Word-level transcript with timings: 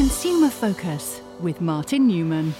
Consumer 0.00 0.48
Focus 0.48 1.20
with 1.40 1.60
Martin 1.60 2.08
Newman. 2.08 2.54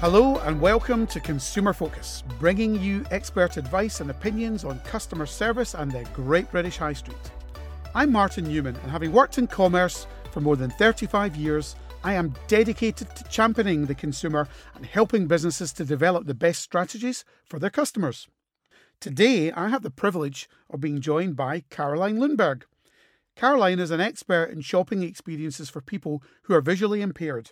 Hello 0.00 0.38
and 0.38 0.60
welcome 0.60 1.06
to 1.06 1.20
Consumer 1.20 1.72
Focus, 1.72 2.24
bringing 2.40 2.74
you 2.80 3.04
expert 3.12 3.56
advice 3.56 4.00
and 4.00 4.10
opinions 4.10 4.64
on 4.64 4.80
customer 4.80 5.24
service 5.24 5.74
and 5.74 5.92
the 5.92 6.02
Great 6.12 6.50
British 6.50 6.78
High 6.78 6.94
Street. 6.94 7.16
I'm 7.94 8.10
Martin 8.10 8.48
Newman, 8.48 8.74
and 8.74 8.90
having 8.90 9.12
worked 9.12 9.38
in 9.38 9.46
commerce 9.46 10.08
for 10.32 10.40
more 10.40 10.56
than 10.56 10.70
35 10.70 11.36
years, 11.36 11.76
I 12.02 12.14
am 12.14 12.34
dedicated 12.48 13.14
to 13.14 13.24
championing 13.30 13.86
the 13.86 13.94
consumer 13.94 14.48
and 14.74 14.84
helping 14.84 15.28
businesses 15.28 15.72
to 15.74 15.84
develop 15.84 16.26
the 16.26 16.34
best 16.34 16.60
strategies 16.60 17.24
for 17.44 17.60
their 17.60 17.70
customers. 17.70 18.26
Today, 18.98 19.52
I 19.52 19.68
have 19.68 19.82
the 19.82 19.92
privilege 19.92 20.48
of 20.70 20.80
being 20.80 21.00
joined 21.00 21.36
by 21.36 21.60
Caroline 21.70 22.16
Lundberg. 22.16 22.62
Caroline 23.36 23.80
is 23.80 23.90
an 23.90 24.00
expert 24.00 24.44
in 24.44 24.60
shopping 24.60 25.02
experiences 25.02 25.68
for 25.68 25.80
people 25.80 26.22
who 26.42 26.54
are 26.54 26.60
visually 26.60 27.02
impaired. 27.02 27.50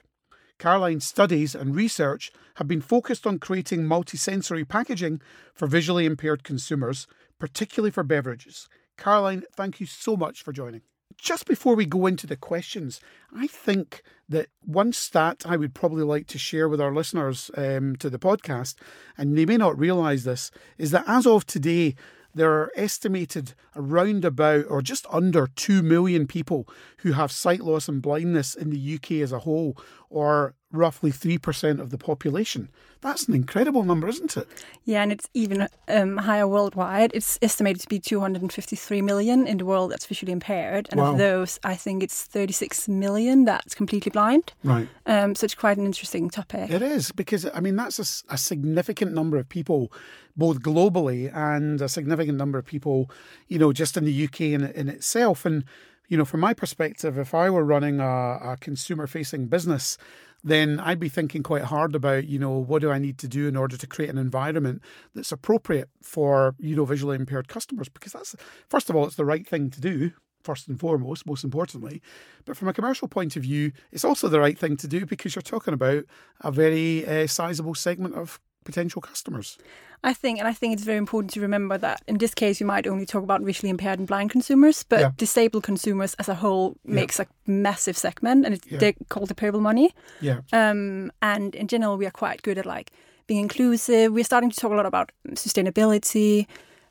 Caroline's 0.58 1.04
studies 1.04 1.56
and 1.56 1.74
research 1.74 2.30
have 2.56 2.68
been 2.68 2.80
focused 2.80 3.26
on 3.26 3.40
creating 3.40 3.82
multisensory 3.82 4.68
packaging 4.68 5.20
for 5.54 5.66
visually 5.66 6.06
impaired 6.06 6.44
consumers, 6.44 7.08
particularly 7.40 7.90
for 7.90 8.04
beverages. 8.04 8.68
Caroline, 8.96 9.42
thank 9.56 9.80
you 9.80 9.86
so 9.86 10.16
much 10.16 10.42
for 10.42 10.52
joining. 10.52 10.82
Just 11.18 11.46
before 11.46 11.74
we 11.74 11.84
go 11.84 12.06
into 12.06 12.28
the 12.28 12.36
questions, 12.36 13.00
I 13.36 13.48
think 13.48 14.02
that 14.28 14.46
one 14.60 14.92
stat 14.92 15.42
I 15.44 15.56
would 15.56 15.74
probably 15.74 16.04
like 16.04 16.28
to 16.28 16.38
share 16.38 16.68
with 16.68 16.80
our 16.80 16.94
listeners 16.94 17.50
um, 17.56 17.96
to 17.96 18.08
the 18.08 18.18
podcast, 18.18 18.76
and 19.18 19.36
they 19.36 19.44
may 19.44 19.56
not 19.56 19.78
realise 19.78 20.22
this, 20.22 20.52
is 20.78 20.92
that 20.92 21.04
as 21.08 21.26
of 21.26 21.44
today, 21.44 21.96
there 22.34 22.52
are 22.52 22.72
estimated 22.76 23.54
around 23.76 24.24
about 24.24 24.64
or 24.68 24.82
just 24.82 25.06
under 25.10 25.46
2 25.46 25.82
million 25.82 26.26
people 26.26 26.68
who 26.98 27.12
have 27.12 27.32
sight 27.32 27.60
loss 27.60 27.88
and 27.88 28.02
blindness 28.02 28.54
in 28.54 28.70
the 28.70 28.94
UK 28.94 29.12
as 29.22 29.32
a 29.32 29.40
whole, 29.40 29.76
or 30.08 30.54
roughly 30.72 31.12
3% 31.12 31.80
of 31.80 31.90
the 31.90 31.98
population. 31.98 32.68
That's 33.02 33.28
an 33.28 33.34
incredible 33.34 33.82
number, 33.82 34.08
isn't 34.08 34.36
it? 34.36 34.46
Yeah, 34.84 35.02
and 35.02 35.12
it's 35.12 35.28
even 35.34 35.68
um, 35.88 36.18
higher 36.18 36.46
worldwide. 36.46 37.10
It's 37.14 37.38
estimated 37.42 37.82
to 37.82 37.88
be 37.88 37.98
253 37.98 39.02
million 39.02 39.46
in 39.46 39.58
the 39.58 39.64
world 39.64 39.90
that's 39.90 40.06
visually 40.06 40.32
impaired. 40.32 40.88
And 40.90 41.00
Wow. 41.00 41.12
of 41.12 41.18
those, 41.18 41.58
I 41.64 41.74
think 41.74 42.02
it's 42.02 42.22
36 42.24 42.88
million 42.88 43.44
that's 43.44 43.74
completely 43.74 44.10
blind. 44.10 44.52
Right. 44.62 44.88
Um, 45.06 45.34
so 45.34 45.44
it's 45.44 45.54
quite 45.54 45.78
an 45.78 45.84
interesting 45.84 46.30
topic. 46.30 46.70
It 46.70 46.82
is 46.82 47.12
because 47.12 47.46
I 47.52 47.60
mean 47.60 47.76
that's 47.76 48.22
a 48.28 48.38
significant 48.38 49.12
number 49.12 49.36
of 49.36 49.48
people, 49.48 49.92
both 50.36 50.60
globally 50.60 51.34
and 51.34 51.80
a 51.82 51.88
significant 51.88 52.38
number 52.38 52.58
of 52.58 52.64
people, 52.64 53.10
you 53.48 53.58
know, 53.58 53.72
just 53.72 53.96
in 53.96 54.04
the 54.04 54.24
UK 54.24 54.40
in, 54.42 54.64
in 54.64 54.88
itself. 54.88 55.44
And 55.44 55.64
you 56.08 56.16
know, 56.18 56.24
from 56.24 56.40
my 56.40 56.52
perspective, 56.54 57.16
if 57.18 57.34
I 57.34 57.48
were 57.50 57.64
running 57.64 57.98
a, 57.98 58.04
a 58.04 58.56
consumer-facing 58.60 59.46
business, 59.46 59.96
then 60.44 60.80
I'd 60.80 60.98
be 60.98 61.08
thinking 61.08 61.42
quite 61.42 61.62
hard 61.62 61.94
about, 61.94 62.26
you 62.26 62.38
know, 62.38 62.50
what 62.50 62.82
do 62.82 62.90
I 62.90 62.98
need 62.98 63.18
to 63.18 63.28
do 63.28 63.46
in 63.46 63.56
order 63.56 63.76
to 63.76 63.86
create 63.86 64.10
an 64.10 64.18
environment 64.18 64.82
that's 65.14 65.32
appropriate 65.32 65.88
for 66.02 66.54
you 66.58 66.76
know 66.76 66.84
visually 66.84 67.16
impaired 67.16 67.48
customers? 67.48 67.88
Because 67.88 68.12
that's 68.12 68.34
first 68.68 68.90
of 68.90 68.96
all, 68.96 69.06
it's 69.06 69.16
the 69.16 69.24
right 69.24 69.46
thing 69.46 69.70
to 69.70 69.80
do. 69.80 70.12
First 70.42 70.66
and 70.66 70.80
foremost, 70.80 71.24
most 71.24 71.44
importantly, 71.44 72.02
but 72.44 72.56
from 72.56 72.66
a 72.66 72.72
commercial 72.72 73.06
point 73.06 73.36
of 73.36 73.44
view, 73.44 73.70
it's 73.92 74.04
also 74.04 74.26
the 74.26 74.40
right 74.40 74.58
thing 74.58 74.76
to 74.78 74.88
do 74.88 75.06
because 75.06 75.36
you're 75.36 75.42
talking 75.42 75.72
about 75.72 76.02
a 76.40 76.50
very 76.50 77.06
uh, 77.06 77.28
sizable 77.28 77.76
segment 77.76 78.16
of 78.16 78.40
potential 78.64 79.00
customers. 79.02 79.58
I 80.04 80.12
think, 80.14 80.38
and 80.40 80.48
I 80.48 80.52
think 80.52 80.72
it's 80.74 80.82
very 80.84 80.98
important 80.98 81.32
to 81.34 81.40
remember 81.40 81.78
that 81.78 82.02
in 82.08 82.18
this 82.18 82.34
case, 82.34 82.60
you 82.60 82.66
might 82.66 82.86
only 82.88 83.06
talk 83.06 83.22
about 83.22 83.40
visually 83.42 83.70
impaired 83.70 83.98
and 84.00 84.08
blind 84.08 84.30
consumers, 84.30 84.82
but 84.82 85.00
Yeah. 85.00 85.10
disabled 85.16 85.62
consumers 85.62 86.14
as 86.18 86.28
a 86.28 86.34
whole 86.34 86.76
makes 86.84 87.20
a 87.20 87.26
massive 87.46 87.96
segment, 87.96 88.44
and 88.44 88.54
it's, 88.54 88.66
Yeah. 88.66 88.78
they're 88.78 88.94
called 89.08 89.28
the 89.28 89.34
purple 89.36 89.60
money. 89.60 89.94
Yeah. 90.20 90.40
Um, 90.52 91.12
and 91.22 91.54
in 91.54 91.68
general, 91.68 91.96
we 91.96 92.06
are 92.06 92.10
quite 92.10 92.42
good 92.42 92.58
at 92.58 92.66
like 92.66 92.90
being 93.28 93.40
inclusive. 93.42 94.12
We're 94.12 94.24
starting 94.24 94.50
to 94.50 94.58
talk 94.60 94.72
a 94.72 94.74
lot 94.74 94.86
about 94.86 95.12
sustainability, 95.34 96.46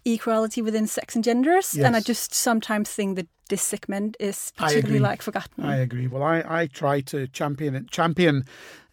equality 0.06 0.62
within 0.62 0.88
sex 0.88 1.16
and 1.16 1.24
genders, 1.24 1.76
and 1.76 1.96
I 1.96 2.00
just 2.00 2.34
sometimes 2.34 2.90
think 2.90 3.18
that 3.18 3.28
this 3.52 3.62
segment 3.62 4.16
is 4.18 4.54
particularly 4.56 5.00
like 5.00 5.22
forgotten. 5.22 5.66
I 5.66 5.76
agree. 5.76 6.08
Well, 6.08 6.24
I, 6.24 6.42
I 6.48 6.68
try 6.68 7.02
to 7.02 7.28
champion 7.28 7.76
it, 7.76 7.92
champion 7.92 8.46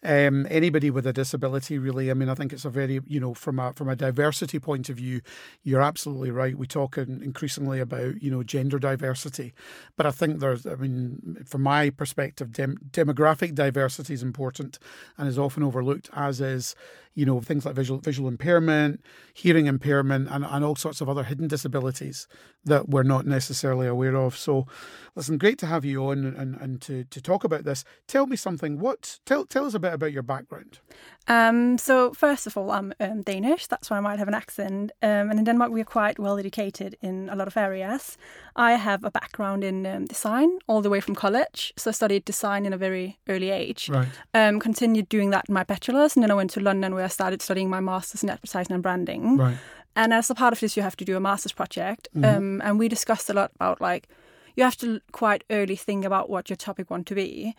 um, 0.03 0.47
anybody 0.49 0.91
with 0.91 1.07
a 1.07 1.13
disability. 1.13 1.77
Really, 1.77 2.11
I 2.11 2.13
mean, 2.13 2.27
I 2.27 2.35
think 2.35 2.51
it's 2.51 2.65
a 2.65 2.69
very 2.69 2.99
you 3.07 3.19
know 3.21 3.33
from 3.33 3.57
a 3.57 3.71
from 3.71 3.87
a 3.87 3.95
diversity 3.95 4.59
point 4.59 4.89
of 4.89 4.97
view, 4.97 5.21
you're 5.63 5.81
absolutely 5.81 6.31
right. 6.31 6.57
We 6.57 6.67
talk 6.67 6.97
increasingly 6.97 7.79
about 7.79 8.21
you 8.21 8.29
know 8.29 8.43
gender 8.43 8.79
diversity, 8.79 9.53
but 9.95 10.05
I 10.05 10.11
think 10.11 10.39
there's, 10.39 10.65
I 10.65 10.75
mean, 10.75 11.43
from 11.45 11.63
my 11.63 11.89
perspective, 11.89 12.51
dem- 12.51 12.79
demographic 12.91 13.55
diversity 13.55 14.13
is 14.13 14.23
important 14.23 14.77
and 15.17 15.27
is 15.27 15.39
often 15.39 15.63
overlooked, 15.63 16.09
as 16.13 16.41
is 16.41 16.75
you 17.13 17.25
know 17.25 17.39
things 17.39 17.65
like 17.65 17.75
visual 17.75 17.99
visual 17.99 18.27
impairment, 18.27 19.01
hearing 19.33 19.67
impairment, 19.67 20.29
and, 20.29 20.45
and 20.45 20.65
all 20.65 20.75
sorts 20.75 21.01
of 21.01 21.07
other 21.09 21.23
hidden 21.23 21.47
disabilities 21.47 22.27
that 22.65 22.89
we're 22.89 23.03
not 23.03 23.25
necessarily 23.25 23.87
aware 23.87 24.15
of. 24.15 24.37
So, 24.37 24.67
listen, 25.15 25.37
great 25.37 25.57
to 25.59 25.65
have 25.65 25.85
you 25.85 26.05
on 26.05 26.25
and, 26.25 26.55
and 26.55 26.81
to, 26.81 27.03
to 27.05 27.21
talk 27.21 27.43
about 27.43 27.63
this. 27.63 27.83
Tell 28.07 28.27
me 28.27 28.35
something. 28.35 28.79
What 28.79 29.19
tell 29.25 29.45
tell 29.45 29.65
us 29.65 29.73
a 29.73 29.79
bit 29.79 29.93
about 29.93 30.11
your 30.11 30.23
background. 30.23 30.79
Um, 31.27 31.77
so 31.77 32.11
first 32.13 32.47
of 32.47 32.57
all, 32.57 32.71
I'm 32.71 32.91
um, 32.99 33.21
Danish. 33.21 33.67
That's 33.67 33.89
why 33.89 33.97
I 33.97 33.99
might 33.99 34.17
have 34.17 34.27
an 34.27 34.33
accent. 34.33 34.91
Um, 35.03 35.29
and 35.29 35.37
in 35.37 35.45
Denmark, 35.45 35.71
we 35.71 35.81
are 35.81 35.85
quite 35.85 36.17
well 36.17 36.39
educated 36.39 36.95
in 37.01 37.29
a 37.29 37.35
lot 37.35 37.47
of 37.47 37.55
areas. 37.55 38.17
I 38.55 38.73
have 38.73 39.03
a 39.03 39.11
background 39.11 39.63
in 39.63 39.85
um, 39.85 40.05
design 40.05 40.57
all 40.67 40.81
the 40.81 40.89
way 40.89 40.99
from 40.99 41.15
college. 41.15 41.71
So 41.77 41.91
I 41.91 41.93
studied 41.93 42.25
design 42.25 42.65
in 42.65 42.73
a 42.73 42.77
very 42.77 43.19
early 43.27 43.51
age. 43.51 43.89
Right. 43.89 44.07
Um, 44.33 44.59
continued 44.59 45.07
doing 45.07 45.29
that 45.29 45.45
in 45.47 45.53
my 45.53 45.63
bachelor's, 45.63 46.15
and 46.15 46.23
then 46.23 46.31
I 46.31 46.35
went 46.35 46.49
to 46.51 46.59
London 46.59 46.95
where 46.95 47.05
I 47.05 47.09
started 47.09 47.41
studying 47.41 47.69
my 47.69 47.79
master's 47.79 48.23
in 48.23 48.29
advertising 48.29 48.73
and 48.73 48.83
branding. 48.83 49.37
Right. 49.37 49.57
And 49.95 50.13
as 50.13 50.29
a 50.29 50.35
part 50.35 50.53
of 50.53 50.59
this, 50.59 50.77
you 50.77 50.83
have 50.83 50.95
to 50.97 51.05
do 51.05 51.17
a 51.17 51.19
master's 51.19 51.51
project. 51.51 52.07
Mm-hmm. 52.15 52.37
Um, 52.37 52.61
and 52.63 52.79
we 52.79 52.87
discussed 52.87 53.29
a 53.29 53.33
lot 53.33 53.51
about 53.55 53.81
like, 53.81 54.07
you 54.55 54.63
have 54.63 54.77
to 54.77 54.99
quite 55.11 55.43
early 55.49 55.75
think 55.75 56.05
about 56.05 56.29
what 56.29 56.49
your 56.49 56.57
topic 56.57 56.89
want 56.89 57.07
to 57.07 57.15
be. 57.15 57.55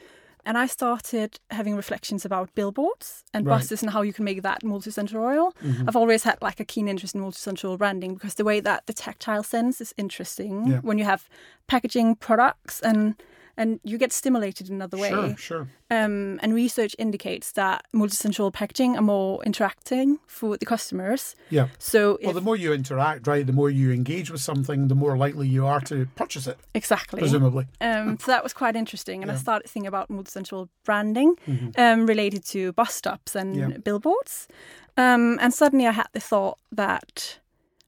And 0.47 0.57
I 0.57 0.67
started 0.67 1.39
having 1.51 1.77
reflections 1.77 2.25
about 2.25 2.55
billboards 2.55 3.25
and 3.35 3.47
Right. 3.47 3.59
buses 3.59 3.83
and 3.83 3.93
how 3.93 4.01
you 4.01 4.13
can 4.15 4.25
make 4.25 4.41
that 4.43 4.63
multisensorial. 4.63 5.53
Mm-hmm. 5.63 5.87
I've 5.87 5.97
always 5.97 6.23
had 6.23 6.39
like 6.41 6.61
a 6.61 6.65
keen 6.65 6.89
interest 6.89 7.15
in 7.15 7.21
multisensorial 7.21 7.77
branding 7.77 8.15
because 8.15 8.35
the 8.37 8.45
way 8.45 8.61
that 8.61 8.87
the 8.87 8.95
tactile 8.95 9.43
sense 9.43 9.83
is 9.83 9.93
interesting 9.99 10.67
Yeah. 10.67 10.79
when 10.81 10.97
you 10.97 11.05
have 11.05 11.29
packaging 11.67 12.17
products 12.17 12.81
and 12.81 13.17
and 13.61 13.79
you 13.85 13.99
get 13.99 14.13
stimulated 14.13 14.69
in 14.69 14.75
another 14.75 14.97
way. 14.99 15.11
Sure. 15.11 15.37
Sure. 15.37 15.69
Um, 15.91 16.39
and 16.43 16.55
research 16.55 16.95
indicates 16.99 17.53
that 17.53 17.85
multisensorial 17.95 18.53
packaging 18.53 18.97
are 18.97 19.03
more 19.03 19.43
interacting 19.45 20.19
for 20.27 20.57
the 20.57 20.65
customers. 20.75 21.37
Yeah. 21.51 21.69
So 21.79 22.19
Well, 22.23 22.31
if- 22.31 22.35
the 22.35 22.41
more 22.49 22.57
you 22.57 22.73
interact, 22.73 23.27
right, 23.27 23.47
the 23.47 23.53
more 23.53 23.69
you 23.71 23.93
engage 23.93 24.31
with 24.31 24.41
something, 24.41 24.89
the 24.89 24.95
more 24.95 25.17
likely 25.25 25.47
you 25.57 25.67
are 25.67 25.81
to 25.83 26.07
purchase 26.17 26.47
it, 26.47 26.57
exactly. 26.75 27.19
presumably. 27.21 27.67
Um, 27.81 28.19
so 28.19 28.27
that 28.33 28.43
was 28.43 28.53
quite 28.55 28.77
interesting, 28.77 29.23
and 29.23 29.31
I 29.31 29.37
started 29.37 29.69
thinking 29.69 29.89
about 29.89 30.09
multisensorial 30.09 30.69
branding 30.85 31.35
um, 31.77 32.07
related 32.07 32.45
to 32.55 32.73
bus 32.73 32.95
stops 32.95 33.35
and 33.37 33.55
Yeah. 33.57 33.69
billboards. 33.85 34.49
Um, 34.97 35.39
and 35.41 35.53
suddenly, 35.53 35.87
I 35.87 35.93
had 35.93 36.09
the 36.13 36.21
thought 36.21 36.59
that 36.73 37.39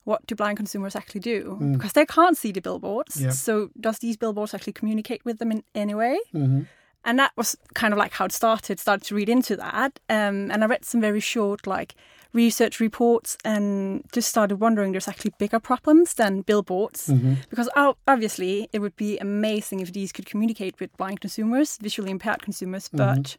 what 0.05 0.27
do 0.27 0.35
blind 0.35 0.57
consumers 0.57 0.97
actually 0.97 1.21
do? 1.21 1.59
Because 1.73 1.93
they 1.93 2.07
can't 2.07 2.37
see 2.37 2.53
the 2.53 2.61
billboards. 2.61 3.21
Yeah. 3.21 3.31
So 3.31 3.71
does 3.79 3.99
these 3.99 4.17
billboards 4.17 4.55
actually 4.55 4.73
communicate 4.73 5.25
with 5.25 5.39
them 5.39 5.53
in 5.53 5.63
any 5.75 5.95
way? 5.95 6.19
hmm 6.33 6.63
And 7.05 7.19
that 7.19 7.33
was 7.37 7.57
kind 7.75 7.93
of 7.93 7.99
like 7.99 8.13
how 8.13 8.27
it 8.27 8.33
started. 8.33 8.79
Started 8.79 9.05
to 9.09 9.15
read 9.15 9.29
into 9.29 9.57
that, 9.57 10.01
um, 10.09 10.51
and 10.51 10.63
I 10.63 10.67
read 10.67 10.85
some 10.85 11.01
very 11.01 11.21
short 11.21 11.67
like 11.67 11.95
research 12.33 12.81
reports, 12.81 13.37
and 13.45 14.05
just 14.13 14.29
started 14.29 14.57
wondering 14.61 14.93
there's 14.93 15.09
actually 15.09 15.35
bigger 15.39 15.61
problems 15.61 16.15
than 16.15 16.43
billboards. 16.43 17.09
Mm-hmm. 17.09 17.35
Because 17.51 17.69
obviously, 18.07 18.69
it 18.73 18.79
would 18.79 18.97
be 18.97 19.19
amazing 19.19 19.81
if 19.81 19.93
these 19.93 20.13
could 20.13 20.27
communicate 20.27 20.81
with 20.81 20.97
blind 20.97 21.21
consumers, 21.21 21.79
visually 21.83 22.11
impaired 22.11 22.43
consumers, 22.43 22.89
but 22.89 23.37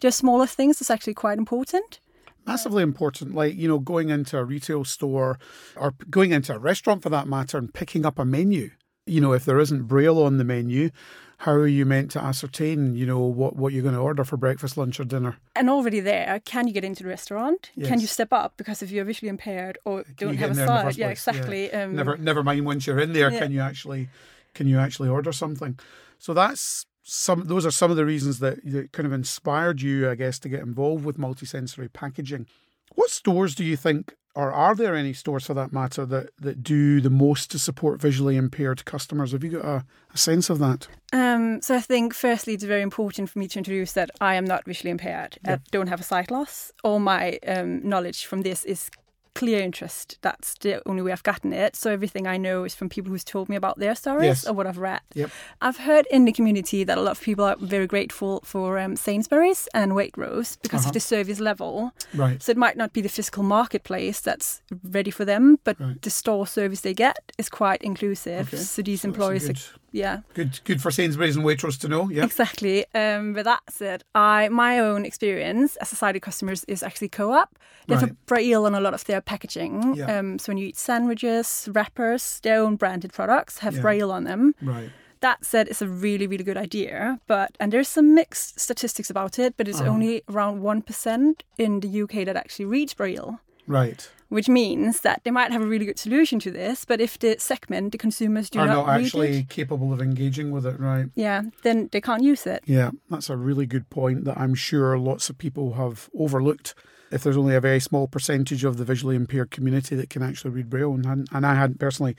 just 0.00 0.18
smaller 0.18 0.46
things 0.46 0.80
is 0.80 0.90
actually 0.90 1.14
quite 1.14 1.38
important. 1.38 2.00
Massively 2.46 2.82
important, 2.82 3.34
like, 3.34 3.54
you 3.56 3.68
know, 3.68 3.78
going 3.78 4.10
into 4.10 4.36
a 4.38 4.44
retail 4.44 4.84
store 4.84 5.38
or 5.76 5.94
going 6.10 6.32
into 6.32 6.54
a 6.54 6.58
restaurant 6.58 7.02
for 7.02 7.08
that 7.10 7.28
matter 7.28 7.56
and 7.58 7.72
picking 7.72 8.04
up 8.04 8.18
a 8.18 8.24
menu. 8.24 8.70
You 9.06 9.20
know, 9.20 9.32
if 9.32 9.44
there 9.44 9.58
isn't 9.58 9.84
Braille 9.84 10.22
on 10.22 10.38
the 10.38 10.44
menu, 10.44 10.90
how 11.38 11.52
are 11.52 11.66
you 11.66 11.84
meant 11.84 12.12
to 12.12 12.22
ascertain, 12.22 12.94
you 12.94 13.04
know, 13.04 13.18
what, 13.18 13.56
what 13.56 13.72
you're 13.72 13.82
going 13.82 13.96
to 13.96 14.00
order 14.00 14.22
for 14.22 14.36
breakfast, 14.36 14.76
lunch, 14.76 15.00
or 15.00 15.04
dinner? 15.04 15.38
And 15.56 15.68
already 15.68 15.98
there, 15.98 16.40
can 16.44 16.68
you 16.68 16.72
get 16.72 16.84
into 16.84 17.02
the 17.02 17.08
restaurant? 17.08 17.70
Can 17.82 18.00
you 18.00 18.06
step 18.06 18.32
up? 18.32 18.56
Because 18.56 18.80
if 18.80 18.92
you're 18.92 19.04
visually 19.04 19.28
impaired 19.28 19.76
or 19.84 20.04
Can 20.04 20.14
don't 20.16 20.36
have 20.36 20.50
a 20.50 20.52
in 20.52 20.56
there 20.56 20.66
in 20.66 20.72
the 20.74 20.82
sight, 20.82 20.98
yeah, 20.98 21.08
exactly. 21.08 21.72
Um, 21.72 21.96
never, 21.96 22.16
never 22.16 22.44
mind 22.44 22.64
once 22.64 22.86
you're 22.86 23.00
in 23.00 23.12
there, 23.12 23.30
Yeah. 23.32 23.40
can 23.40 23.50
you 23.50 23.60
actually, 23.60 24.08
can 24.54 24.68
you 24.68 24.78
actually 24.78 25.08
order 25.08 25.32
something? 25.32 25.78
So 26.18 26.32
that's 26.32 26.86
some. 27.02 27.46
Those 27.46 27.66
are 27.66 27.70
some 27.70 27.90
of 27.90 27.96
the 27.96 28.04
reasons 28.04 28.38
that, 28.38 28.64
that 28.64 28.92
kind 28.92 29.06
of 29.06 29.12
inspired 29.12 29.82
you, 29.82 30.08
I 30.08 30.14
guess, 30.14 30.38
to 30.40 30.48
get 30.48 30.60
involved 30.60 31.04
with 31.04 31.18
multisensory 31.18 31.92
packaging. 31.92 32.46
What 32.94 33.10
stores 33.10 33.54
do 33.54 33.64
you 33.64 33.76
think 33.76 34.14
or 34.34 34.50
are 34.50 34.74
there 34.74 34.94
any 34.94 35.12
stores 35.12 35.46
for 35.46 35.54
that 35.54 35.72
matter 35.72 36.06
that, 36.06 36.30
that 36.40 36.62
do 36.62 37.00
the 37.00 37.10
most 37.10 37.50
to 37.50 37.58
support 37.58 38.00
visually 38.00 38.36
impaired 38.36 38.84
customers? 38.84 39.32
Have 39.32 39.44
you 39.44 39.50
got 39.50 39.64
a, 39.64 39.84
a 40.14 40.18
sense 40.18 40.48
of 40.48 40.58
that? 40.58 40.88
Um, 41.12 41.60
so 41.60 41.76
I 41.76 41.80
think 41.80 42.14
firstly 42.14 42.54
it's 42.54 42.64
very 42.64 42.80
important 42.80 43.28
for 43.28 43.38
me 43.38 43.48
to 43.48 43.58
introduce 43.58 43.92
that 43.92 44.10
I 44.20 44.36
am 44.36 44.46
not 44.46 44.64
visually 44.64 44.90
impaired. 44.90 45.38
I 45.46 45.58
don't 45.70 45.88
have 45.88 46.00
a 46.00 46.04
sight 46.04 46.30
loss. 46.30 46.72
All 46.82 46.98
my 46.98 47.38
um, 47.46 47.86
knowledge 47.86 48.24
from 48.24 48.40
this 48.42 48.64
is 48.64 48.90
clear 49.34 49.60
interest. 49.60 50.18
That's 50.22 50.54
the 50.58 50.82
only 50.86 51.02
way 51.02 51.12
I've 51.12 51.22
gotten 51.22 51.52
it. 51.52 51.74
So 51.76 51.90
everything 51.90 52.26
I 52.26 52.36
know 52.36 52.64
is 52.64 52.74
from 52.74 52.88
people 52.88 53.10
who's 53.10 53.24
told 53.24 53.48
me 53.48 53.56
about 53.56 53.78
their 53.78 53.94
stories 53.94 54.24
Yes. 54.26 54.46
or 54.46 54.52
what 54.52 54.66
I've 54.66 54.78
read. 54.78 55.00
Yep. 55.14 55.30
I've 55.60 55.78
heard 55.78 56.06
in 56.10 56.24
the 56.26 56.32
community 56.32 56.84
that 56.84 56.98
a 56.98 57.00
lot 57.00 57.12
of 57.12 57.20
people 57.22 57.44
are 57.44 57.56
very 57.58 57.86
grateful 57.86 58.40
for 58.44 58.78
um, 58.78 58.94
Sainsbury's 58.96 59.68
and 59.74 59.92
Waitrose 59.92 60.58
because 60.62 60.80
Uh-huh. 60.80 60.88
of 60.90 60.92
the 60.94 61.00
service 61.00 61.40
level. 61.40 61.92
Right. 62.14 62.42
So 62.42 62.50
it 62.52 62.58
might 62.58 62.76
not 62.76 62.92
be 62.92 63.00
the 63.00 63.08
physical 63.08 63.42
marketplace 63.42 64.20
that's 64.20 64.60
ready 64.84 65.10
for 65.10 65.24
them, 65.24 65.58
but 65.64 65.80
Right. 65.80 66.00
the 66.02 66.10
store 66.10 66.46
service 66.46 66.82
they 66.82 66.94
get 66.94 67.16
is 67.38 67.48
quite 67.48 67.80
inclusive. 67.82 68.48
Okay. 68.48 68.62
So 68.62 68.82
these 68.82 69.00
So 69.02 69.08
employees, 69.08 69.46
good, 69.46 69.60
yeah, 69.92 70.20
good, 70.34 70.60
good 70.64 70.80
for 70.82 70.90
Sainsbury's 70.90 71.36
and 71.36 71.44
Waitrose 71.44 71.78
to 71.80 71.88
know. 71.88 72.08
Yeah. 72.10 72.24
Exactly. 72.24 72.84
Um, 72.94 73.32
but 73.34 73.44
that 73.44 73.62
said, 73.68 74.02
I 74.14 74.48
my 74.48 74.78
own 74.78 75.04
experience 75.04 75.76
as 75.76 75.92
a 75.92 75.96
sighted 75.96 76.22
customers 76.22 76.64
is 76.68 76.82
actually 76.82 77.08
co-op. 77.10 77.58
They 77.86 77.94
have 77.94 78.02
Right. 78.02 78.12
a 78.12 78.16
braille 78.26 78.66
on 78.66 78.74
a 78.74 78.80
lot 78.80 78.94
of 78.94 79.04
their 79.04 79.20
packaging. 79.20 79.94
Yeah. 79.96 80.18
Um, 80.18 80.38
so 80.38 80.50
when 80.50 80.58
you 80.58 80.66
eat 80.68 80.76
sandwiches, 80.76 81.68
wrappers, 81.72 82.40
their 82.42 82.60
own 82.60 82.76
branded 82.76 83.12
products 83.12 83.58
have 83.58 83.74
Yeah. 83.76 83.82
braille 83.82 84.10
on 84.12 84.24
them. 84.24 84.54
Right. 84.62 84.90
That 85.20 85.44
said, 85.44 85.68
it's 85.68 85.82
a 85.82 85.86
really 85.88 86.26
really 86.26 86.44
good 86.44 86.56
idea. 86.56 87.20
But 87.26 87.50
and 87.60 87.72
there's 87.72 87.88
some 87.88 88.14
mixed 88.14 88.58
statistics 88.58 89.10
about 89.10 89.38
it. 89.38 89.54
But 89.56 89.68
it's 89.68 89.80
Uh-huh. 89.80 89.90
only 89.90 90.22
around 90.28 90.62
one 90.62 90.82
percent 90.82 91.44
in 91.58 91.80
the 91.80 91.88
UK 92.02 92.24
that 92.24 92.36
actually 92.36 92.64
reads 92.66 92.94
braille. 92.94 93.38
Right. 93.66 94.10
Which 94.28 94.48
means 94.48 95.00
that 95.00 95.22
they 95.24 95.30
might 95.30 95.52
have 95.52 95.60
a 95.60 95.66
really 95.66 95.84
good 95.84 95.98
solution 95.98 96.38
to 96.40 96.50
this, 96.50 96.86
but 96.86 97.00
if 97.00 97.18
the 97.18 97.36
segment, 97.38 97.92
the 97.92 97.98
consumers 97.98 98.48
do 98.48 98.60
Are 98.60 98.66
not, 98.66 98.86
not 98.86 99.00
actually 99.00 99.40
it, 99.40 99.50
capable 99.50 99.92
of 99.92 100.00
engaging 100.00 100.50
with 100.50 100.64
it. 100.64 100.80
Right. 100.80 101.06
yeah, 101.14 101.42
then 101.62 101.90
they 101.92 102.00
can't 102.00 102.22
use 102.22 102.46
it. 102.46 102.62
Yeah, 102.66 102.92
that's 103.10 103.28
a 103.28 103.36
really 103.36 103.66
good 103.66 103.90
point 103.90 104.24
that 104.24 104.38
I'm 104.38 104.54
sure 104.54 104.96
lots 104.98 105.28
of 105.28 105.36
people 105.36 105.74
have 105.74 106.08
overlooked. 106.18 106.74
If 107.10 107.22
there's 107.22 107.36
only 107.36 107.54
a 107.54 107.60
very 107.60 107.78
small 107.78 108.08
percentage 108.08 108.64
of 108.64 108.78
the 108.78 108.86
visually 108.86 109.16
impaired 109.16 109.50
community 109.50 109.94
that 109.96 110.08
can 110.08 110.22
actually 110.22 110.52
read 110.52 110.70
Braille, 110.70 110.94
and, 110.94 111.28
and 111.30 111.46
I 111.46 111.54
hadn't 111.54 111.78
personally 111.78 112.16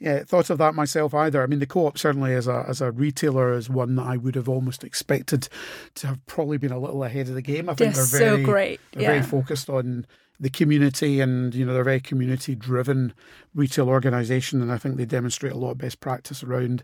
yeah, 0.00 0.24
thought 0.24 0.50
of 0.50 0.58
that 0.58 0.74
myself 0.74 1.14
either. 1.14 1.44
I 1.44 1.46
mean, 1.46 1.60
the 1.60 1.66
co-op 1.66 1.96
certainly 1.96 2.34
as 2.34 2.48
a 2.48 2.64
as 2.66 2.80
a 2.80 2.90
retailer 2.90 3.52
is 3.52 3.70
one 3.70 3.94
that 3.94 4.06
I 4.06 4.16
would 4.16 4.34
have 4.34 4.48
almost 4.48 4.82
expected 4.82 5.48
to 5.94 6.08
have 6.08 6.26
probably 6.26 6.58
been 6.58 6.72
a 6.72 6.78
little 6.80 7.04
ahead 7.04 7.28
of 7.28 7.36
the 7.36 7.42
game. 7.42 7.68
I 7.68 7.74
think 7.74 7.94
They're 7.94 8.04
they're, 8.04 8.38
so 8.38 8.44
great, 8.44 8.80
They're 8.94 9.02
yeah. 9.02 9.08
very 9.10 9.22
focused 9.22 9.70
on 9.70 10.06
the 10.42 10.50
community, 10.50 11.20
and 11.20 11.54
you 11.54 11.64
know 11.64 11.72
they're 11.72 11.82
a 11.82 11.84
very 11.84 12.00
community 12.00 12.56
driven 12.56 13.14
retail 13.54 13.88
organisation, 13.88 14.60
and 14.60 14.72
I 14.72 14.76
think 14.76 14.96
they 14.96 15.04
demonstrate 15.04 15.52
a 15.52 15.56
lot 15.56 15.70
of 15.70 15.78
best 15.78 16.00
practice 16.00 16.42
around 16.42 16.82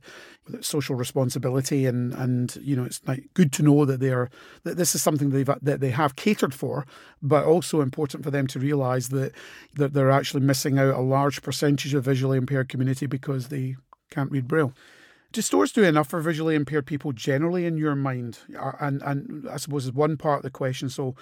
social 0.61 0.95
responsibility, 0.95 1.85
and 1.85 2.15
and 2.15 2.55
you 2.63 2.77
know 2.77 2.85
it's 2.85 3.01
like 3.05 3.25
good 3.35 3.53
to 3.55 3.65
know 3.65 3.85
that 3.85 3.99
they 3.99 4.11
are 4.11 4.31
that 4.63 4.77
this 4.77 4.95
is 4.95 5.03
something 5.03 5.31
they've 5.31 5.51
that 5.61 5.81
they 5.81 5.91
have 5.91 6.15
catered 6.15 6.55
for, 6.55 6.87
but 7.21 7.45
also 7.45 7.81
important 7.81 8.23
for 8.23 8.31
them 8.31 8.47
to 8.47 8.61
realise 8.61 9.09
that 9.09 9.33
that 9.75 9.93
they're 9.93 10.13
actually 10.13 10.43
missing 10.43 10.79
out 10.79 10.95
a 10.95 11.01
large 11.01 11.43
percentage 11.43 11.95
of 11.95 12.05
visually 12.05 12.39
impaired 12.39 12.69
community 12.69 13.07
because 13.07 13.49
they 13.49 13.75
can't 14.09 14.31
read 14.31 14.47
braille. 14.47 14.73
Do 15.33 15.43
stores 15.43 15.73
do 15.73 15.83
enough 15.83 16.09
for 16.09 16.21
visually 16.21 16.55
impaired 16.55 16.87
people 16.87 17.11
generally 17.11 17.67
in 17.67 17.77
your 17.77 17.97
mind? 17.97 18.39
And 18.81 19.03
and 19.03 19.49
I 19.51 19.57
suppose 19.57 19.87
is 19.87 19.93
one 19.93 20.17
part 20.17 20.39
of 20.39 20.43
the 20.45 20.51
question. 20.51 20.89
So, 20.89 21.17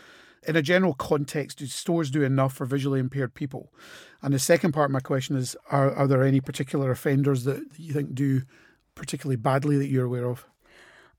in 0.48 0.56
a 0.56 0.62
general 0.62 0.94
context, 0.94 1.58
do 1.58 1.66
stores 1.66 2.10
do 2.10 2.22
enough 2.22 2.54
for 2.54 2.64
visually 2.66 3.00
impaired 3.00 3.34
people? 3.34 3.72
And 4.22 4.32
the 4.34 4.38
second 4.38 4.72
part 4.72 4.90
of 4.90 4.93
my 4.93 5.00
question 5.00 5.37
is: 5.37 5.56
Are 5.70 5.90
are 5.94 6.06
there 6.06 6.22
any 6.25 6.40
particular 6.40 6.90
offenders 6.90 7.44
that 7.44 7.62
you 7.78 7.93
think 7.93 8.14
do 8.14 8.43
particularly 8.94 9.37
badly 9.37 9.76
that 9.78 9.88
you're 9.88 10.06
aware 10.06 10.28
of? 10.28 10.46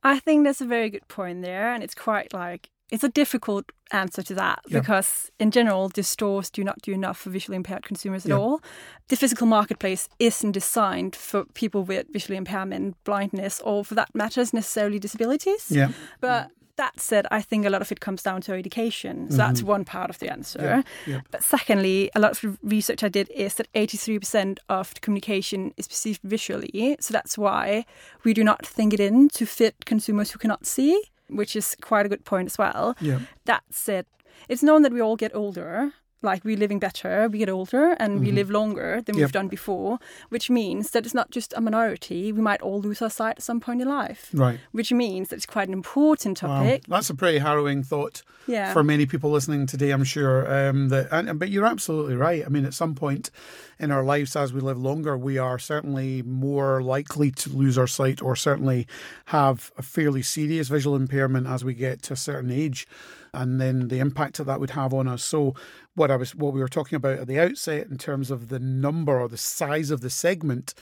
I 0.04 0.20
think 0.20 0.46
that's 0.46 0.62
a 0.62 0.66
very 0.66 0.90
good 0.90 1.08
point 1.08 1.42
there, 1.42 1.74
and 1.74 1.84
it's 1.84 1.96
quite 1.96 2.34
like 2.34 2.70
it's 2.90 3.04
a 3.04 3.10
difficult 3.10 3.66
answer 3.92 4.24
to 4.24 4.34
that 4.34 4.60
Yeah. 4.68 4.80
because 4.80 5.30
in 5.40 5.52
general 5.52 5.90
the 5.90 6.04
stores 6.04 6.50
do 6.50 6.64
not 6.64 6.82
do 6.82 6.94
enough 6.94 7.18
for 7.20 7.30
visually 7.30 7.58
impaired 7.58 7.84
consumers 7.84 8.26
at 8.26 8.30
Yeah. 8.30 8.38
all. 8.38 8.62
The 9.10 9.18
physical 9.18 9.46
marketplace 9.48 10.08
isn't 10.20 10.54
designed 10.54 11.14
for 11.16 11.44
people 11.54 11.84
with 11.84 12.06
visual 12.14 12.38
impairment, 12.38 12.96
blindness, 13.04 13.60
or 13.62 13.84
for 13.84 13.96
that 13.96 14.16
matters 14.16 14.54
necessarily 14.54 15.00
disabilities. 15.00 15.70
Yeah, 15.70 15.92
But 16.22 16.50
that 16.78 17.00
said, 17.00 17.26
I 17.32 17.42
think 17.42 17.66
a 17.66 17.70
lot 17.70 17.82
of 17.82 17.92
it 17.92 18.00
comes 18.00 18.24
down 18.24 18.42
to 18.42 18.54
education. 18.54 19.30
So 19.32 19.38
that's 19.38 19.62
one 19.64 19.84
part 19.86 20.10
of 20.10 20.20
the 20.20 20.32
answer. 20.32 20.60
Mm-hmm. 20.60 21.10
Yeah, 21.12 21.16
yeah. 21.16 21.22
But 21.32 21.44
secondly, 21.44 22.10
a 22.16 22.20
lot 22.20 22.44
of 22.44 22.58
research 22.64 23.04
I 23.04 23.10
did 23.10 23.30
is 23.32 23.56
that 23.56 23.68
83% 23.74 24.60
of 24.70 24.94
the 24.94 25.00
communication 25.00 25.74
is 25.78 25.88
perceived 25.88 26.22
visually. 26.24 26.96
So 27.00 27.12
that's 27.12 27.38
why 27.38 27.86
we 28.24 28.34
do 28.34 28.44
not 28.44 28.66
think 28.66 28.94
it 28.94 29.00
in 29.00 29.30
to 29.30 29.46
fit 29.46 29.86
consumers 29.86 30.32
who 30.32 30.40
cannot 30.40 30.66
see, 30.66 31.02
which 31.30 31.56
is 31.56 31.76
quite 31.82 32.06
a 32.06 32.10
good 32.10 32.24
point 32.26 32.46
as 32.48 32.58
well. 32.58 32.96
yeah, 33.02 33.20
That 33.46 33.64
said, 33.72 34.06
it's 34.48 34.64
known 34.64 34.82
that 34.84 34.94
we 34.94 35.02
all 35.02 35.16
get 35.16 35.36
older. 35.36 35.92
Like 36.24 36.44
we're 36.44 36.58
living 36.58 36.80
better, 36.80 37.28
we 37.32 37.38
get 37.38 37.50
older, 37.50 37.96
and 38.00 38.20
we 38.22 38.32
live 38.32 38.50
longer 38.50 39.02
than 39.06 39.14
Mm-hmm. 39.14 39.20
Yep. 39.20 39.28
we've 39.28 39.32
done 39.32 39.48
before, 39.48 40.00
which 40.30 40.50
means 40.50 40.90
that 40.92 41.06
it's 41.06 41.14
not 41.14 41.30
just 41.32 41.54
a 41.56 41.62
minority. 41.62 42.32
We 42.32 42.42
might 42.42 42.62
all 42.62 42.82
lose 42.82 43.02
our 43.04 43.10
sight 43.10 43.36
at 43.38 43.44
some 43.44 43.60
point 43.60 43.82
in 43.82 43.88
life, 43.88 44.30
right. 44.34 44.60
which 44.72 44.92
means 44.92 45.30
that 45.30 45.36
it's 45.38 45.46
quite 45.46 45.68
an 45.68 45.74
important 45.74 46.42
Wow. 46.42 46.60
topic. 46.64 46.84
That's 46.88 47.10
a 47.12 47.16
pretty 47.16 47.38
harrowing 47.38 47.84
thought. 47.84 48.24
Yeah. 48.50 48.72
for 48.72 48.82
many 48.82 49.06
people 49.06 49.30
listening 49.30 49.66
today, 49.68 49.92
I'm 49.92 50.06
sure. 50.06 50.48
Um, 50.70 50.88
that, 50.90 51.10
and, 51.12 51.30
and- 51.30 51.38
but 51.40 51.50
you're 51.50 51.66
absolutely 51.66 52.16
right. 52.16 52.44
I 52.46 52.50
mean, 52.50 52.64
at 52.66 52.74
some 52.74 52.96
point 52.96 53.30
in 53.78 53.92
our 53.92 54.04
lives, 54.06 54.36
as 54.38 54.54
we 54.54 54.62
live 54.62 54.78
longer, 54.80 55.18
we 55.18 55.38
are 55.38 55.60
certainly 55.60 56.22
more 56.24 56.82
likely 56.82 57.30
to 57.32 57.50
lose 57.50 57.78
our 57.78 57.88
sight, 57.88 58.22
or 58.22 58.36
certainly 58.38 58.88
have 59.26 59.72
a 59.78 59.82
fairly 59.82 60.22
serious 60.22 60.70
visual 60.70 60.96
impairment 60.96 61.46
as 61.46 61.64
we 61.66 61.74
get 61.74 62.02
to 62.04 62.14
a 62.14 62.16
certain 62.16 62.50
age, 62.50 62.88
and 63.34 63.60
then 63.60 63.90
the 63.90 64.00
impact 64.00 64.38
that 64.38 64.46
that 64.46 64.62
would 64.62 64.72
have 64.72 64.94
on 64.94 65.08
us. 65.10 65.24
So, 65.24 65.54
what 65.98 66.12
I 66.12 66.16
was, 66.16 66.36
what 66.36 66.54
we 66.54 66.60
were 66.60 66.68
talking 66.68 66.96
about 66.96 67.20
at 67.20 67.28
the 67.28 67.40
outset, 67.40 67.88
in 67.88 67.98
terms 67.98 68.30
of 68.30 68.50
the 68.50 68.60
number 68.60 69.20
or 69.20 69.28
the 69.28 69.38
size 69.38 69.90
of 69.90 70.02
the 70.02 70.10
segment, 70.10 70.74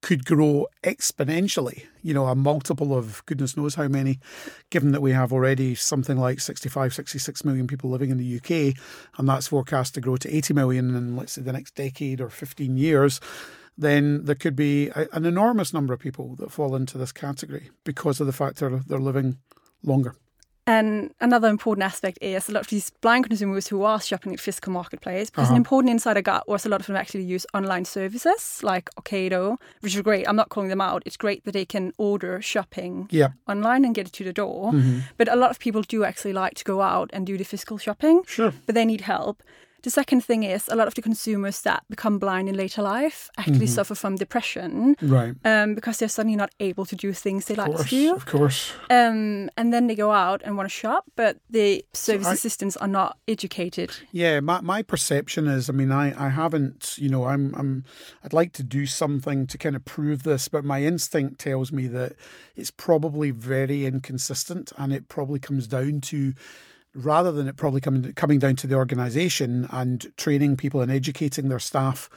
could 0.00 0.24
grow 0.24 0.66
exponentially, 0.84 1.86
you 2.02 2.14
know, 2.14 2.26
a 2.26 2.34
multiple 2.34 2.96
of 2.96 3.24
goodness 3.26 3.56
knows 3.56 3.74
how 3.74 3.88
many, 3.88 4.20
given 4.70 4.92
that 4.92 5.02
we 5.02 5.10
have 5.10 5.32
already 5.32 5.74
something 5.74 6.16
like 6.16 6.38
65, 6.38 6.94
66 6.94 7.44
million 7.44 7.66
people 7.66 7.90
living 7.90 8.10
in 8.10 8.18
the 8.18 8.36
UK, 8.36 8.76
and 9.18 9.28
that's 9.28 9.48
forecast 9.48 9.94
to 9.94 10.00
grow 10.00 10.16
to 10.16 10.36
80 10.36 10.54
million 10.54 10.94
in, 10.94 11.16
let's 11.16 11.32
say, 11.32 11.42
the 11.42 11.52
next 11.52 11.74
decade 11.74 12.20
or 12.20 12.28
15 12.28 12.76
years, 12.76 13.20
then 13.76 14.24
there 14.24 14.34
could 14.34 14.54
be 14.54 14.88
a, 14.90 15.08
an 15.12 15.24
enormous 15.24 15.72
number 15.72 15.94
of 15.94 16.00
people 16.00 16.36
that 16.36 16.52
fall 16.52 16.76
into 16.76 16.98
this 16.98 17.12
category 17.12 17.70
because 17.84 18.20
of 18.20 18.26
the 18.26 18.32
fact 18.32 18.58
they're, 18.58 18.70
they're 18.86 18.98
living 18.98 19.38
longer. 19.82 20.14
And 20.68 21.14
another 21.20 21.48
important 21.48 21.84
aspect 21.84 22.18
is 22.20 22.48
a 22.48 22.52
lot 22.52 22.60
of 22.60 22.68
these 22.68 22.90
blind 23.00 23.24
consumers 23.28 23.68
who 23.68 23.82
are 23.84 24.00
shopping 24.00 24.34
at 24.34 24.40
physical 24.40 24.72
marketplace. 24.72 25.30
Because 25.30 25.44
Uh-huh. 25.44 25.54
an 25.54 25.56
important 25.56 25.90
insight 25.90 26.16
I 26.18 26.20
got 26.20 26.42
was 26.46 26.66
a 26.66 26.68
lot 26.68 26.80
of 26.80 26.86
them 26.86 26.96
actually 26.96 27.24
use 27.24 27.46
online 27.54 27.84
services 27.86 28.60
like 28.62 28.90
Ocado, 29.00 29.56
which 29.82 29.94
is 29.96 30.02
great. 30.02 30.28
I'm 30.28 30.36
not 30.36 30.48
calling 30.50 30.68
them 30.68 30.80
out. 30.80 31.02
It's 31.06 31.16
great 31.16 31.44
that 31.44 31.52
they 31.52 31.64
can 31.64 31.92
order 31.96 32.42
shopping 32.42 33.08
Yeah, 33.10 33.30
online 33.46 33.84
and 33.86 33.94
get 33.94 34.06
it 34.08 34.12
to 34.18 34.24
the 34.24 34.32
door. 34.32 34.72
Mm-hmm. 34.72 34.98
But 35.16 35.28
a 35.28 35.36
lot 35.36 35.50
of 35.50 35.58
people 35.58 35.82
do 35.82 36.04
actually 36.04 36.34
like 36.34 36.54
to 36.56 36.64
go 36.64 36.82
out 36.82 37.08
and 37.14 37.26
do 37.26 37.36
the 37.38 37.44
physical 37.44 37.78
shopping, 37.78 38.22
sure. 38.26 38.52
but 38.66 38.74
they 38.74 38.84
need 38.84 39.00
help. 39.02 39.42
The 39.82 39.90
second 39.90 40.24
thing 40.24 40.42
is 40.42 40.68
a 40.68 40.74
lot 40.74 40.88
of 40.88 40.94
the 40.94 41.02
consumers 41.02 41.60
that 41.62 41.84
become 41.88 42.18
blind 42.18 42.48
in 42.48 42.56
later 42.56 42.82
life 42.82 43.30
actually 43.38 43.66
Mm-hmm. 43.66 43.74
suffer 43.74 43.94
from 43.94 44.16
depression 44.16 44.96
Right. 45.00 45.34
um, 45.44 45.74
because 45.74 45.98
they're 45.98 46.08
suddenly 46.08 46.36
not 46.36 46.50
able 46.58 46.84
to 46.86 46.96
do 46.96 47.12
things 47.12 47.44
they 47.46 47.54
Of 47.54 47.58
like 47.58 47.66
course. 47.76 47.82
to 47.84 47.88
do. 47.90 48.14
Of 48.14 48.26
course. 48.26 48.72
Um, 48.90 49.50
and 49.56 49.72
then 49.72 49.86
they 49.86 49.94
go 49.94 50.10
out 50.10 50.42
and 50.44 50.56
want 50.56 50.68
to 50.68 50.74
shop, 50.74 51.04
but 51.16 51.36
the 51.48 51.84
service 51.92 52.26
I- 52.26 52.32
assistants 52.32 52.76
are 52.78 52.88
not 52.88 53.18
educated. 53.28 53.90
Yeah, 54.10 54.40
my, 54.40 54.60
my 54.62 54.82
perception 54.82 55.46
is, 55.46 55.70
I 55.70 55.72
mean, 55.72 55.92
I, 55.92 56.06
I 56.26 56.30
haven't, 56.30 56.96
you 56.98 57.08
know, 57.08 57.24
I'm 57.26 57.54
I'm 57.54 57.84
I'd 58.24 58.32
like 58.32 58.52
to 58.54 58.62
do 58.64 58.84
something 58.86 59.46
to 59.46 59.56
kind 59.58 59.76
of 59.76 59.84
prove 59.84 60.22
this, 60.24 60.48
but 60.48 60.64
my 60.64 60.82
instinct 60.82 61.38
tells 61.38 61.70
me 61.72 61.86
that 61.88 62.12
it's 62.56 62.72
probably 62.72 63.30
very 63.30 63.86
inconsistent, 63.86 64.72
and 64.76 64.92
it 64.92 65.08
probably 65.08 65.38
comes 65.38 65.66
down 65.68 66.00
to 66.00 66.34
rather 66.94 67.32
than 67.32 67.48
it 67.48 67.56
probably 67.56 67.80
coming 67.80 68.12
coming 68.14 68.38
down 68.38 68.56
to 68.56 68.66
the 68.66 68.74
organisation 68.74 69.68
and 69.70 70.14
training 70.16 70.56
people 70.56 70.80
and 70.80 70.90
educating 70.90 71.48
their 71.48 71.58
staff, 71.58 72.08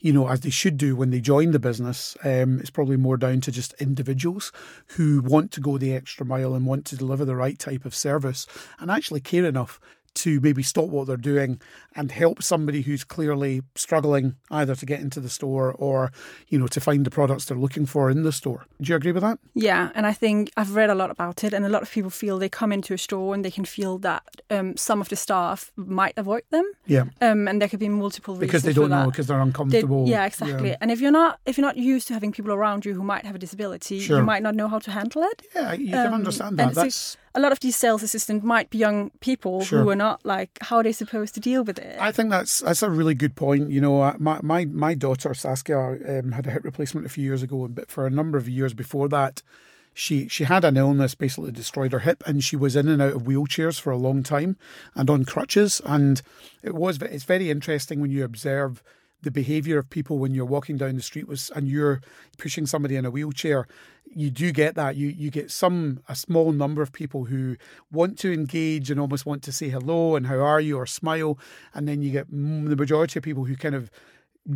you 0.00 0.12
know, 0.12 0.28
as 0.28 0.40
they 0.40 0.50
should 0.50 0.76
do 0.76 0.96
when 0.96 1.10
they 1.10 1.20
join 1.20 1.50
the 1.50 1.58
business. 1.58 2.16
Um, 2.24 2.58
it's 2.60 2.70
probably 2.70 2.96
more 2.96 3.16
down 3.16 3.40
to 3.42 3.52
just 3.52 3.74
individuals 3.74 4.52
who 4.88 5.20
want 5.22 5.52
to 5.52 5.60
go 5.60 5.78
the 5.78 5.94
extra 5.94 6.24
mile 6.24 6.54
and 6.54 6.66
want 6.66 6.84
to 6.86 6.96
deliver 6.96 7.24
the 7.24 7.36
right 7.36 7.58
type 7.58 7.84
of 7.84 7.94
service 7.94 8.46
and 8.78 8.90
actually 8.90 9.20
care 9.20 9.44
enough 9.44 9.80
to 10.14 10.40
maybe 10.40 10.62
stop 10.62 10.86
what 10.88 11.06
they're 11.06 11.16
doing 11.16 11.60
and 11.94 12.10
help 12.10 12.42
somebody 12.42 12.82
who's 12.82 13.04
clearly 13.04 13.62
struggling 13.76 14.34
either 14.50 14.74
to 14.74 14.84
get 14.86 15.00
into 15.00 15.20
the 15.20 15.28
store 15.30 15.72
or 15.78 16.10
you 16.48 16.58
know 16.58 16.66
to 16.66 16.80
find 16.80 17.04
the 17.06 17.10
products 17.10 17.44
they're 17.44 17.56
looking 17.56 17.86
for 17.86 18.10
in 18.10 18.22
the 18.24 18.32
store 18.32 18.64
do 18.80 18.90
you 18.90 18.96
agree 18.96 19.12
with 19.12 19.22
that 19.22 19.38
Yeah, 19.54 19.90
and 19.94 20.06
I 20.06 20.12
think 20.12 20.50
I've 20.56 20.74
read 20.74 20.90
a 20.90 20.94
lot 20.94 21.10
about 21.10 21.44
it, 21.44 21.52
and 21.52 21.64
a 21.64 21.68
lot 21.68 21.82
of 21.82 21.90
people 21.90 22.10
feel 22.10 22.38
they 22.38 22.48
come 22.48 22.72
into 22.72 22.92
a 22.94 22.98
store 22.98 23.34
and 23.34 23.44
they 23.44 23.50
can 23.50 23.64
feel 23.64 23.98
that 23.98 24.22
um, 24.50 24.76
some 24.76 25.00
of 25.00 25.08
the 25.08 25.16
staff 25.16 25.70
might 25.76 26.14
avoid 26.16 26.42
them, 26.50 26.64
yeah 26.86 27.04
um, 27.20 27.46
and 27.48 27.60
there 27.60 27.68
could 27.68 27.80
be 27.80 27.88
multiple 27.88 28.34
reasons. 28.34 28.48
because 28.48 28.62
they 28.64 28.72
don't 28.72 28.90
know 28.90 29.06
because 29.10 29.26
they're 29.28 29.36
They- 29.38 29.42
uncomfortable 29.42 30.08
yeah, 30.08 30.26
exactly. 30.26 30.76
And 30.80 30.90
if 30.90 31.00
you're 31.00 31.12
not 31.22 31.38
if 31.46 31.56
you're 31.56 31.66
not 31.66 31.76
used 31.76 32.08
to 32.08 32.14
having 32.14 32.32
people 32.32 32.52
around 32.52 32.84
you 32.84 32.94
who 32.94 33.02
might 33.04 33.24
have 33.24 33.34
a 33.36 33.38
disability, 33.38 34.00
Sure. 34.00 34.18
you 34.18 34.24
might 34.24 34.42
not 34.42 34.54
know 34.54 34.68
how 34.68 34.78
to 34.80 34.90
handle 34.90 35.22
it. 35.22 35.42
yeah 35.54 35.72
you 35.72 35.90
can 35.90 36.06
Um, 36.08 36.14
understand 36.14 36.60
and 36.60 36.70
that 36.70 36.74
that's 36.74 37.16
A 37.34 37.40
lot 37.40 37.52
of 37.52 37.60
these 37.60 37.76
sales 37.76 38.02
assistants 38.02 38.44
might 38.44 38.70
be 38.70 38.78
young 38.78 39.10
people 39.20 39.62
Sure. 39.62 39.82
who 39.82 39.90
are 39.90 39.96
not 39.96 40.24
like 40.24 40.58
how 40.62 40.76
are 40.78 40.82
they 40.82 40.92
supposed 40.92 41.34
to 41.34 41.40
deal 41.40 41.62
with 41.62 41.78
it? 41.78 41.96
I 42.00 42.10
think 42.12 42.30
that's 42.30 42.60
that's 42.60 42.82
a 42.82 42.90
really 42.90 43.14
good 43.14 43.36
point. 43.36 43.70
You 43.70 43.80
know, 43.80 44.16
my 44.18 44.40
my, 44.42 44.64
my 44.64 44.94
daughter 44.94 45.32
Saskia 45.34 45.78
um, 45.78 46.32
had 46.32 46.46
a 46.46 46.50
hip 46.50 46.64
replacement 46.64 47.06
a 47.06 47.10
few 47.10 47.24
years 47.24 47.42
ago, 47.42 47.68
but 47.68 47.90
for 47.90 48.06
a 48.06 48.10
number 48.10 48.36
of 48.36 48.48
years 48.48 48.74
before 48.74 49.08
that, 49.10 49.42
she 49.94 50.26
she 50.28 50.44
had 50.44 50.64
an 50.64 50.76
illness 50.76 51.14
basically 51.14 51.52
destroyed 51.52 51.92
her 51.92 52.00
hip, 52.00 52.22
and 52.26 52.42
she 52.42 52.56
was 52.56 52.74
in 52.74 52.88
and 52.88 53.00
out 53.02 53.12
of 53.12 53.22
wheelchairs 53.22 53.80
for 53.80 53.90
a 53.92 53.96
long 53.96 54.22
time 54.22 54.56
and 54.94 55.08
on 55.08 55.24
crutches. 55.24 55.80
And 55.84 56.22
it 56.62 56.74
was 56.74 57.00
it's 57.00 57.24
very 57.24 57.48
interesting 57.50 58.00
when 58.00 58.10
you 58.10 58.24
observe 58.24 58.82
the 59.22 59.30
behaviour 59.30 59.78
of 59.78 59.90
people 59.90 60.18
when 60.18 60.34
you're 60.34 60.44
walking 60.44 60.76
down 60.76 60.96
the 60.96 61.02
street 61.02 61.28
with, 61.28 61.50
and 61.54 61.68
you're 61.68 62.00
pushing 62.38 62.66
somebody 62.66 62.96
in 62.96 63.04
a 63.04 63.10
wheelchair. 63.10 63.66
You 64.12 64.30
do 64.30 64.50
get 64.50 64.74
that. 64.74 64.96
You 64.96 65.08
you 65.08 65.30
get 65.30 65.50
some 65.50 66.00
a 66.08 66.16
small 66.16 66.52
number 66.52 66.82
of 66.82 66.92
people 66.92 67.26
who 67.26 67.56
want 67.92 68.18
to 68.20 68.32
engage 68.32 68.90
and 68.90 68.98
almost 68.98 69.26
want 69.26 69.42
to 69.44 69.52
say 69.52 69.68
hello 69.68 70.16
and 70.16 70.26
how 70.26 70.40
are 70.40 70.60
you 70.60 70.76
or 70.76 70.86
smile, 70.86 71.38
and 71.74 71.86
then 71.86 72.02
you 72.02 72.10
get 72.10 72.30
the 72.30 72.76
majority 72.76 73.18
of 73.18 73.22
people 73.22 73.44
who 73.44 73.56
kind 73.56 73.74
of 73.74 73.90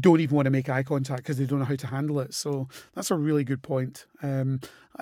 don't 0.01 0.21
even 0.21 0.35
want 0.35 0.47
to 0.47 0.51
make 0.51 0.69
eye 0.69 0.83
contact 0.83 1.23
because 1.23 1.37
they 1.39 1.45
don't 1.45 1.59
know 1.59 1.65
how 1.65 1.77
to 1.77 1.87
handle 1.87 2.19
it. 2.21 2.35
So 2.35 2.69
that's 2.95 3.11
a 3.11 3.17
really 3.17 3.45
good 3.45 3.63
point 3.63 4.07
um, 4.23 4.61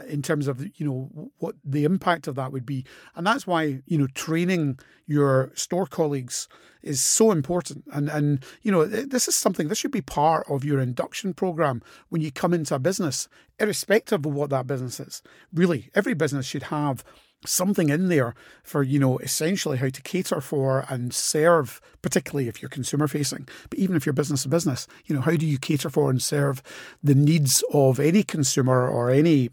in 0.08 0.22
terms 0.22 0.48
of 0.48 0.60
you 0.78 0.86
know 0.86 1.30
what 1.38 1.54
the 1.64 1.84
impact 1.84 2.26
of 2.26 2.34
that 2.34 2.52
would 2.52 2.66
be, 2.66 2.84
and 3.14 3.26
that's 3.26 3.46
why 3.46 3.82
you 3.86 3.98
know 3.98 4.06
training 4.08 4.78
your 5.06 5.50
store 5.54 5.86
colleagues 5.86 6.48
is 6.82 7.00
so 7.00 7.30
important. 7.30 7.84
And 7.92 8.08
and 8.08 8.44
you 8.62 8.72
know 8.72 8.84
this 8.84 9.28
is 9.28 9.34
something 9.34 9.68
this 9.68 9.78
should 9.78 9.90
be 9.90 10.02
part 10.02 10.46
of 10.48 10.64
your 10.64 10.80
induction 10.80 11.34
program 11.34 11.82
when 12.08 12.22
you 12.22 12.30
come 12.30 12.54
into 12.54 12.74
a 12.74 12.78
business, 12.78 13.28
irrespective 13.58 14.26
of 14.26 14.32
what 14.32 14.50
that 14.50 14.66
business 14.66 15.00
is. 15.00 15.22
Really, 15.52 15.90
every 15.94 16.14
business 16.14 16.46
should 16.46 16.64
have 16.64 17.04
something 17.44 17.88
in 17.88 18.08
there 18.08 18.34
for 18.62 18.82
you 18.82 18.98
know 18.98 19.18
essentially 19.18 19.78
how 19.78 19.88
to 19.88 20.02
cater 20.02 20.40
for 20.40 20.84
and 20.88 21.12
serve 21.12 21.80
particularly 22.00 22.48
if 22.48 22.62
you're 22.62 22.68
consumer 22.68 23.08
facing 23.08 23.48
but 23.68 23.78
even 23.78 23.96
if 23.96 24.06
you're 24.06 24.12
business 24.12 24.44
to 24.44 24.48
business 24.48 24.86
you 25.06 25.14
know 25.14 25.20
how 25.20 25.32
do 25.32 25.46
you 25.46 25.58
cater 25.58 25.90
for 25.90 26.08
and 26.08 26.22
serve 26.22 26.62
the 27.02 27.14
needs 27.14 27.64
of 27.72 27.98
any 27.98 28.22
consumer 28.22 28.88
or 28.88 29.10
any 29.10 29.50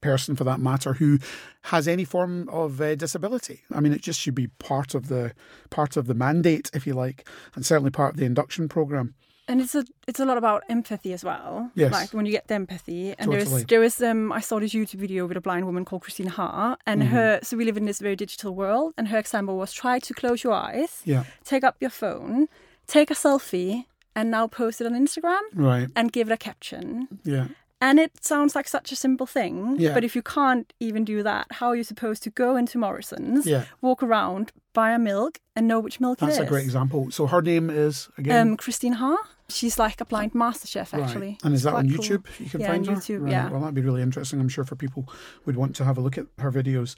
person 0.00 0.34
for 0.36 0.44
that 0.44 0.58
matter 0.60 0.94
who 0.94 1.18
has 1.62 1.86
any 1.86 2.04
form 2.04 2.48
of 2.48 2.80
uh, 2.80 2.94
disability 2.94 3.62
i 3.72 3.80
mean 3.80 3.92
it 3.92 4.00
just 4.02 4.18
should 4.20 4.34
be 4.34 4.46
part 4.58 4.94
of 4.94 5.08
the 5.08 5.32
part 5.68 5.96
of 5.96 6.06
the 6.06 6.14
mandate 6.14 6.70
if 6.74 6.86
you 6.86 6.94
like 6.94 7.28
and 7.54 7.66
certainly 7.66 7.90
part 7.90 8.14
of 8.14 8.18
the 8.18 8.24
induction 8.24 8.68
program 8.68 9.14
and 9.48 9.60
it's 9.60 9.74
a 9.74 9.84
it's 10.06 10.20
a 10.20 10.24
lot 10.24 10.38
about 10.38 10.62
empathy 10.68 11.12
as 11.12 11.24
well. 11.24 11.72
Yes. 11.74 11.90
Like 11.90 12.10
when 12.14 12.24
you 12.24 12.30
get 12.30 12.46
the 12.46 12.54
empathy. 12.54 13.14
And 13.18 13.32
Totally. 13.32 13.64
there 13.64 13.80
was 13.80 14.00
um 14.00 14.30
I 14.30 14.38
saw 14.38 14.60
this 14.60 14.72
YouTube 14.72 15.00
video 15.00 15.26
with 15.26 15.36
a 15.36 15.40
blind 15.40 15.66
woman 15.66 15.84
called 15.84 16.02
Christina 16.02 16.30
Ha 16.30 16.76
and 16.86 17.02
Mm-hmm. 17.02 17.10
her 17.10 17.40
so 17.42 17.56
we 17.56 17.64
live 17.64 17.76
in 17.76 17.84
this 17.84 17.98
very 17.98 18.14
digital 18.14 18.54
world 18.54 18.94
and 18.96 19.08
her 19.08 19.18
example 19.18 19.56
was 19.56 19.72
try 19.72 19.98
to 19.98 20.14
close 20.14 20.44
your 20.44 20.52
eyes, 20.52 21.02
yeah 21.04 21.24
take 21.44 21.64
up 21.64 21.76
your 21.80 21.90
phone, 21.90 22.46
take 22.86 23.10
a 23.10 23.14
selfie 23.14 23.86
and 24.14 24.30
now 24.30 24.46
post 24.46 24.80
it 24.80 24.86
on 24.86 24.92
Instagram 24.94 25.40
right 25.54 25.88
and 25.96 26.12
give 26.12 26.30
it 26.30 26.32
a 26.32 26.36
caption. 26.36 27.08
yeah 27.24 27.48
And 27.82 27.98
it 27.98 28.22
sounds 28.24 28.54
like 28.54 28.68
such 28.68 28.92
a 28.92 28.96
simple 28.96 29.26
thing. 29.26 29.76
Yeah. 29.78 29.94
But 29.94 30.04
if 30.04 30.14
you 30.14 30.22
can't 30.22 30.70
even 30.80 31.04
do 31.04 31.22
that, 31.22 31.46
how 31.50 31.68
are 31.68 31.76
you 31.76 31.84
supposed 31.84 32.22
to 32.24 32.30
go 32.30 32.56
into 32.56 32.76
Morrison's, 32.78 33.46
Yeah. 33.46 33.64
walk 33.80 34.02
around, 34.02 34.52
buy 34.74 34.92
a 34.92 34.98
milk, 34.98 35.38
and 35.56 35.66
know 35.66 35.80
which 35.80 35.98
milk 36.00 36.18
that's 36.18 36.36
it 36.38 36.42
a 36.42 36.46
great 36.46 36.64
example 36.64 37.10
so 37.10 37.26
her 37.26 37.42
name 37.42 37.70
is 37.70 38.08
again 38.18 38.48
Um, 38.50 38.56
Christine 38.56 38.94
Ha. 38.94 39.16
She's 39.48 39.78
like 39.80 40.00
a 40.00 40.04
blind 40.04 40.32
master 40.34 40.68
chef, 40.68 40.94
actually. 40.94 41.26
Right. 41.30 41.40
And 41.44 41.54
is 41.54 41.64
that 41.64 41.74
on 41.74 41.88
quite 41.88 41.96
cool. 42.08 42.18
YouTube? 42.18 42.26
You 42.38 42.50
can 42.50 42.60
Yeah, 42.60 42.68
find 42.68 42.88
on 42.88 42.94
her. 42.94 43.00
YouTube, 43.00 43.22
Right. 43.22 43.32
yeah. 43.32 43.50
Well, 43.50 43.60
that'd 43.60 43.74
be 43.74 43.80
really 43.80 44.00
interesting. 44.02 44.38
I'm 44.40 44.48
sure 44.48 44.62
for 44.64 44.76
people 44.76 45.08
would 45.44 45.56
want 45.56 45.74
to 45.76 45.84
have 45.84 45.98
a 45.98 46.00
look 46.00 46.16
at 46.18 46.26
her 46.38 46.52
videos. 46.52 46.94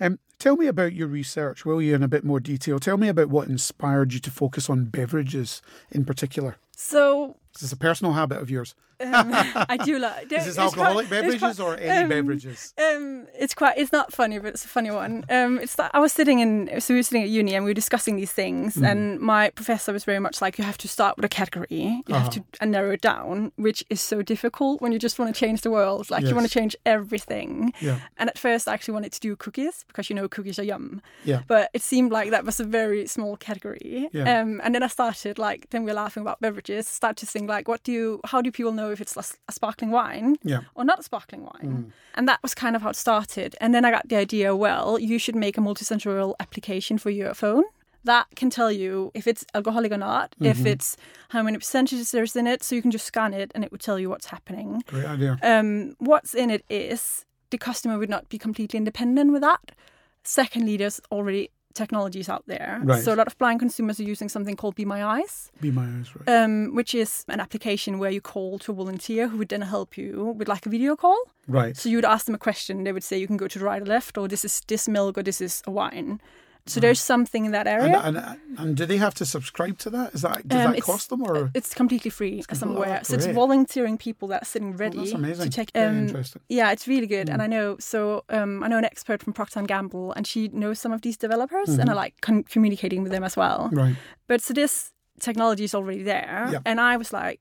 Um, 0.00 0.18
tell 0.38 0.56
me 0.56 0.66
about 0.66 0.92
your 0.92 1.08
research, 1.08 1.64
will 1.64 1.80
you, 1.80 1.94
in 1.94 2.02
a 2.02 2.08
bit 2.08 2.24
more 2.24 2.40
detail? 2.40 2.78
Tell 2.78 2.96
me 2.96 3.08
about 3.08 3.28
what 3.28 3.48
inspired 3.48 4.12
you 4.12 4.20
to 4.20 4.30
focus 4.30 4.68
on 4.68 4.86
beverages 4.86 5.62
in 5.90 6.04
particular. 6.04 6.56
So 6.76 7.36
this 7.52 7.62
Is 7.62 7.72
a 7.72 7.76
personal 7.76 8.14
habit 8.14 8.40
of 8.42 8.50
yours? 8.50 8.74
um, 9.00 9.30
I 9.68 9.76
do 9.84 9.98
like. 9.98 10.30
Is 10.32 10.46
this 10.46 10.58
alcoholic 10.58 11.08
beverages 11.08 11.58
or 11.60 11.76
any 11.76 12.08
beverages? 12.08 12.74
Um, 12.78 13.26
it's 13.34 13.54
quite. 13.54 13.76
It's 13.78 13.92
not 13.92 14.12
funny, 14.12 14.38
but 14.38 14.48
it's 14.48 14.64
a 14.64 14.68
funny 14.68 14.90
one. 14.90 15.24
Um, 15.28 15.58
it's 15.60 15.74
that 15.76 15.90
I 15.94 15.98
was 16.00 16.12
sitting 16.12 16.38
in. 16.40 16.80
So 16.80 16.94
we 16.94 16.98
were 16.98 17.02
sitting 17.04 17.22
at 17.22 17.28
uni 17.28 17.54
and 17.54 17.64
we 17.64 17.70
were 17.70 17.74
discussing 17.74 18.16
these 18.16 18.32
things, 18.32 18.74
Mm-hmm. 18.74 18.84
and 18.84 19.20
my 19.20 19.50
professor 19.50 19.92
was 19.92 20.04
very 20.04 20.18
much 20.20 20.40
like, 20.40 20.58
you 20.58 20.64
have 20.64 20.78
to 20.78 20.88
start 20.88 21.16
with 21.16 21.24
a 21.24 21.28
category, 21.28 22.02
you 22.08 22.14
have 22.14 22.30
to 22.30 22.40
Uh-huh. 22.40 22.58
and 22.60 22.70
narrow 22.72 22.92
it 22.92 23.00
down, 23.00 23.52
which 23.56 23.84
is 23.90 24.00
so 24.00 24.22
difficult 24.22 24.80
when 24.80 24.90
you 24.92 24.98
just 24.98 25.18
want 25.18 25.32
to 25.34 25.38
change 25.38 25.60
the 25.62 25.70
world. 25.70 26.10
Like 26.10 26.24
you 26.24 26.34
want 26.34 26.46
to 26.46 26.52
change 26.52 26.74
everything. 26.86 27.72
Yeah. 27.80 27.98
And 28.16 28.28
at 28.30 28.38
first, 28.38 28.66
I 28.68 28.74
actually 28.74 28.94
wanted 28.94 29.12
to 29.12 29.20
do 29.20 29.36
cookies 29.36 29.83
because 29.88 30.10
you 30.10 30.16
know 30.16 30.28
cookies 30.28 30.58
are 30.58 30.64
yum. 30.64 31.00
Yeah. 31.24 31.42
But 31.46 31.70
it 31.72 31.82
seemed 31.82 32.10
like 32.10 32.30
that 32.30 32.44
was 32.44 32.58
a 32.60 32.64
very 32.64 33.06
small 33.06 33.36
category. 33.36 34.08
Yeah. 34.12 34.40
Um, 34.40 34.60
and 34.64 34.74
then 34.74 34.82
I 34.82 34.88
started 34.88 35.38
like 35.38 35.70
then 35.70 35.84
we 35.84 35.90
are 35.90 35.94
laughing 35.94 36.20
about 36.22 36.40
beverages. 36.40 36.88
Start 36.88 37.16
to 37.18 37.26
think 37.26 37.48
like, 37.48 37.68
what 37.68 37.82
do 37.84 37.92
you? 37.92 38.20
How 38.24 38.42
do 38.42 38.50
people 38.50 38.72
know 38.72 38.90
if 38.90 39.00
it's 39.00 39.16
a 39.16 39.52
sparkling 39.52 39.90
wine? 39.90 40.36
Yeah. 40.42 40.62
or 40.74 40.84
not 40.84 40.98
a 40.98 41.02
sparkling 41.02 41.44
wine. 41.44 41.92
And 42.14 42.28
that 42.28 42.40
was 42.42 42.54
kind 42.54 42.76
of 42.76 42.82
how 42.82 42.90
it 42.90 42.96
started. 42.96 43.54
And 43.60 43.74
then 43.74 43.84
I 43.84 43.90
got 43.90 44.08
the 44.08 44.16
idea 44.16 44.54
well, 44.56 44.98
you 44.98 45.18
should 45.18 45.36
make 45.36 45.56
a 45.58 45.60
multisensorial 45.60 46.34
application 46.40 46.98
for 46.98 47.10
your 47.10 47.34
phone. 47.34 47.64
That 48.04 48.26
can 48.36 48.50
tell 48.50 48.70
you 48.70 49.10
if 49.14 49.26
it's 49.26 49.46
alcoholic 49.54 49.90
or 49.90 49.96
not, 49.96 50.34
if 50.40 50.66
it's 50.66 50.96
how 51.30 51.42
many 51.42 51.56
percentages 51.56 52.10
there's 52.10 52.36
in 52.36 52.46
it. 52.46 52.62
So 52.62 52.74
you 52.74 52.82
can 52.82 52.90
just 52.90 53.06
scan 53.06 53.32
it 53.32 53.50
and 53.54 53.64
it 53.64 53.72
would 53.72 53.80
tell 53.80 53.98
you 53.98 54.10
what's 54.10 54.26
happening. 54.26 54.82
Great 54.86 55.06
idea. 55.06 55.38
Um, 55.42 55.94
what's 55.98 56.34
in 56.34 56.50
it 56.50 56.64
is 56.68 57.24
the 57.54 57.58
customer 57.70 57.96
would 57.98 58.10
not 58.16 58.28
be 58.28 58.38
completely 58.46 58.76
independent 58.76 59.28
with 59.34 59.42
that. 59.42 59.64
Secondly, 60.24 60.76
there's 60.76 61.00
already 61.16 61.50
technologies 61.74 62.28
out 62.28 62.44
there. 62.46 62.80
Right. 62.82 63.02
So 63.04 63.12
a 63.14 63.18
lot 63.20 63.26
of 63.26 63.36
blind 63.38 63.58
consumers 63.60 63.98
are 64.00 64.08
using 64.14 64.28
something 64.28 64.56
called 64.56 64.74
Be 64.74 64.84
My 64.84 65.00
Eyes 65.04 65.50
Be 65.60 65.70
my 65.70 65.86
eyes, 65.94 66.08
right? 66.16 66.28
um, 66.36 66.74
which 66.78 66.94
is 66.94 67.24
an 67.28 67.40
application 67.40 67.98
where 68.00 68.10
you 68.10 68.20
call 68.20 68.58
to 68.60 68.72
a 68.72 68.74
volunteer 68.74 69.28
who 69.28 69.36
would 69.38 69.48
then 69.48 69.62
help 69.62 69.96
you 69.98 70.34
with 70.38 70.48
like 70.48 70.66
a 70.66 70.68
video 70.68 70.96
call. 70.96 71.20
right. 71.48 71.76
So 71.76 71.88
you 71.88 71.96
would 71.98 72.04
ask 72.14 72.26
them 72.26 72.34
a 72.34 72.38
question. 72.48 72.84
They 72.84 72.92
would 72.92 73.04
say 73.04 73.18
you 73.18 73.26
can 73.26 73.36
go 73.36 73.48
to 73.48 73.58
the 73.58 73.64
right 73.64 73.82
or 73.82 73.86
left, 73.86 74.16
or 74.18 74.28
this 74.28 74.44
is 74.44 74.54
this 74.66 74.88
milk, 74.88 75.18
or 75.18 75.22
this 75.22 75.40
is 75.40 75.62
a 75.66 75.70
wine. 75.70 76.20
So 76.66 76.80
there's 76.80 76.98
something 77.00 77.44
in 77.44 77.52
that 77.52 77.66
area. 77.66 77.98
And, 77.98 78.16
and, 78.16 78.38
and 78.58 78.76
do 78.76 78.86
they 78.86 78.96
have 78.96 79.12
to 79.14 79.26
subscribe 79.26 79.76
to 79.80 79.90
that? 79.90 80.14
Is 80.14 80.22
that 80.22 80.48
does 80.48 80.58
Um, 80.64 80.70
that 80.72 80.78
it's- 80.78 80.84
cost 80.86 81.10
them 81.10 81.22
or? 81.22 81.50
it's 81.54 81.74
completely 81.74 82.10
free, 82.10 82.42
completely- 82.42 82.86
oh, 82.90 82.98
So 83.02 83.14
it's 83.16 83.26
volunteering 83.26 83.98
people 83.98 84.28
that 84.28 84.42
are 84.42 84.46
sitting 84.46 84.74
ready 84.76 84.96
that's 84.98 85.12
amazing. 85.12 85.50
to 85.50 85.50
check. 85.50 85.68
Um, 85.74 86.08
yeah, 86.48 86.72
it's 86.72 86.88
really 86.88 87.06
good, 87.06 87.26
Mm. 87.28 87.32
and 87.34 87.42
I 87.42 87.46
know. 87.48 87.76
So 87.80 88.24
um, 88.30 88.62
I 88.64 88.68
know 88.68 88.78
an 88.78 88.84
expert 88.86 89.22
from 89.22 89.34
Procter 89.34 89.58
and 89.58 89.68
Gamble, 89.68 90.12
and 90.16 90.26
she 90.26 90.48
knows 90.48 90.78
some 90.78 90.92
of 90.92 91.02
these 91.02 91.18
developers, 91.18 91.68
and 91.68 91.80
Mm-hmm. 91.80 91.90
I 91.90 91.92
like 91.94 92.14
con- 92.22 92.44
communicating 92.44 93.02
with 93.02 93.12
them 93.12 93.24
as 93.24 93.36
well. 93.36 93.68
Right. 93.70 93.96
But 94.26 94.40
so 94.40 94.54
this 94.54 94.92
technology 95.20 95.64
is 95.64 95.74
already 95.74 96.02
there, 96.02 96.48
Yeah. 96.50 96.58
and 96.64 96.80
I 96.80 96.96
was 96.96 97.12
like, 97.12 97.40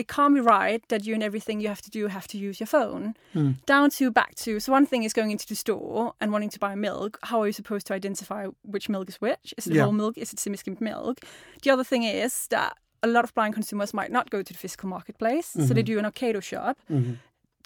it 0.00 0.06
can't 0.16 0.34
be 0.38 0.40
right 0.58 0.80
that 0.92 1.00
you 1.06 1.12
and 1.16 1.22
everything 1.28 1.56
you 1.62 1.68
have 1.74 1.82
to 1.82 1.90
do 1.98 2.00
have 2.18 2.26
to 2.32 2.36
use 2.48 2.56
your 2.60 2.66
phone. 2.76 3.04
Hmm. 3.34 3.50
Down 3.74 3.86
to 3.98 4.04
back 4.20 4.32
to 4.44 4.50
so 4.60 4.68
one 4.78 4.86
thing 4.90 5.02
is 5.08 5.12
going 5.18 5.30
into 5.34 5.46
the 5.52 5.54
store 5.64 6.12
and 6.20 6.32
wanting 6.34 6.50
to 6.56 6.58
buy 6.66 6.74
milk. 6.88 7.18
How 7.30 7.38
are 7.42 7.46
you 7.50 7.52
supposed 7.62 7.86
to 7.88 7.94
identify 7.94 8.42
which 8.74 8.86
milk 8.94 9.08
is 9.12 9.16
which? 9.26 9.46
Is 9.58 9.66
it 9.66 9.74
Yeah. 9.74 9.82
whole 9.84 9.92
milk? 10.02 10.14
Is 10.16 10.32
it 10.32 10.38
semi-skimmed 10.40 10.80
milk? 10.80 11.16
The 11.62 11.70
other 11.74 11.84
thing 11.90 12.02
is 12.04 12.46
that 12.48 12.72
a 13.02 13.08
lot 13.16 13.24
of 13.24 13.32
blind 13.34 13.54
consumers 13.54 13.92
might 14.00 14.12
not 14.16 14.30
go 14.34 14.42
to 14.42 14.52
the 14.52 14.58
physical 14.58 14.88
marketplace, 14.88 15.46
so 15.46 15.58
Mm-hmm. 15.60 15.74
they 15.74 15.82
do 15.92 15.98
an 15.98 16.04
Ocado 16.10 16.40
shop, 16.50 16.76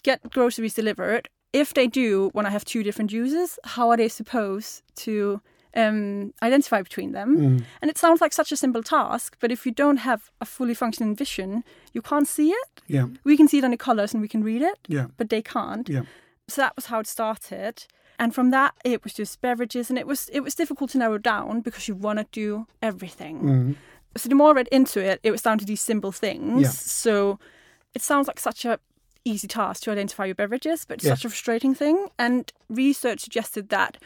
get 0.03 0.19
groceries 0.35 0.73
delivered. 0.73 1.23
If 1.63 1.73
they 1.73 1.87
do 1.87 2.29
when 2.35 2.45
I 2.45 2.49
have 2.49 2.65
two 2.65 2.83
different 2.83 3.11
users, 3.11 3.59
how 3.75 3.89
are 3.91 3.97
they 3.97 4.09
supposed 4.09 4.81
to 5.05 5.41
um, 5.75 6.33
identify 6.41 6.81
between 6.81 7.11
them? 7.11 7.37
Mm-hmm. 7.37 7.63
And 7.81 7.91
it 7.91 7.97
sounds 7.97 8.21
like 8.21 8.33
such 8.33 8.51
a 8.51 8.57
simple 8.57 8.83
task, 8.83 9.37
but 9.39 9.51
if 9.51 9.65
you 9.65 9.71
don't 9.71 9.97
have 9.97 10.31
a 10.41 10.45
fully 10.45 10.73
functioning 10.73 11.15
vision, 11.15 11.63
you 11.93 12.01
can't 12.01 12.27
see 12.27 12.49
it. 12.51 12.81
Yeah. 12.87 13.07
We 13.23 13.37
can 13.37 13.47
see 13.47 13.57
it 13.59 13.63
on 13.63 13.71
the 13.71 13.77
colors 13.77 14.13
and 14.13 14.21
we 14.21 14.27
can 14.27 14.43
read 14.43 14.61
it, 14.61 14.79
Yeah. 14.87 15.07
but 15.17 15.29
they 15.29 15.41
can't. 15.41 15.87
Yeah. 15.89 16.03
So 16.47 16.61
that 16.61 16.75
was 16.75 16.85
how 16.87 16.99
it 16.99 17.07
started. 17.07 17.85
And 18.19 18.33
from 18.35 18.51
that, 18.51 18.73
it 18.85 19.03
was 19.03 19.13
just 19.13 19.41
beverages, 19.41 19.89
and 19.89 19.97
it 19.97 20.05
was 20.05 20.29
it 20.29 20.41
was 20.41 20.53
difficult 20.55 20.91
to 20.91 20.97
narrow 20.99 21.17
down 21.17 21.61
because 21.61 21.87
you 21.87 21.95
want 21.95 22.19
to 22.19 22.25
do 22.31 22.67
everything. 22.81 23.41
Mhm. 23.41 23.75
So 24.15 24.29
the 24.29 24.35
more 24.35 24.49
I 24.49 24.53
read 24.53 24.67
into 24.71 24.99
it, 24.99 25.19
it 25.23 25.31
was 25.31 25.41
down 25.41 25.57
to 25.57 25.65
these 25.65 25.81
simple 25.81 26.11
things. 26.11 26.61
Yeah. 26.61 26.69
So 26.69 27.39
it 27.95 28.01
sounds 28.03 28.27
like 28.27 28.39
such 28.39 28.65
a 28.65 28.79
easy 29.25 29.47
task 29.47 29.83
to 29.83 29.91
identify 29.91 30.25
your 30.25 30.35
beverages, 30.35 30.85
but 30.85 30.97
it's 30.97 31.07
such 31.07 31.25
a 31.25 31.29
frustrating 31.29 31.73
thing. 31.73 32.07
And 32.19 32.51
research 32.69 33.21
suggested 33.21 33.69
that 33.69 33.97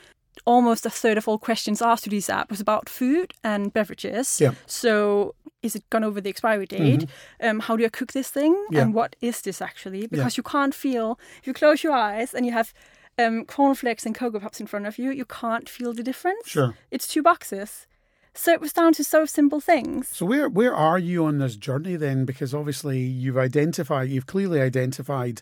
almost 0.45 0.85
a 0.85 0.89
third 0.89 1.17
of 1.17 1.27
all 1.27 1.37
questions 1.37 1.81
asked 1.81 2.03
to 2.05 2.09
this 2.09 2.29
app 2.29 2.49
was 2.49 2.61
about 2.61 2.89
food 2.89 3.33
and 3.43 3.73
beverages. 3.73 4.39
Yeah. 4.39 4.51
So 4.65 5.35
is 5.61 5.75
it 5.75 5.89
gone 5.89 6.03
over 6.03 6.21
the 6.21 6.29
expiry 6.29 6.65
date? 6.65 7.05
Um, 7.41 7.59
how 7.59 7.75
do 7.75 7.85
I 7.85 7.89
cook 7.89 8.13
this 8.13 8.29
thing? 8.29 8.55
Yeah. 8.71 8.81
And 8.81 8.93
what 8.93 9.15
is 9.21 9.41
this 9.41 9.61
actually? 9.61 10.07
Because 10.07 10.37
you 10.37 10.43
can't 10.43 10.73
feel 10.73 11.19
if 11.39 11.47
you 11.47 11.53
close 11.53 11.83
your 11.83 11.93
eyes 11.93 12.33
and 12.33 12.45
you 12.45 12.51
have 12.51 12.73
um, 13.17 13.45
cornflakes 13.45 14.05
and 14.05 14.13
cocoa 14.13 14.39
pops 14.39 14.59
in 14.59 14.67
front 14.67 14.85
of 14.85 14.97
you, 14.97 15.11
you 15.11 15.25
can't 15.25 15.67
feel 15.67 15.93
the 15.93 16.03
difference. 16.03 16.47
Sure. 16.47 16.75
It's 16.91 17.07
two 17.07 17.23
boxes. 17.23 17.87
So 18.33 18.51
it 18.51 18.61
was 18.61 18.71
down 18.71 18.93
to 18.93 19.03
so 19.03 19.25
simple 19.25 19.59
things. 19.59 20.09
So 20.09 20.25
where 20.25 20.47
where 20.47 20.75
are 20.75 20.99
you 20.99 21.25
on 21.25 21.39
this 21.39 21.55
journey 21.55 21.95
then? 21.95 22.23
Because 22.23 22.53
obviously 22.53 22.99
you've 22.99 23.37
identified, 23.37 24.09
you've 24.09 24.27
clearly 24.27 24.61
identified 24.61 25.41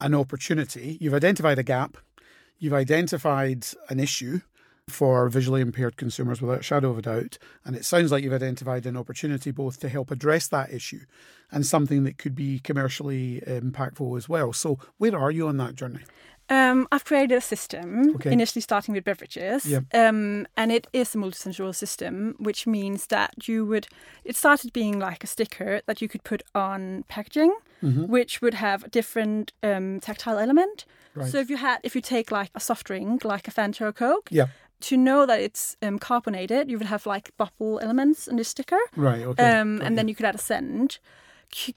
an 0.00 0.14
opportunity. 0.14 0.98
You've 1.00 1.14
identified 1.14 1.58
a 1.58 1.62
gap. 1.62 1.96
You've 2.58 2.74
identified 2.74 3.66
an 3.88 4.00
issue 4.00 4.40
for 4.88 5.28
visually 5.28 5.60
impaired 5.60 5.96
consumers 5.98 6.40
without 6.40 6.60
a 6.60 6.62
shadow 6.62 6.90
of 6.90 6.98
a 6.98 7.02
doubt. 7.02 7.36
And 7.64 7.76
it 7.76 7.84
sounds 7.84 8.10
like 8.10 8.24
you've 8.24 8.32
identified 8.32 8.86
an 8.86 8.96
opportunity 8.96 9.50
both 9.50 9.78
to 9.80 9.88
help 9.88 10.10
address 10.10 10.48
that 10.48 10.72
issue 10.72 11.00
and 11.52 11.66
something 11.66 12.04
that 12.04 12.16
could 12.16 12.34
be 12.34 12.58
commercially 12.60 13.42
impactful 13.46 14.16
as 14.16 14.28
well. 14.30 14.52
So 14.54 14.78
where 14.96 15.16
are 15.18 15.30
you 15.30 15.46
on 15.46 15.58
that 15.58 15.74
journey? 15.74 16.00
Um, 16.50 16.88
I've 16.90 17.04
created 17.04 17.36
a 17.36 17.42
system, 17.42 18.14
Okay. 18.14 18.32
initially 18.32 18.62
starting 18.62 18.94
with 18.94 19.04
beverages, 19.04 19.70
um, 19.92 20.46
and 20.56 20.72
it 20.72 20.86
is 20.94 21.14
a 21.14 21.18
multisensory 21.18 21.74
system, 21.74 22.36
which 22.38 22.66
means 22.66 23.08
that 23.08 23.46
you 23.46 23.66
would. 23.66 23.86
It 24.24 24.34
started 24.34 24.72
being 24.72 24.98
like 24.98 25.22
a 25.22 25.26
sticker 25.26 25.82
that 25.86 26.00
you 26.00 26.08
could 26.08 26.24
put 26.24 26.42
on 26.54 27.04
packaging, 27.08 27.54
Mm-hmm. 27.82 28.06
which 28.06 28.42
would 28.42 28.54
have 28.54 28.82
a 28.82 28.88
different 28.88 29.52
um, 29.62 30.00
tactile 30.00 30.38
element. 30.38 30.84
Right. 31.18 31.30
So 31.32 31.38
if 31.38 31.50
you 31.50 31.56
had, 31.56 31.78
if 31.82 31.94
you 31.94 32.00
take 32.00 32.30
like 32.30 32.50
a 32.54 32.60
soft 32.60 32.86
drink, 32.86 33.24
like 33.24 33.48
a 33.48 33.50
Fanta 33.50 33.82
or 33.82 33.92
Coke, 33.92 34.28
Yeah. 34.30 34.46
to 34.80 34.96
know 34.96 35.26
that 35.26 35.40
it's 35.40 35.76
um, 35.82 35.98
carbonated, 35.98 36.70
you 36.70 36.78
would 36.78 36.86
have 36.86 37.04
like 37.06 37.30
bubble 37.36 37.78
elements 37.80 38.28
in 38.28 38.36
the 38.36 38.44
sticker, 38.44 38.78
Right. 38.96 39.22
Okay. 39.22 39.58
um, 39.58 39.80
and 39.82 39.96
then 39.98 40.08
you 40.08 40.14
could 40.14 40.26
add 40.26 40.34
a 40.34 40.38
scent. 40.38 40.98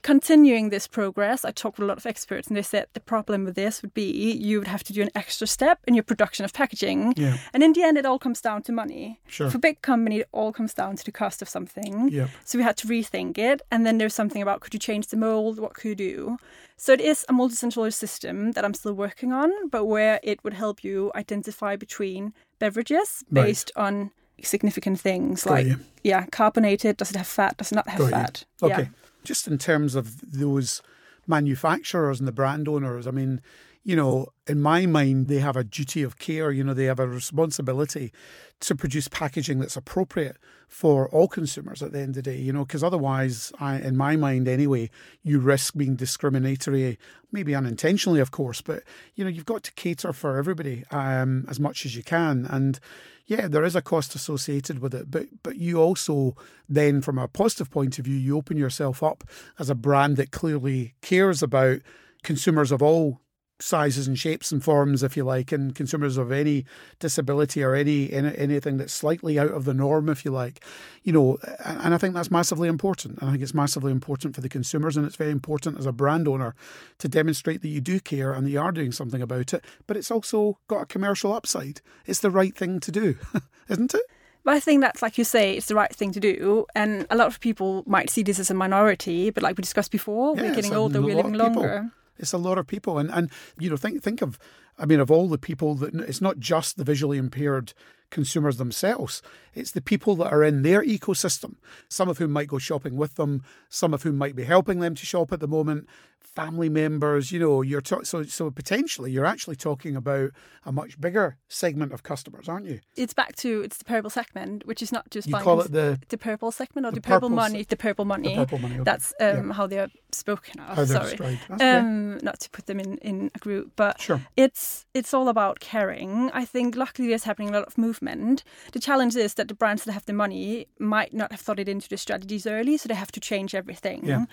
Continuing 0.04 0.70
this 0.70 0.86
progress, 0.86 1.46
I 1.46 1.51
talked 1.51 1.80
with 1.80 1.86
a 1.86 1.88
lot 1.88 1.98
of 1.98 2.06
experts, 2.06 2.48
and 2.50 2.58
they 2.58 2.62
said 2.62 2.88
the 2.94 3.00
problem 3.00 3.46
with 3.46 3.56
this 3.56 3.82
would 3.82 3.94
be 3.94 4.04
you 4.34 4.60
would 4.60 4.68
have 4.68 4.84
to 4.84 4.94
do 4.94 5.01
an 5.01 5.10
extra 5.16 5.48
step 5.48 5.80
in 5.88 5.94
your 5.94 6.04
production 6.04 6.44
of 6.44 6.54
packaging. 6.54 7.13
Yeah. 7.16 7.38
And 7.54 7.63
in 7.63 7.72
the 7.74 7.82
end, 7.84 7.98
it 7.98 8.06
all 8.06 8.20
comes 8.20 8.42
down 8.42 8.63
to 8.63 8.72
money. 8.74 9.22
Sure. 9.28 9.50
For 9.50 9.58
a 9.58 9.60
big 9.60 9.82
company, 9.82 10.20
it 10.20 10.28
all 10.34 10.51
comes 10.51 10.74
down 10.74 10.98
to 10.98 11.06
the 11.06 11.12
cost 11.12 11.42
of 11.42 11.48
something. 11.50 12.10
Yep. 12.10 12.30
So 12.44 12.58
we 12.58 12.63
had 12.66 12.75
to 12.78 12.88
rethink 12.88 13.38
it. 13.38 13.62
And 13.72 13.86
then 13.86 13.98
there's 13.98 14.13
something 14.13 14.42
about 14.42 14.60
could 14.60 14.74
you 14.74 14.80
change 14.80 15.08
the 15.08 15.18
mold? 15.18 15.58
What 15.60 15.74
could 15.74 15.88
you 15.90 15.96
do? 15.96 16.38
So 16.78 16.92
it 16.94 17.01
is 17.01 17.25
a 17.30 17.34
multi-sensory 17.34 17.92
system 17.92 18.51
that 18.51 18.66
I'm 18.66 18.74
still 18.74 18.94
working 18.94 19.32
on, 19.32 19.51
but 19.70 19.86
where 19.86 20.20
it 20.22 20.44
would 20.44 20.54
help 20.56 20.84
you 20.84 21.12
identify 21.16 21.75
between 21.78 22.34
beverages 22.60 23.24
Right. 23.32 23.46
based 23.46 23.72
on 23.75 24.12
significant 24.44 25.00
things 25.00 25.44
Got 25.44 25.51
like 25.51 25.68
you. 25.68 25.78
yeah, 26.04 26.25
carbonated, 26.32 26.98
does 26.98 27.12
it 27.12 27.16
have 27.18 27.28
fat, 27.28 27.58
does 27.58 27.72
it 27.72 27.75
not 27.75 27.88
have 27.88 28.00
Got 28.00 28.06
you. 28.06 28.12
fat? 28.12 28.44
Okay. 28.63 28.82
Yeah. 28.84 28.88
Just 29.24 29.48
in 29.48 29.58
terms 29.58 29.96
of 29.96 30.20
those 30.32 30.82
manufacturers 31.28 32.20
and 32.20 32.28
the 32.28 32.32
brand 32.32 32.68
owners, 32.68 33.08
I 33.08 33.12
mean, 33.12 33.42
you 33.84 33.96
know, 33.96 34.28
in 34.48 34.62
my 34.62 34.86
mind, 34.86 35.28
they 35.28 35.40
have 35.40 35.58
a 35.58 35.64
duty 35.64 36.04
of 36.04 36.20
care. 36.20 36.52
You 36.52 36.64
know, 36.64 36.74
they 36.74 36.86
have 36.86 37.00
a 37.00 37.08
responsibility 37.08 38.12
to 38.60 38.76
produce 38.76 39.08
packaging 39.08 39.60
that's 39.60 39.76
appropriate 39.76 40.38
for 40.68 41.10
all 41.10 41.28
consumers 41.28 41.82
at 41.82 41.92
the 41.92 42.00
end 42.00 42.10
of 42.10 42.16
the 42.16 42.22
day, 42.22 42.38
you 42.38 42.54
know, 42.54 42.64
because 42.64 42.84
otherwise, 42.84 43.52
I, 43.60 43.78
in 43.80 43.98
my 43.98 44.16
mind 44.16 44.48
anyway, 44.48 44.90
you 45.24 45.40
risk 45.40 45.76
being 45.76 45.96
discriminatory, 45.96 47.00
maybe 47.32 47.56
unintentionally, 47.56 48.20
of 48.20 48.32
course, 48.32 48.62
but, 48.62 48.84
you 49.16 49.24
know, 49.24 49.30
you've 49.30 49.46
got 49.46 49.64
to 49.64 49.74
cater 49.74 50.14
for 50.14 50.38
everybody 50.38 50.84
um, 50.92 51.46
as 51.50 51.60
much 51.60 51.86
as 51.86 51.96
you 51.96 52.04
can. 52.04 52.46
And, 52.50 52.80
yeah, 53.26 53.48
there 53.48 53.64
is 53.64 53.76
a 53.76 53.82
cost 53.82 54.14
associated 54.14 54.80
with 54.80 54.94
it, 54.94 55.10
but 55.10 55.28
but 55.42 55.56
you 55.56 55.80
also 55.80 56.36
then, 56.68 57.02
from 57.02 57.18
a 57.18 57.30
positive 57.30 57.72
point 57.72 57.98
of 57.98 58.04
view, 58.04 58.18
you 58.18 58.36
open 58.36 58.58
yourself 58.58 59.02
up 59.02 59.24
as 59.58 59.70
a 59.70 59.76
brand 59.76 60.18
that 60.18 60.32
clearly 60.32 60.96
cares 61.02 61.42
about 61.42 61.80
consumers 62.24 62.74
of 62.74 62.82
all 62.82 63.21
sizes 63.62 64.08
and 64.08 64.18
shapes 64.18 64.51
and 64.51 64.63
forms, 64.63 65.03
if 65.03 65.15
you 65.15 65.24
like, 65.24 65.51
and 65.51 65.75
consumers 65.75 66.18
of 66.18 66.32
any 66.32 66.65
disability 67.00 67.63
or 67.63 67.75
any, 67.75 68.12
any 68.12 68.38
anything 68.38 68.77
that's 68.77 68.94
slightly 68.94 69.38
out 69.39 69.51
of 69.51 69.65
the 69.65 69.74
norm, 69.74 70.10
if 70.10 70.25
you 70.25 70.32
like, 70.32 70.63
you 71.03 71.13
know. 71.13 71.38
And, 71.63 71.94
I 71.94 71.98
think 71.98 72.13
that's 72.13 72.32
massively 72.32 72.68
important. 72.68 73.20
And 73.20 73.30
I 73.30 73.32
think 73.32 73.44
it's 73.44 73.53
massively 73.53 73.91
important 73.91 74.36
for 74.36 74.41
the 74.41 74.50
consumers, 74.50 74.98
and 74.98 75.06
it's 75.06 75.15
very 75.15 75.32
important 75.32 75.77
as 75.77 75.86
a 75.86 75.91
brand 75.91 76.27
owner 76.27 76.56
to 77.00 77.08
demonstrate 77.08 77.62
that 77.62 77.70
you 77.70 77.82
do 77.82 78.00
care 78.00 78.34
and 78.34 78.46
that 78.46 78.51
you 78.51 78.60
are 78.60 78.72
doing 78.72 78.91
something 78.91 79.22
about 79.22 79.53
it. 79.53 79.63
But 79.88 79.98
it's 79.98 80.12
also 80.12 80.57
got 80.68 80.81
a 80.81 80.86
commercial 80.86 81.33
upside. 81.33 81.81
It's 82.05 82.20
the 82.20 82.31
right 82.31 82.55
thing 82.55 82.79
to 82.79 82.92
do, 82.92 83.18
isn't 83.70 83.94
it? 83.94 84.01
But 84.44 84.55
I 84.55 84.59
think 84.59 84.81
that's 84.81 85.01
like 85.01 85.18
you 85.18 85.24
say, 85.24 85.53
it's 85.53 85.68
the 85.68 85.75
right 85.75 85.94
thing 85.94 86.12
to 86.14 86.20
do. 86.20 86.66
And 86.74 87.05
a 87.09 87.16
lot 87.16 87.27
of 87.27 87.40
people 87.40 87.83
might 87.86 88.09
see 88.09 88.24
this 88.24 88.40
as 88.40 88.50
a 88.50 88.53
minority, 88.53 89.29
but 89.29 89.44
like 89.44 89.57
we 89.57 89.62
discussed 89.62 89.92
before, 89.92 90.36
Yeah, 90.36 90.44
we're 90.44 90.55
getting 90.55 90.74
older, 90.74 91.01
we're 91.01 91.16
living 91.16 91.33
longer. 91.33 91.92
It's 92.22 92.34
a 92.34 92.38
lot 92.38 92.57
of 92.57 92.68
people, 92.68 92.98
and 92.98 93.12
and 93.12 93.31
you 93.60 93.70
know 93.70 93.77
think 93.77 94.01
think 94.01 94.22
of, 94.22 94.40
I 94.77 94.86
mean, 94.86 95.00
of 95.00 95.12
all 95.12 95.27
the 95.27 95.38
people 95.38 95.75
that 95.75 95.94
it's 95.96 96.22
not 96.22 96.40
just 96.40 96.77
the 96.77 96.84
visually 96.84 97.18
impaired 97.18 97.74
consumers 98.12 98.58
themselves. 98.58 99.22
It's 99.54 99.72
the 99.72 99.82
people 99.82 100.16
that 100.18 100.32
are 100.32 100.44
in 100.44 100.62
their 100.62 100.84
ecosystem. 100.84 101.56
Some 101.90 102.08
of 102.10 102.20
whom 102.20 102.32
might 102.32 102.48
go 102.48 102.60
shopping 102.60 102.96
with 102.96 103.16
them. 103.16 103.44
Some 103.70 103.94
of 103.94 104.04
whom 104.04 104.18
might 104.18 104.36
be 104.36 104.44
helping 104.44 104.80
them 104.80 104.94
to 104.96 105.06
shop 105.06 105.32
at 105.34 105.40
the 105.40 105.48
moment. 105.48 105.88
Family 106.22 106.70
members. 106.70 107.32
You 107.34 107.40
know, 107.40 107.62
you're 107.62 107.82
ta- 107.82 108.04
so 108.04 108.24
so 108.24 108.50
potentially 108.52 109.12
you're 109.12 109.26
actually 109.26 109.58
talking 109.58 109.98
about 109.98 110.30
a 110.66 110.72
much 110.72 111.02
bigger 111.02 111.36
segment 111.50 111.92
of 111.92 112.04
customers, 112.04 112.48
aren't 112.48 112.68
you? 112.68 112.80
It's 112.96 113.14
back 113.14 113.36
to 113.38 113.62
it's 113.64 113.78
the 113.78 113.84
purple 113.86 114.10
segment, 114.10 114.66
which 114.66 114.82
is 114.82 114.92
not 114.94 115.10
just 115.10 115.28
You 115.28 115.36
call 115.36 115.60
it 115.62 115.72
the 115.74 116.00
the 116.08 116.18
purple 116.18 116.52
segment 116.52 116.86
or 116.86 116.92
the 116.92 116.96
the, 116.96 117.02
purple 117.02 117.30
purple 117.30 117.30
se- 117.44 117.52
money, 117.52 117.64
the 117.68 117.76
purple 117.76 118.06
money. 118.06 118.36
purple 118.36 118.60
money, 118.60 118.76
okay. 118.76 118.84
That's 118.84 119.14
um, 119.20 119.50
how 119.50 119.68
they're 119.68 119.90
spoken 120.14 120.62
of. 120.62 120.68
how 120.68 120.76
they're 120.76 120.86
sorry. 120.86 121.10
described. 121.10 121.40
That's 121.50 121.62
okay. 121.62 121.78
Um, 121.78 122.20
not 122.24 122.40
to 122.42 122.50
put 122.52 122.66
them 122.68 122.80
in, 122.80 122.98
in 123.00 123.32
a 123.36 123.40
group, 123.40 123.74
but 123.76 124.00
Sure. 124.00 124.22
it's 124.38 124.86
it's 124.94 125.14
all 125.14 125.28
about 125.28 125.60
caring. 125.60 126.32
I 126.34 126.46
think 126.46 126.78
luckily 126.78 127.10
there's 127.10 127.26
happening 127.26 127.50
a 127.50 127.54
lot 127.54 127.64
of 127.68 127.78
movement. 127.78 127.92
The 128.01 128.79
challenge 128.79 129.16
is 129.16 129.35
that 129.35 129.48
the 129.48 129.53
brands 129.53 129.83
that 129.85 129.92
have 129.94 130.05
the 130.05 130.14
money 130.14 130.68
might 130.79 131.14
not 131.14 131.31
have 131.31 131.40
thought 131.42 131.59
it 131.59 131.70
into 131.70 131.87
the 131.87 131.98
strategies 131.98 132.46
early, 132.48 132.77
so 132.77 132.87
they 132.87 132.96
have 132.96 133.11
to 133.14 133.20
change 133.20 133.53
everything. 133.55 134.05
Yeah. 134.05 134.25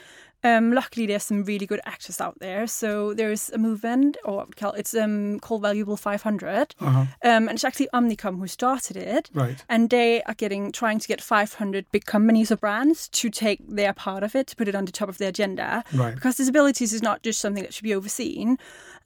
Um, 0.44 0.72
luckily, 0.72 1.04
there's 1.06 1.24
some 1.24 1.42
really 1.42 1.66
good 1.66 1.80
actors 1.84 2.20
out 2.20 2.38
there. 2.38 2.68
So 2.68 3.12
there's 3.12 3.50
a 3.50 3.58
movement, 3.58 4.16
or 4.24 4.46
call- 4.56 4.72
it's 4.74 4.94
um, 4.94 5.40
called 5.40 5.62
Valuable 5.62 5.96
500, 5.96 6.76
Uh-huh. 6.80 7.00
um, 7.00 7.06
and 7.22 7.50
it's 7.50 7.64
actually 7.64 7.88
Omnicom 7.92 8.38
who 8.38 8.46
started 8.46 8.96
it. 8.96 9.30
Right. 9.34 9.64
And 9.68 9.90
they 9.90 10.22
are 10.22 10.34
getting 10.34 10.70
trying 10.70 11.00
to 11.00 11.08
get 11.08 11.20
500 11.20 11.86
big 11.90 12.04
companies 12.04 12.52
or 12.52 12.56
brands 12.56 13.08
to 13.08 13.30
take 13.30 13.58
their 13.68 13.92
part 13.92 14.22
of 14.22 14.36
it, 14.36 14.46
to 14.48 14.56
put 14.56 14.68
it 14.68 14.76
on 14.76 14.84
the 14.84 14.92
top 14.92 15.08
of 15.08 15.18
their 15.18 15.30
agenda. 15.30 15.82
Right. 15.92 16.14
Because 16.14 16.36
disabilities 16.36 16.92
is 16.92 17.02
not 17.02 17.22
just 17.24 17.40
something 17.40 17.64
that 17.64 17.74
should 17.74 17.82
be 17.84 17.94
overseen. 17.94 18.58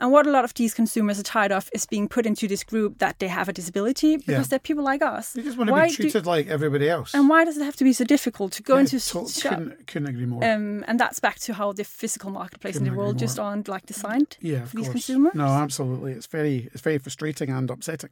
And 0.03 0.11
what 0.12 0.27
a 0.27 0.31
lot 0.31 0.45
of 0.45 0.53
these 0.55 0.75
consumers 0.75 1.19
are 1.21 1.23
tired 1.23 1.53
of 1.53 1.71
is 1.73 1.87
being 1.87 2.09
put 2.09 2.27
into 2.27 2.49
this 2.49 2.65
group 2.65 2.99
that 2.99 3.19
they 3.21 3.29
have 3.29 3.49
a 3.49 3.53
disability 3.53 4.17
because 4.17 4.35
Yeah. 4.35 4.43
they're 4.51 4.59
people 4.59 4.83
like 4.85 5.01
us. 5.01 5.33
They 5.33 5.43
just 5.43 5.57
want 5.57 5.69
to 5.69 5.73
Why 5.73 5.85
be 5.87 5.91
do- 5.91 6.03
treated 6.03 6.27
like 6.27 6.49
everybody 6.49 6.88
else. 6.91 7.15
and 7.15 7.29
why 7.29 7.45
does 7.45 7.57
it 7.57 7.62
have 7.65 7.77
to 7.77 7.85
be 7.85 7.93
so 7.93 8.05
difficult 8.05 8.51
to 8.55 8.62
go 8.65 8.75
Yeah, 8.75 8.81
into 8.81 8.99
to- 8.99 9.21
a 9.21 9.29
shop? 9.29 9.51
couldn't, 9.55 9.87
couldn't 9.87 10.09
agree 10.09 10.27
more. 10.27 10.43
Um, 10.45 10.85
and 10.88 10.99
that's 10.99 11.21
back 11.21 11.38
to 11.47 11.55
how 11.55 11.73
the 11.73 11.85
physical 11.85 12.31
marketplace 12.31 12.75
in 12.77 12.81
Couldn't 12.83 12.95
the 12.95 12.99
world 12.99 13.19
just 13.19 13.38
aren't 13.38 13.69
like 13.69 13.87
designed 13.87 14.37
yeah, 14.41 14.65
for 14.65 14.75
these 14.77 14.87
course. 14.87 14.93
consumers. 15.07 15.35
No, 15.35 15.47
absolutely. 15.47 16.12
It's 16.12 16.27
very 16.27 16.69
it's 16.73 16.83
very 16.83 16.99
frustrating 16.99 17.49
and 17.51 17.71
upsetting 17.71 18.11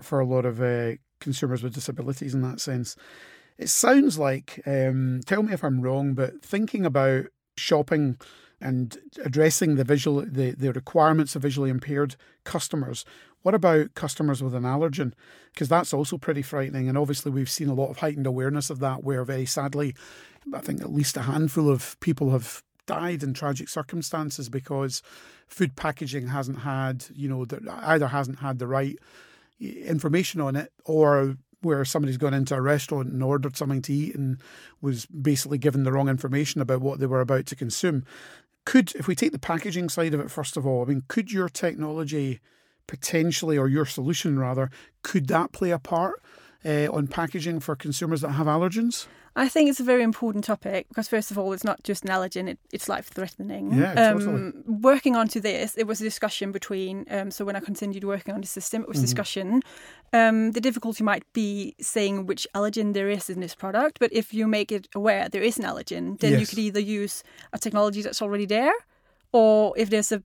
for 0.00 0.20
a 0.20 0.24
lot 0.26 0.44
of 0.46 0.62
uh, 0.62 0.92
consumers 1.18 1.64
with 1.64 1.74
disabilities 1.74 2.32
in 2.34 2.42
that 2.42 2.60
sense. 2.60 2.94
It 3.58 3.70
sounds 3.70 4.18
like, 4.18 4.60
um, 4.66 5.20
tell 5.26 5.42
me 5.42 5.52
if 5.52 5.64
I'm 5.64 5.80
wrong, 5.80 6.14
but 6.14 6.42
thinking 6.44 6.86
about 6.86 7.26
shopping 7.56 8.18
and 8.64 8.98
addressing 9.24 9.76
the 9.76 9.84
visual 9.84 10.24
the, 10.26 10.52
the 10.52 10.72
requirements 10.72 11.36
of 11.36 11.42
visually 11.42 11.70
impaired 11.70 12.16
customers. 12.44 13.04
What 13.42 13.54
about 13.54 13.94
customers 13.94 14.42
with 14.42 14.54
an 14.54 14.62
allergen? 14.62 15.12
Because 15.52 15.68
that's 15.68 15.92
also 15.92 16.16
pretty 16.16 16.40
frightening. 16.40 16.88
And 16.88 16.96
obviously, 16.96 17.30
we've 17.30 17.50
seen 17.50 17.68
a 17.68 17.74
lot 17.74 17.90
of 17.90 17.98
heightened 17.98 18.26
awareness 18.26 18.70
of 18.70 18.78
that, 18.80 19.04
where 19.04 19.22
very 19.22 19.44
sadly, 19.44 19.94
I 20.52 20.60
think 20.60 20.80
at 20.80 20.92
least 20.92 21.18
a 21.18 21.22
handful 21.22 21.68
of 21.70 22.00
people 22.00 22.30
have 22.30 22.62
died 22.86 23.22
in 23.22 23.34
tragic 23.34 23.68
circumstances 23.68 24.48
because 24.48 25.02
food 25.46 25.76
packaging 25.76 26.28
hasn't 26.28 26.60
had, 26.60 27.04
you 27.14 27.28
know, 27.28 27.44
the, 27.44 27.60
either 27.82 28.08
hasn't 28.08 28.40
had 28.40 28.58
the 28.58 28.66
right 28.66 28.98
eh, 29.60 29.84
information 29.86 30.40
on 30.40 30.56
it 30.56 30.72
or 30.86 31.36
where 31.64 31.84
somebody's 31.84 32.18
gone 32.18 32.34
into 32.34 32.54
a 32.54 32.60
restaurant 32.60 33.08
and 33.08 33.22
ordered 33.22 33.56
something 33.56 33.82
to 33.82 33.92
eat 33.92 34.14
and 34.14 34.38
was 34.80 35.06
basically 35.06 35.58
given 35.58 35.84
the 35.84 35.92
wrong 35.92 36.08
information 36.08 36.60
about 36.60 36.80
what 36.80 36.98
they 36.98 37.06
were 37.06 37.20
about 37.20 37.46
to 37.46 37.56
consume. 37.56 38.04
Could, 38.64 38.94
if 38.94 39.06
we 39.06 39.14
take 39.14 39.32
the 39.32 39.38
packaging 39.38 39.88
side 39.88 40.14
of 40.14 40.20
it 40.20 40.30
first 40.30 40.56
of 40.56 40.66
all, 40.66 40.82
I 40.82 40.88
mean, 40.88 41.04
could 41.08 41.32
your 41.32 41.48
technology 41.48 42.40
potentially, 42.86 43.58
or 43.58 43.68
your 43.68 43.86
solution 43.86 44.38
rather, 44.38 44.70
could 45.02 45.28
that 45.28 45.52
play 45.52 45.70
a 45.70 45.78
part 45.78 46.22
uh, 46.64 46.88
on 46.92 47.06
packaging 47.06 47.60
for 47.60 47.76
consumers 47.76 48.20
that 48.22 48.30
have 48.32 48.46
allergens? 48.46 49.06
I 49.36 49.48
think 49.48 49.68
it's 49.68 49.80
a 49.80 49.84
very 49.84 50.02
important 50.02 50.44
topic 50.44 50.86
because, 50.88 51.08
first 51.08 51.30
of 51.32 51.38
all, 51.38 51.52
it's 51.52 51.64
not 51.64 51.82
just 51.82 52.04
an 52.04 52.10
allergen; 52.10 52.48
it, 52.48 52.58
it's 52.72 52.88
life-threatening. 52.88 53.72
Yeah, 53.72 53.92
um, 53.92 54.18
totally. 54.18 54.52
Working 54.66 55.16
onto 55.16 55.40
this, 55.40 55.76
it 55.76 55.86
was 55.86 56.00
a 56.00 56.04
discussion 56.04 56.52
between. 56.52 57.04
Um, 57.10 57.30
so 57.30 57.44
when 57.44 57.56
I 57.56 57.60
continued 57.60 58.04
working 58.04 58.32
on 58.34 58.40
the 58.40 58.46
system, 58.46 58.82
it 58.82 58.88
was 58.88 58.98
Mm-hmm. 58.98 59.04
discussion. 59.04 59.62
Um, 60.12 60.52
the 60.52 60.60
difficulty 60.60 61.02
might 61.02 61.24
be 61.32 61.74
saying 61.80 62.26
which 62.26 62.46
allergen 62.54 62.94
there 62.94 63.10
is 63.10 63.28
in 63.28 63.40
this 63.40 63.54
product, 63.56 63.98
but 63.98 64.12
if 64.12 64.32
you 64.32 64.46
make 64.46 64.70
it 64.70 64.88
aware 64.94 65.28
there 65.28 65.42
is 65.42 65.58
an 65.58 65.64
allergen, 65.64 66.18
then 66.20 66.38
you 66.38 66.46
could 66.46 66.58
either 66.58 66.80
use 66.80 67.24
a 67.52 67.58
technology 67.58 68.02
that's 68.02 68.22
already 68.22 68.46
there, 68.46 68.72
or 69.32 69.74
if 69.76 69.90
there's 69.90 70.12
a 70.12 70.22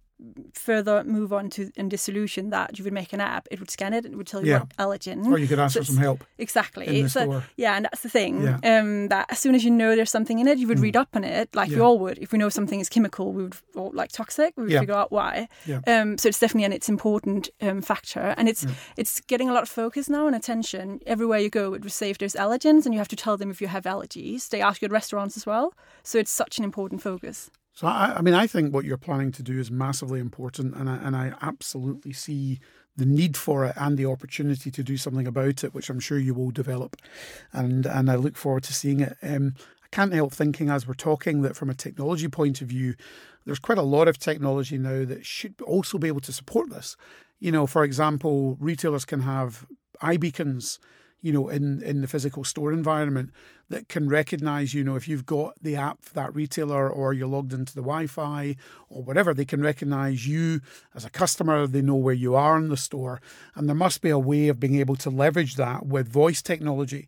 further 0.53 1.03
move 1.03 1.31
on 1.31 1.49
to 1.51 1.71
in 1.75 1.89
dissolution 1.89 2.49
that 2.49 2.77
you 2.77 2.83
would 2.83 2.93
make 2.93 3.13
an 3.13 3.21
app, 3.21 3.47
it 3.51 3.59
would 3.59 3.69
scan 3.71 3.93
it 3.93 4.05
and 4.05 4.13
it 4.13 4.17
would 4.17 4.27
tell 4.27 4.41
you 4.43 4.51
Yeah. 4.51 4.59
what 4.59 4.77
allergen. 4.77 5.25
Or 5.27 5.37
you 5.37 5.47
could 5.47 5.59
ask 5.59 5.73
So 5.75 5.79
for 5.81 5.85
some 5.85 5.97
help. 5.97 6.23
Exactly. 6.37 6.87
in 6.87 7.03
the 7.03 7.09
so, 7.09 7.23
store. 7.23 7.43
Yeah, 7.55 7.75
and 7.75 7.85
that's 7.85 8.01
the 8.01 8.09
thing. 8.09 8.43
Yeah. 8.43 8.57
Um, 8.79 9.07
that 9.07 9.27
as 9.29 9.39
soon 9.39 9.55
as 9.55 9.63
you 9.63 9.71
know 9.71 9.95
there's 9.95 10.11
something 10.11 10.39
in 10.39 10.47
it, 10.47 10.57
you 10.57 10.67
would 10.67 10.79
read 10.79 10.97
up 10.97 11.09
on 11.15 11.23
it, 11.23 11.55
like 11.55 11.69
we 11.69 11.79
all 11.79 11.97
would. 11.99 12.17
If 12.19 12.31
we 12.31 12.37
know 12.37 12.49
something 12.49 12.79
is 12.79 12.89
chemical, 12.89 13.31
we 13.31 13.43
would, 13.43 13.55
or 13.75 13.91
like 13.93 14.11
toxic, 14.11 14.53
we 14.57 14.63
would 14.63 14.71
Yeah. 14.71 14.79
figure 14.81 14.95
out 14.95 15.11
why. 15.11 15.47
Yeah. 15.65 15.81
Um, 15.87 16.17
so 16.17 16.27
it's 16.29 16.39
definitely 16.39 16.65
an 16.65 16.73
it's 16.73 16.89
important 16.89 17.49
um, 17.61 17.81
factor, 17.81 18.33
and 18.37 18.49
it's 18.49 18.65
it's 18.97 19.21
getting 19.21 19.49
a 19.49 19.53
lot 19.53 19.63
of 19.63 19.69
focus 19.69 20.09
now 20.09 20.27
and 20.27 20.35
attention 20.35 20.99
everywhere 21.07 21.39
you 21.39 21.49
go. 21.49 21.73
It 21.73 21.83
would 21.83 21.91
say 21.91 22.09
if 22.09 22.17
there's 22.17 22.33
allergens, 22.33 22.85
and 22.85 22.93
you 22.93 22.99
have 22.99 23.07
to 23.09 23.15
tell 23.15 23.37
them 23.37 23.49
if 23.49 23.61
you 23.61 23.67
have 23.67 23.83
allergies. 23.83 24.49
They 24.49 24.61
ask 24.61 24.81
you 24.81 24.87
at 24.87 24.91
restaurants 24.91 25.37
as 25.37 25.45
well. 25.45 25.73
So 26.03 26.17
it's 26.17 26.31
such 26.31 26.57
an 26.57 26.63
important 26.63 27.01
focus. 27.01 27.49
So 27.79 27.87
I, 27.87 28.15
I 28.17 28.21
mean, 28.21 28.33
I 28.33 28.45
think 28.45 28.73
what 28.73 28.83
you're 28.83 28.97
planning 28.97 29.31
to 29.31 29.41
do 29.41 29.57
is 29.57 29.71
massively 29.71 30.19
important, 30.19 30.75
and 30.75 30.89
I, 30.89 30.97
and 30.97 31.15
I 31.15 31.33
absolutely 31.41 32.11
see 32.11 32.59
the 32.97 33.05
need 33.05 33.37
for 33.37 33.63
it 33.63 33.73
and 33.77 33.97
the 33.97 34.05
opportunity 34.05 34.69
to 34.69 34.83
do 34.83 34.97
something 34.97 35.25
about 35.25 35.63
it, 35.63 35.73
which 35.73 35.89
I'm 35.89 36.01
sure 36.01 36.19
you 36.19 36.33
will 36.33 36.51
develop, 36.51 36.97
and 37.53 37.85
and 37.85 38.11
I 38.11 38.15
look 38.15 38.35
forward 38.35 38.63
to 38.63 38.73
seeing 38.73 38.99
it. 38.99 39.15
Um, 39.23 39.53
I 39.81 39.87
can't 39.95 40.11
help 40.11 40.33
thinking 40.33 40.69
as 40.69 40.85
we're 40.85 40.93
talking 40.93 41.41
that 41.43 41.55
from 41.55 41.69
a 41.69 41.73
technology 41.73 42.27
point 42.27 42.61
of 42.61 42.67
view, 42.67 42.95
there's 43.45 43.59
quite 43.59 43.77
a 43.77 43.81
lot 43.81 44.09
of 44.09 44.17
technology 44.17 44.77
now 44.77 45.05
that 45.05 45.25
should 45.25 45.55
also 45.61 45.97
be 45.97 46.09
able 46.09 46.19
to 46.19 46.33
support 46.33 46.69
this. 46.69 46.97
You 47.39 47.53
know, 47.53 47.65
for 47.65 47.85
example, 47.85 48.57
retailers 48.59 49.05
can 49.05 49.21
have 49.21 49.65
iBeacons 50.03 50.79
you 51.21 51.33
know, 51.33 51.49
in, 51.49 51.81
in 51.83 52.01
the 52.01 52.07
physical 52.07 52.43
store 52.43 52.71
environment 52.71 53.31
that 53.69 53.87
can 53.89 54.07
recognize, 54.07 54.73
you 54.73 54.83
know, 54.83 54.95
if 54.95 55.07
you've 55.07 55.25
got 55.25 55.53
the 55.61 55.75
app 55.75 56.01
for 56.01 56.13
that 56.13 56.33
retailer 56.33 56.89
or 56.89 57.13
you're 57.13 57.27
logged 57.27 57.53
into 57.53 57.73
the 57.75 57.81
Wi 57.81 58.07
Fi 58.07 58.55
or 58.89 59.03
whatever, 59.03 59.33
they 59.33 59.45
can 59.45 59.61
recognize 59.61 60.27
you 60.27 60.61
as 60.95 61.05
a 61.05 61.09
customer. 61.09 61.67
They 61.67 61.81
know 61.81 61.95
where 61.95 62.13
you 62.13 62.35
are 62.35 62.57
in 62.57 62.69
the 62.69 62.77
store. 62.77 63.21
And 63.55 63.67
there 63.67 63.75
must 63.75 64.01
be 64.01 64.09
a 64.09 64.19
way 64.19 64.47
of 64.47 64.59
being 64.59 64.75
able 64.75 64.95
to 64.97 65.09
leverage 65.09 65.55
that 65.55 65.85
with 65.85 66.07
voice 66.07 66.41
technology 66.41 67.07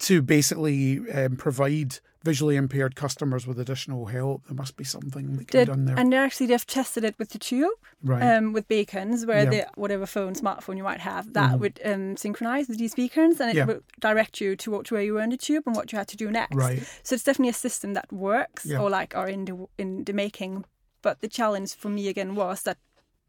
to 0.00 0.20
basically 0.20 1.10
um, 1.10 1.36
provide 1.36 2.00
visually 2.30 2.56
impaired 2.64 2.94
customers 3.04 3.42
with 3.48 3.58
additional 3.64 4.02
help. 4.18 4.38
There 4.48 4.58
must 4.64 4.74
be 4.82 4.84
something 4.96 5.24
that 5.36 5.44
can 5.48 5.60
be 5.60 5.72
done 5.72 5.84
there. 5.86 5.96
and 5.98 6.06
they 6.12 6.16
actually 6.26 6.48
they've 6.50 6.66
tested 6.78 7.02
it 7.08 7.14
with 7.20 7.30
the 7.34 7.38
tube. 7.50 7.70
right. 8.12 8.24
um, 8.36 8.44
with 8.56 8.66
beacons 8.74 9.18
where 9.28 9.44
Yeah. 9.44 9.50
the 9.54 9.62
whatever 9.82 10.06
phone 10.16 10.34
smartphone 10.42 10.76
you 10.80 10.86
might 10.90 11.02
have 11.12 11.24
that 11.38 11.52
Mhm. 11.52 11.60
would 11.62 11.76
um, 11.90 12.04
synchronize 12.24 12.66
with 12.70 12.78
these 12.82 12.94
beacons 13.00 13.34
and 13.40 13.48
it 13.52 13.56
Yeah. 13.56 13.66
would 13.68 13.82
direct 14.08 14.34
you 14.42 14.50
to, 14.62 14.66
what, 14.72 14.82
to 14.86 14.94
where 14.94 15.02
you 15.08 15.14
were 15.16 15.24
in 15.28 15.30
the 15.36 15.42
tube 15.48 15.64
and 15.66 15.74
what 15.78 15.86
you 15.92 15.98
had 16.02 16.08
to 16.14 16.16
do 16.24 16.30
next. 16.40 16.54
right. 16.66 16.80
So 17.06 17.10
it's 17.14 17.24
definitely 17.28 17.50
a 17.58 17.60
system 17.66 17.90
that 17.98 18.08
works 18.12 18.62
Yeah. 18.66 18.80
or 18.82 18.88
like 18.98 19.10
are 19.20 19.28
in 19.36 19.42
the 19.48 19.54
in 19.82 19.88
the 20.08 20.12
making. 20.24 20.64
But 21.06 21.14
the 21.24 21.28
challenge 21.38 21.70
for 21.82 21.90
me 21.98 22.02
again 22.14 22.30
was 22.42 22.58
that 22.66 22.78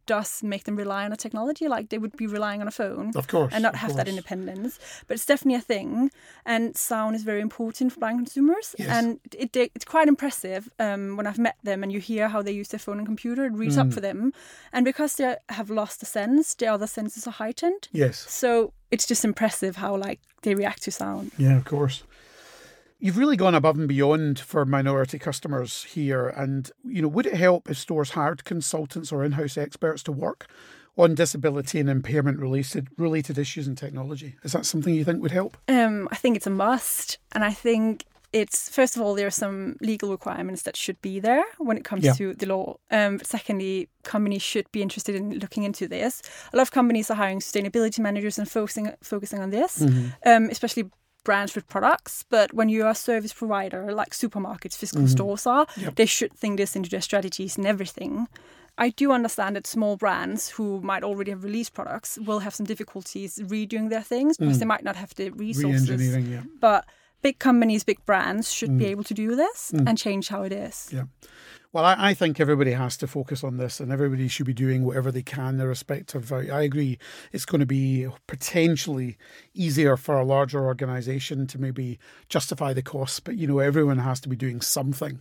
does 0.08 0.42
make 0.42 0.64
them 0.64 0.76
rely 0.76 1.06
on 1.06 1.12
a 1.14 1.16
technology 1.18 1.68
like 1.68 1.90
they 1.90 2.00
would 2.00 2.16
be 2.18 2.26
relying 2.28 2.62
on 2.62 2.68
a 2.68 2.72
phone 2.72 3.12
Of 3.16 3.28
course. 3.28 3.54
and 3.54 3.62
not 3.62 3.76
have 3.76 3.96
that 3.98 4.08
independence. 4.08 4.80
But 5.08 5.14
it's 5.16 5.26
definitely 5.26 5.60
a 5.60 5.62
thing, 5.62 6.10
and 6.46 6.76
sound 6.76 7.16
is 7.16 7.24
very 7.24 7.42
important 7.42 7.94
for 7.94 8.00
blind 8.00 8.18
consumers. 8.20 8.76
Yes. 8.80 8.88
And 8.90 9.20
it, 9.32 9.56
it- 9.56 9.72
it's 9.76 9.86
quite 9.86 10.08
impressive 10.08 10.70
um, 10.80 11.18
when 11.18 11.28
I've 11.28 11.38
met 11.48 11.58
them 11.64 11.84
and 11.84 11.92
you 11.92 12.00
hear 12.00 12.28
how 12.30 12.42
they 12.42 12.52
use 12.62 12.70
their 12.70 12.80
phone 12.80 12.98
and 12.98 13.06
computer. 13.06 13.46
It 13.46 13.54
reads 13.54 13.76
Mm. 13.78 13.82
up 13.88 13.94
for 13.94 14.02
them, 14.02 14.32
and 14.74 14.86
because 14.86 15.12
they 15.16 15.36
have 15.50 15.70
lost 15.70 16.00
the 16.00 16.06
sense, 16.06 16.56
the 16.56 16.68
other 16.68 16.88
senses 16.88 17.28
are 17.28 17.32
heightened. 17.44 17.90
Yes. 17.92 18.16
So 18.30 18.74
it's 18.92 19.06
just 19.06 19.24
impressive 19.26 19.74
how 19.84 19.96
like 20.08 20.20
they 20.44 20.56
react 20.56 20.82
to 20.84 20.92
sound. 20.92 21.32
Yeah, 21.38 21.58
of 21.58 21.66
course. 21.66 22.04
You've 23.00 23.18
really 23.18 23.38
gone 23.38 23.54
above 23.54 23.78
and 23.78 23.88
beyond 23.88 24.40
for 24.40 24.66
minority 24.66 25.20
customers 25.20 25.84
here. 25.84 26.28
And, 26.30 26.72
you 26.84 27.02
know, 27.02 27.08
would 27.08 27.28
it 27.28 27.36
help 27.36 27.70
if 27.70 27.78
stores 27.78 28.12
hired 28.12 28.44
consultants 28.44 29.12
or 29.12 29.24
in 29.24 29.34
house 29.34 29.58
experts 29.58 30.02
to 30.04 30.12
work 30.12 30.48
on 30.98 31.14
disability 31.14 31.80
and 31.80 31.90
impairment 31.90 32.40
related 32.40 32.88
related 32.98 33.38
issues 33.38 33.68
in 33.68 33.76
technology? 33.76 34.36
Is 34.44 34.54
that 34.54 34.66
something 34.66 34.96
you 34.96 35.04
think 35.04 35.22
would 35.22 35.32
help? 35.32 35.58
Um, 35.68 36.08
I 36.12 36.16
think 36.16 36.38
it's 36.38 36.48
a 36.48 36.52
must, 36.52 37.20
and 37.34 37.44
I 37.44 37.54
think 37.54 38.06
it's 38.34 38.68
first 38.68 38.96
of 38.96 39.02
all 39.04 39.14
there 39.14 39.28
are 39.28 39.32
some 39.32 39.78
legal 39.80 40.10
requirements 40.10 40.64
that 40.64 40.76
should 40.76 41.00
be 41.04 41.20
there 41.20 41.44
when 41.60 41.78
it 41.78 41.84
comes 41.86 42.04
Yeah. 42.04 42.14
to 42.14 42.34
the 42.34 42.48
law. 42.48 42.78
Um, 42.90 43.18
but 43.18 43.28
secondly, 43.28 43.90
companies 44.04 44.42
should 44.42 44.70
be 44.72 44.82
interested 44.82 45.14
in 45.16 45.38
looking 45.38 45.64
into 45.64 45.88
this. 45.88 46.22
A 46.52 46.58
lot 46.58 46.64
of 46.64 46.72
companies 46.72 47.12
are 47.12 47.16
hiring 47.16 47.40
sustainability 47.42 48.00
managers 48.00 48.40
and 48.40 48.50
focusing 48.50 48.92
focusing 49.04 49.40
on 49.40 49.52
this, 49.52 49.84
um, 50.26 50.50
especially 50.50 50.90
brands 51.28 51.56
with 51.56 51.66
products. 51.76 52.14
But 52.36 52.48
when 52.58 52.70
you're 52.70 52.90
a 52.90 52.96
service 52.96 53.34
provider 53.42 53.82
like 54.02 54.12
supermarkets, 54.24 54.76
physical 54.82 55.04
mm-hmm. 55.04 55.18
stores 55.18 55.46
are, 55.56 55.66
Yep. 55.76 55.96
they 56.00 56.08
should 56.18 56.34
think 56.42 56.54
this 56.58 56.76
into 56.78 56.90
their 56.90 57.06
strategies 57.10 57.58
and 57.58 57.66
everything. 57.74 58.14
I 58.86 58.88
do 59.02 59.12
understand 59.12 59.56
that 59.56 59.68
small 59.68 59.96
brands 59.98 60.42
who 60.56 60.68
might 60.92 61.04
already 61.04 61.32
have 61.32 61.44
released 61.44 61.74
products 61.74 62.18
will 62.28 62.42
have 62.46 62.54
some 62.56 62.66
difficulties 62.74 63.40
redoing 63.56 63.90
their 63.90 64.06
things 64.14 64.38
because 64.38 64.58
mm. 64.58 64.60
they 64.62 64.70
might 64.74 64.86
not 64.90 64.96
have 64.96 65.12
the 65.16 65.30
resources. 65.32 66.00
Yeah. 66.34 66.44
But 66.68 66.82
big 67.22 67.40
companies, 67.40 67.84
big 67.84 68.00
brands 68.06 68.46
should 68.58 68.74
Mm. 68.74 68.80
be 68.84 68.86
able 68.94 69.04
to 69.12 69.16
do 69.26 69.36
this 69.44 69.60
mm. 69.74 69.88
and 69.88 69.98
change 69.98 70.26
how 70.34 70.44
it 70.44 70.54
is. 70.68 70.78
Yeah. 70.98 71.06
Well, 71.74 71.84
I, 71.84 71.96
I 71.98 72.14
think 72.14 72.40
everybody 72.40 72.72
has 72.72 72.96
to 72.98 73.08
focus 73.08 73.44
on 73.44 73.58
this 73.58 73.80
and 73.80 73.92
everybody 73.92 74.30
should 74.30 74.46
be 74.46 74.54
doing 74.54 74.86
whatever 74.86 75.12
they 75.12 75.22
can 75.22 75.60
irrespective. 75.60 76.32
I, 76.32 76.48
I 76.48 76.62
agree 76.62 76.98
it's 77.34 77.46
going 77.46 77.60
to 77.60 77.66
be 77.66 78.08
potentially 78.26 79.18
easier 79.54 79.98
for 79.98 80.18
a 80.18 80.24
larger 80.26 80.66
organisation 80.66 81.46
to 81.48 81.60
maybe 81.60 82.00
justify 82.30 82.72
the 82.72 82.82
costs, 82.82 83.20
but 83.20 83.36
you 83.36 83.48
know, 83.48 83.60
everyone 83.60 84.00
has 84.00 84.22
to 84.22 84.30
be 84.30 84.38
doing 84.38 84.62
something. 84.62 85.20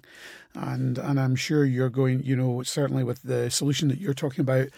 And 0.55 0.99
and 0.99 1.19
I'm 1.19 1.35
sure 1.35 1.65
you're 1.65 1.91
going, 1.91 2.23
you 2.23 2.37
know, 2.37 2.63
certainly 2.63 3.03
with 3.03 3.23
the 3.23 3.51
solution 3.51 3.89
that 3.89 3.99
you're 3.99 4.15
talking 4.15 4.41
about 4.43 4.69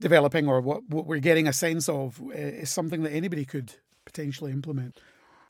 developing 0.00 0.46
or 0.46 0.60
what, 0.60 0.88
what 0.88 1.06
we're 1.06 1.18
getting 1.18 1.48
a 1.48 1.52
sense 1.52 1.88
of 1.88 2.20
uh, 2.20 2.34
is 2.34 2.70
something 2.70 3.02
that 3.02 3.12
anybody 3.12 3.44
could 3.44 3.72
potentially 4.04 4.52
implement. 4.52 5.00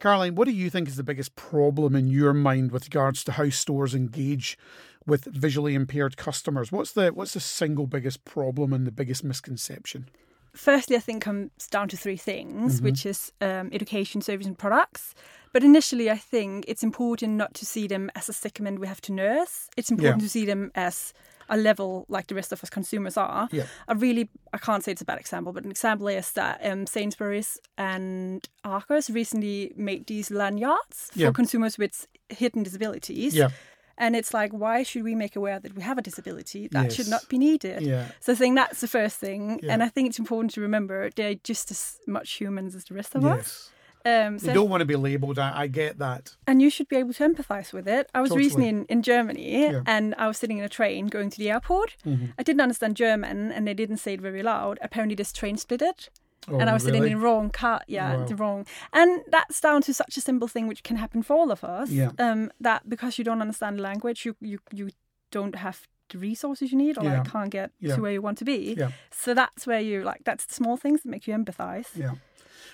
Caroline, 0.00 0.34
what 0.34 0.46
do 0.46 0.52
you 0.52 0.70
think 0.70 0.88
is 0.88 0.96
the 0.96 1.02
biggest 1.02 1.34
problem 1.34 1.96
in 1.96 2.08
your 2.08 2.34
mind 2.34 2.72
with 2.72 2.84
regards 2.84 3.24
to 3.24 3.32
how 3.32 3.48
stores 3.48 3.94
engage 3.94 4.58
with 5.06 5.24
visually 5.24 5.74
impaired 5.74 6.16
customers? 6.16 6.70
What's 6.72 6.92
the 6.92 7.08
what's 7.10 7.34
the 7.34 7.40
single 7.40 7.86
biggest 7.86 8.24
problem 8.24 8.72
and 8.72 8.86
the 8.86 8.92
biggest 8.92 9.24
misconception? 9.24 10.08
Firstly, 10.56 10.94
I 10.96 11.00
think 11.00 11.22
comes 11.24 11.50
down 11.70 11.88
to 11.88 11.96
three 11.96 12.16
things, 12.16 12.76
Mm-hmm. 12.76 12.84
which 12.84 13.04
is 13.06 13.32
um, 13.40 13.70
education, 13.72 14.20
service, 14.22 14.46
and 14.46 14.56
products. 14.56 15.14
But 15.52 15.64
initially, 15.64 16.10
I 16.10 16.16
think 16.16 16.64
it's 16.68 16.82
important 16.84 17.32
not 17.34 17.54
to 17.54 17.66
see 17.66 17.86
them 17.88 18.10
as 18.14 18.28
a 18.28 18.32
segment 18.32 18.78
we 18.80 18.86
have 18.86 19.00
to 19.02 19.12
nurse. 19.12 19.68
It's 19.76 19.90
important 19.90 20.22
Yeah. 20.22 20.26
to 20.26 20.30
see 20.30 20.44
them 20.46 20.70
as 20.74 21.12
a 21.48 21.56
level 21.56 22.06
like 22.08 22.26
the 22.28 22.34
rest 22.34 22.52
of 22.52 22.62
us 22.62 22.70
consumers 22.70 23.16
are. 23.16 23.48
Yeah. 23.52 23.64
I 23.88 23.92
really, 23.92 24.30
I 24.52 24.58
can't 24.58 24.82
say 24.84 24.92
it's 24.92 25.02
a 25.02 25.04
bad 25.04 25.18
example, 25.18 25.52
but 25.52 25.64
an 25.64 25.70
example 25.70 26.08
is 26.08 26.32
that 26.32 26.60
um, 26.64 26.86
Sainsbury's 26.86 27.58
and 27.76 28.48
Argos 28.64 29.10
recently 29.10 29.72
made 29.76 30.06
these 30.06 30.30
lanyards 30.30 31.10
for 31.12 31.18
Yeah. 31.18 31.32
consumers 31.32 31.78
with 31.78 32.06
hidden 32.28 32.62
disabilities. 32.62 33.34
Yeah, 33.34 33.50
And 33.96 34.16
it's 34.16 34.34
like, 34.34 34.52
why 34.52 34.82
should 34.82 35.04
we 35.04 35.14
make 35.14 35.36
aware 35.36 35.60
that 35.60 35.74
we 35.76 35.82
have 35.82 35.98
a 35.98 36.02
disability? 36.02 36.68
That 36.68 36.92
should 36.92 37.08
not 37.08 37.28
be 37.28 37.38
needed. 37.38 37.82
yeah, 37.82 38.08
So 38.20 38.32
I 38.32 38.36
think 38.36 38.56
that's 38.56 38.80
the 38.80 38.88
first 38.88 39.16
thing. 39.20 39.60
Yeah. 39.62 39.72
And 39.72 39.82
I 39.82 39.88
think 39.88 40.08
it's 40.08 40.18
important 40.18 40.52
to 40.54 40.60
remember 40.60 41.10
they're 41.14 41.36
just 41.36 41.70
as 41.70 41.98
much 42.06 42.32
humans 42.32 42.74
as 42.74 42.84
the 42.84 42.94
rest 42.94 43.14
of 43.14 43.24
us. 43.24 43.36
yes. 43.38 43.70
Um, 44.06 44.36
They 44.38 44.48
so 44.48 44.52
don't 44.54 44.68
want 44.68 44.80
to 44.82 44.84
be 44.84 44.96
labelled. 44.96 45.38
I, 45.38 45.60
I 45.62 45.66
get 45.66 45.98
that. 45.98 46.36
and 46.46 46.60
you 46.60 46.68
should 46.70 46.88
be 46.88 46.96
able 46.96 47.14
to 47.14 47.24
empathize 47.28 47.72
with 47.72 47.88
it. 47.88 48.10
I 48.14 48.20
was 48.20 48.30
Totally. 48.30 48.44
recently 48.46 48.68
in, 48.68 48.84
in 48.86 49.02
Germany 49.02 49.62
Yeah. 49.62 49.80
and 49.86 50.14
I 50.18 50.26
was 50.28 50.36
sitting 50.38 50.58
in 50.58 50.64
a 50.64 50.68
train 50.68 51.06
going 51.06 51.30
to 51.30 51.38
the 51.38 51.50
airport. 51.50 51.96
Mhm. 52.04 52.32
I 52.38 52.42
didn't 52.42 52.60
understand 52.60 52.96
German 52.96 53.50
and 53.52 53.66
they 53.66 53.74
didn't 53.74 53.96
say 53.98 54.12
it 54.14 54.20
very 54.20 54.42
loud. 54.42 54.78
Apparently, 54.82 55.14
this 55.14 55.32
train 55.32 55.56
split 55.56 55.80
it. 55.82 56.10
Oh, 56.48 56.58
and 56.58 56.68
I 56.68 56.72
was 56.72 56.84
really? 56.84 56.98
sitting 56.98 57.12
in 57.12 57.18
the 57.18 57.24
wrong 57.24 57.50
car. 57.50 57.80
Yeah, 57.88 58.16
Wow. 58.16 58.24
the 58.26 58.36
wrong. 58.36 58.66
And 58.92 59.22
that's 59.30 59.60
down 59.60 59.82
to 59.82 59.94
such 59.94 60.16
a 60.16 60.20
simple 60.20 60.48
thing 60.48 60.66
which 60.66 60.82
can 60.82 60.96
happen 60.96 61.22
for 61.22 61.34
all 61.34 61.50
of 61.50 61.64
us. 61.64 61.90
Yeah. 61.90 62.10
Um, 62.18 62.50
that 62.60 62.88
because 62.88 63.18
you 63.18 63.24
don't 63.24 63.40
understand 63.40 63.78
the 63.78 63.82
language, 63.82 64.24
you 64.26 64.36
you 64.40 64.58
you 64.72 64.90
don't 65.30 65.54
have 65.56 65.88
the 66.10 66.18
resources 66.18 66.70
you 66.70 66.78
need, 66.78 66.98
or 66.98 67.04
Yeah. 67.04 67.18
like 67.18 67.30
can't 67.32 67.50
get 67.50 67.70
Yeah. 67.80 67.96
to 67.96 68.02
where 68.02 68.12
you 68.12 68.20
want 68.22 68.38
to 68.38 68.44
be. 68.44 68.74
Yeah. 68.76 68.90
So 69.10 69.32
that's 69.34 69.66
where 69.66 69.80
you 69.80 70.02
like 70.02 70.22
that's 70.24 70.44
the 70.46 70.54
small 70.54 70.76
things 70.76 71.02
that 71.02 71.08
make 71.08 71.26
you 71.26 71.34
empathize. 71.34 71.86
Yeah. 71.96 72.12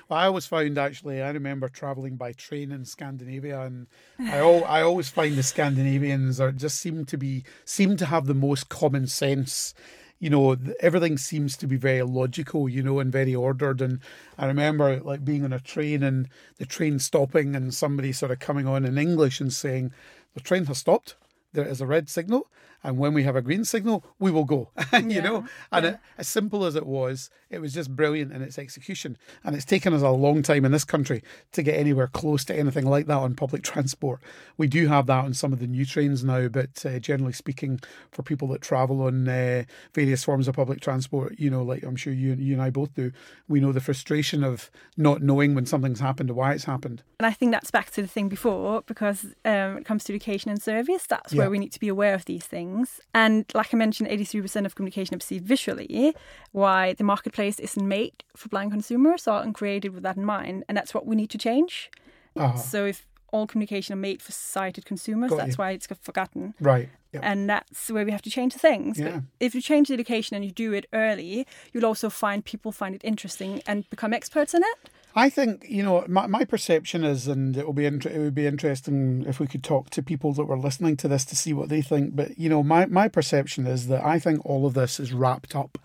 Well, 0.09 0.19
I 0.19 0.27
always 0.27 0.47
found 0.47 0.77
actually, 0.77 1.23
I 1.23 1.31
remember 1.31 1.69
travelling 1.69 2.17
by 2.17 2.33
train 2.33 2.73
in 2.73 2.85
Scandinavia, 2.85 3.61
and 3.61 3.87
I 4.19 4.39
al- 4.39 4.65
I 4.79 4.83
always 4.83 5.09
find 5.09 5.37
the 5.37 5.43
Scandinavians 5.45 6.41
are 6.41 6.51
just 6.53 6.81
seem 6.81 7.05
to 7.07 7.17
be 7.17 7.45
seem 7.65 7.97
to 7.99 8.07
have 8.07 8.27
the 8.27 8.35
most 8.35 8.69
common 8.69 9.07
sense. 9.07 9.75
You 10.21 10.29
know, 10.29 10.55
everything 10.81 11.17
seems 11.17 11.57
to 11.57 11.67
be 11.67 11.77
very 11.77 12.03
logical, 12.03 12.69
you 12.69 12.83
know, 12.83 13.01
and 13.01 13.11
very 13.11 13.35
ordered. 13.35 13.81
And 13.81 14.01
I 14.39 14.47
remember 14.47 15.01
like 15.01 15.25
being 15.25 15.45
on 15.45 15.53
a 15.53 15.59
train 15.59 16.03
and 16.03 16.29
the 16.59 16.67
train 16.67 16.99
stopping 16.99 17.57
and 17.57 17.75
somebody 17.75 18.13
sort 18.13 18.31
of 18.31 18.39
coming 18.39 18.67
on 18.67 18.85
in 18.85 18.99
English 18.99 19.41
and 19.41 19.53
saying, 19.53 19.93
the 20.35 20.41
train 20.41 20.67
has 20.67 20.79
stopped. 20.79 21.17
There 21.55 21.67
is 21.67 21.81
a 21.81 21.87
red 21.87 22.09
signal 22.09 22.49
and 22.83 22.99
when 22.99 23.13
we 23.13 23.25
have 23.25 23.37
a 23.37 23.43
green 23.43 23.65
signal, 23.65 24.05
we 24.19 24.31
will 24.31 24.45
go. 24.45 24.71
you 24.93 25.09
yeah, 25.09 25.21
know, 25.21 25.47
and 25.71 25.85
yeah. 25.85 25.91
it, 25.93 25.99
as 26.19 26.29
simple 26.29 26.65
as 26.65 26.75
it 26.75 26.87
was, 26.87 27.31
it 27.51 27.61
was 27.61 27.75
just 27.75 27.95
brilliant 27.95 28.33
in 28.33 28.43
its 28.43 28.59
execution. 28.59 29.19
And 29.45 29.55
it's 29.55 29.65
taken 29.65 29.93
us 29.93 30.03
a 30.03 30.11
long 30.11 30.43
time 30.43 30.65
in 30.65 30.73
this 30.73 30.85
country 30.85 31.23
to 31.53 31.63
get 31.63 31.79
anywhere 31.79 32.07
close 32.07 32.45
to 32.47 32.57
anything 32.57 32.87
like 32.87 33.07
that 33.07 33.19
on 33.19 33.35
public 33.35 33.63
transport. 33.63 34.21
We 34.57 34.67
do 34.67 34.87
have 34.89 35.07
that 35.07 35.25
on 35.25 35.35
some 35.35 35.53
of 35.53 35.59
the 35.59 35.67
new 35.67 35.85
trains 35.85 36.25
now, 36.25 36.49
but 36.49 36.85
uh, 36.87 36.99
generally 37.01 37.33
speaking, 37.33 37.81
for 38.11 38.23
people 38.23 38.49
that 38.49 38.63
travel 38.63 39.03
on 39.03 39.29
uh, 39.29 39.65
various 39.95 40.25
forms 40.25 40.49
of 40.49 40.57
public 40.57 40.81
transport, 40.81 41.39
you 41.39 41.51
know, 41.51 41.63
like 41.63 41.83
I'm 41.83 41.97
sure 41.97 42.13
you, 42.13 42.35
you 42.35 42.55
and 42.55 42.63
I 42.63 42.71
both 42.71 42.95
do, 42.95 43.13
we 43.49 43.61
know 43.61 43.73
the 43.73 43.81
frustration 43.81 44.43
of 44.43 44.71
not 44.97 45.23
knowing 45.23 45.55
when 45.55 45.67
something's 45.67 46.01
happened 46.01 46.31
or 46.31 46.35
why 46.35 46.53
it's 46.53 46.65
happened. 46.65 47.03
And 47.19 47.27
I 47.27 47.33
think 47.33 47.53
that's 47.53 47.71
back 47.71 47.91
to 47.93 48.03
the 48.03 48.09
thing 48.09 48.29
before, 48.29 48.83
because 48.87 49.25
um, 49.45 49.79
it 49.79 49.85
comes 49.85 50.05
to 50.05 50.15
education 50.15 50.51
and 50.51 50.63
service, 50.63 51.07
that's 51.07 51.33
yeah. 51.33 51.41
where 51.41 51.51
we 51.51 51.59
need 51.59 51.73
to 51.73 51.81
be 51.81 51.89
aware 51.89 52.15
of 52.15 52.25
these 52.25 52.47
things 52.47 52.70
things. 52.71 53.01
And 53.15 53.45
like 53.55 53.73
I 53.75 53.77
mentioned, 53.77 54.09
83% 54.09 54.67
of 54.67 54.75
communication 54.75 55.15
are 55.15 55.19
perceived 55.19 55.47
visually, 55.47 56.15
why 56.53 56.95
the 56.95 57.05
marketplace 57.05 57.59
isn't 57.59 57.87
made 57.87 58.25
for 58.37 58.49
blind 58.49 58.73
consumers 58.73 59.27
or 59.27 59.51
created 59.53 59.95
with 59.95 60.03
that 60.03 60.17
in 60.17 60.25
mind. 60.25 60.65
And 60.69 60.77
that's 60.77 60.95
what 60.95 61.07
we 61.07 61.17
need 61.17 61.31
to 61.31 61.39
change. 61.39 61.91
Uh-huh. 62.37 62.57
So 62.57 62.87
if 62.87 63.07
all 63.33 63.47
communication 63.47 63.93
are 63.93 63.97
made 63.97 64.21
for 64.23 64.33
sighted 64.33 64.85
consumers, 64.85 65.31
Got 65.31 65.39
that's 65.39 65.51
you. 65.53 65.57
why 65.57 65.71
it's 65.73 65.87
forgotten. 66.03 66.55
Right. 66.61 66.89
Yep. 67.13 67.23
And 67.25 67.51
that's 67.51 67.91
where 67.91 68.05
we 68.05 68.13
have 68.13 68.23
to 68.23 68.31
change 68.31 68.53
the 68.53 68.61
things. 68.61 68.99
Yeah. 68.99 69.11
But 69.11 69.23
if 69.41 69.55
you 69.55 69.61
change 69.61 69.89
the 69.89 69.95
education 69.95 70.37
and 70.37 70.45
you 70.45 70.53
do 70.53 70.73
it 70.73 70.87
early, 70.93 71.47
you'll 71.73 71.87
also 71.87 72.09
find 72.09 72.45
people 72.45 72.71
find 72.71 72.95
it 72.95 73.03
interesting 73.05 73.63
and 73.67 73.89
become 73.91 74.13
experts 74.13 74.55
in 74.55 74.63
it. 74.63 74.91
I 75.15 75.29
think 75.29 75.65
you 75.69 75.83
know 75.83 76.05
my, 76.09 76.27
my 76.27 76.45
perception 76.45 77.05
is, 77.05 77.27
and 77.27 77.57
it 77.57 77.67
will 77.67 77.73
be 77.73 77.87
it 77.87 78.05
would 78.05 78.35
be 78.35 78.47
interesting 78.47 79.25
if 79.27 79.41
we 79.41 79.47
could 79.47 79.65
talk 79.65 79.91
to 79.91 80.03
people 80.03 80.33
that 80.35 80.45
were 80.45 80.59
listening 80.59 80.97
to 80.99 81.09
this 81.09 81.25
to 81.27 81.37
see 81.37 81.53
what 81.53 81.69
they 81.69 81.83
think. 81.83 82.15
But 82.15 82.39
you 82.39 82.49
know, 82.49 82.63
my 82.63 82.87
my 82.87 83.09
perception 83.09 83.67
is 83.67 83.89
that 83.89 84.05
I 84.05 84.19
think 84.19 84.45
all 84.45 84.67
of 84.67 84.75
this 84.75 85.01
is 85.01 85.13
wrapped 85.13 85.57
up 85.57 85.79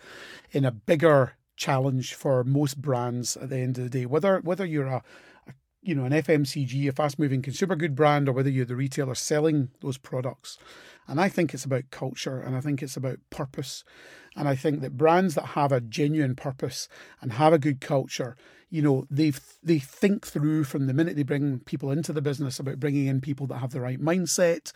in 0.52 0.64
a 0.66 0.72
bigger 0.72 1.34
challenge 1.58 2.14
for 2.14 2.44
most 2.44 2.82
brands 2.82 3.38
at 3.38 3.50
the 3.50 3.58
end 3.58 3.78
of 3.78 3.86
the 3.86 3.90
day. 3.90 4.06
Whether 4.06 4.40
whether 4.40 4.66
you're 4.66 4.88
a 4.88 5.04
you 5.86 5.96
know 5.96 6.06
an 6.06 6.12
FMCG, 6.12 6.88
a 6.90 6.92
fast 6.92 7.20
moving 7.20 7.42
consumer 7.42 7.76
good 7.76 7.96
brand, 7.96 8.28
or 8.28 8.34
whether 8.34 8.50
you're 8.50 8.66
the 8.66 8.76
retailer 8.76 9.16
selling 9.16 9.70
those 9.82 9.98
products, 9.98 10.58
and 11.08 11.22
I 11.22 11.30
think 11.30 11.54
it's 11.54 11.66
about 11.66 11.92
culture, 11.92 12.40
and 12.40 12.56
I 12.56 12.62
think 12.62 12.82
it's 12.82 12.98
about 12.98 13.20
purpose. 13.30 13.84
And 14.38 14.50
I 14.50 14.56
think 14.56 14.82
that 14.82 14.98
brands 14.98 15.36
that 15.36 15.46
have 15.46 15.72
a 15.72 15.80
genuine 15.80 16.36
purpose 16.36 16.90
and 17.22 17.34
have 17.34 17.54
a 17.54 17.60
good 17.60 17.80
culture 17.80 18.36
you 18.70 18.82
know 18.82 19.06
they 19.10 19.32
they 19.64 19.80
think 19.80 20.26
through 20.26 20.64
from 20.64 20.88
the 20.88 20.94
minute 20.94 21.16
they 21.16 21.24
bring 21.24 21.60
people 21.60 21.92
into 21.92 22.12
the 22.12 22.22
business 22.22 22.60
about 22.60 22.80
bringing 22.80 23.08
in 23.08 23.22
people 23.22 23.48
that 23.48 23.60
have 23.60 23.72
the 23.72 23.80
right 23.80 24.02
mindset 24.02 24.74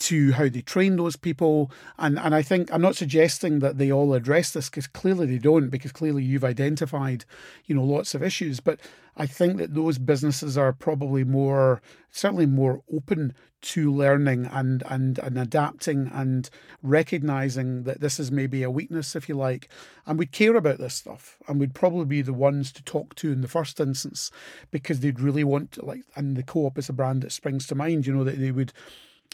to 0.00 0.32
how 0.32 0.48
they 0.48 0.62
train 0.62 0.96
those 0.96 1.16
people 1.16 1.70
and 1.98 2.18
and 2.18 2.34
I 2.34 2.42
think 2.42 2.72
I'm 2.72 2.82
not 2.82 2.96
suggesting 2.96 3.60
that 3.60 3.78
they 3.78 3.92
all 3.92 4.14
address 4.14 4.52
this 4.52 4.68
because 4.68 4.86
clearly 4.88 5.26
they 5.26 5.38
don't 5.38 5.68
because 5.68 5.92
clearly 5.92 6.24
you've 6.24 6.44
identified 6.44 7.24
you 7.66 7.74
know 7.74 7.84
lots 7.84 8.14
of 8.14 8.22
issues 8.22 8.58
but 8.58 8.80
I 9.16 9.26
think 9.26 9.58
that 9.58 9.74
those 9.74 9.98
businesses 9.98 10.56
are 10.56 10.72
probably 10.72 11.22
more, 11.22 11.82
certainly 12.10 12.46
more 12.46 12.82
open 12.92 13.34
to 13.60 13.92
learning 13.92 14.46
and, 14.46 14.82
and, 14.88 15.18
and 15.18 15.38
adapting 15.38 16.10
and 16.12 16.48
recognizing 16.82 17.82
that 17.84 18.00
this 18.00 18.18
is 18.18 18.32
maybe 18.32 18.62
a 18.62 18.70
weakness, 18.70 19.14
if 19.14 19.28
you 19.28 19.34
like. 19.34 19.68
And 20.06 20.18
we'd 20.18 20.32
care 20.32 20.56
about 20.56 20.78
this 20.78 20.94
stuff 20.94 21.36
and 21.46 21.60
we'd 21.60 21.74
probably 21.74 22.06
be 22.06 22.22
the 22.22 22.32
ones 22.32 22.72
to 22.72 22.82
talk 22.82 23.14
to 23.16 23.30
in 23.30 23.42
the 23.42 23.48
first 23.48 23.78
instance 23.78 24.30
because 24.70 25.00
they'd 25.00 25.20
really 25.20 25.44
want 25.44 25.72
to, 25.72 25.84
like, 25.84 26.04
and 26.16 26.34
the 26.34 26.42
co 26.42 26.66
op 26.66 26.78
is 26.78 26.88
a 26.88 26.94
brand 26.94 27.22
that 27.22 27.32
springs 27.32 27.66
to 27.66 27.74
mind, 27.74 28.06
you 28.06 28.14
know, 28.14 28.24
that 28.24 28.40
they 28.40 28.50
would 28.50 28.72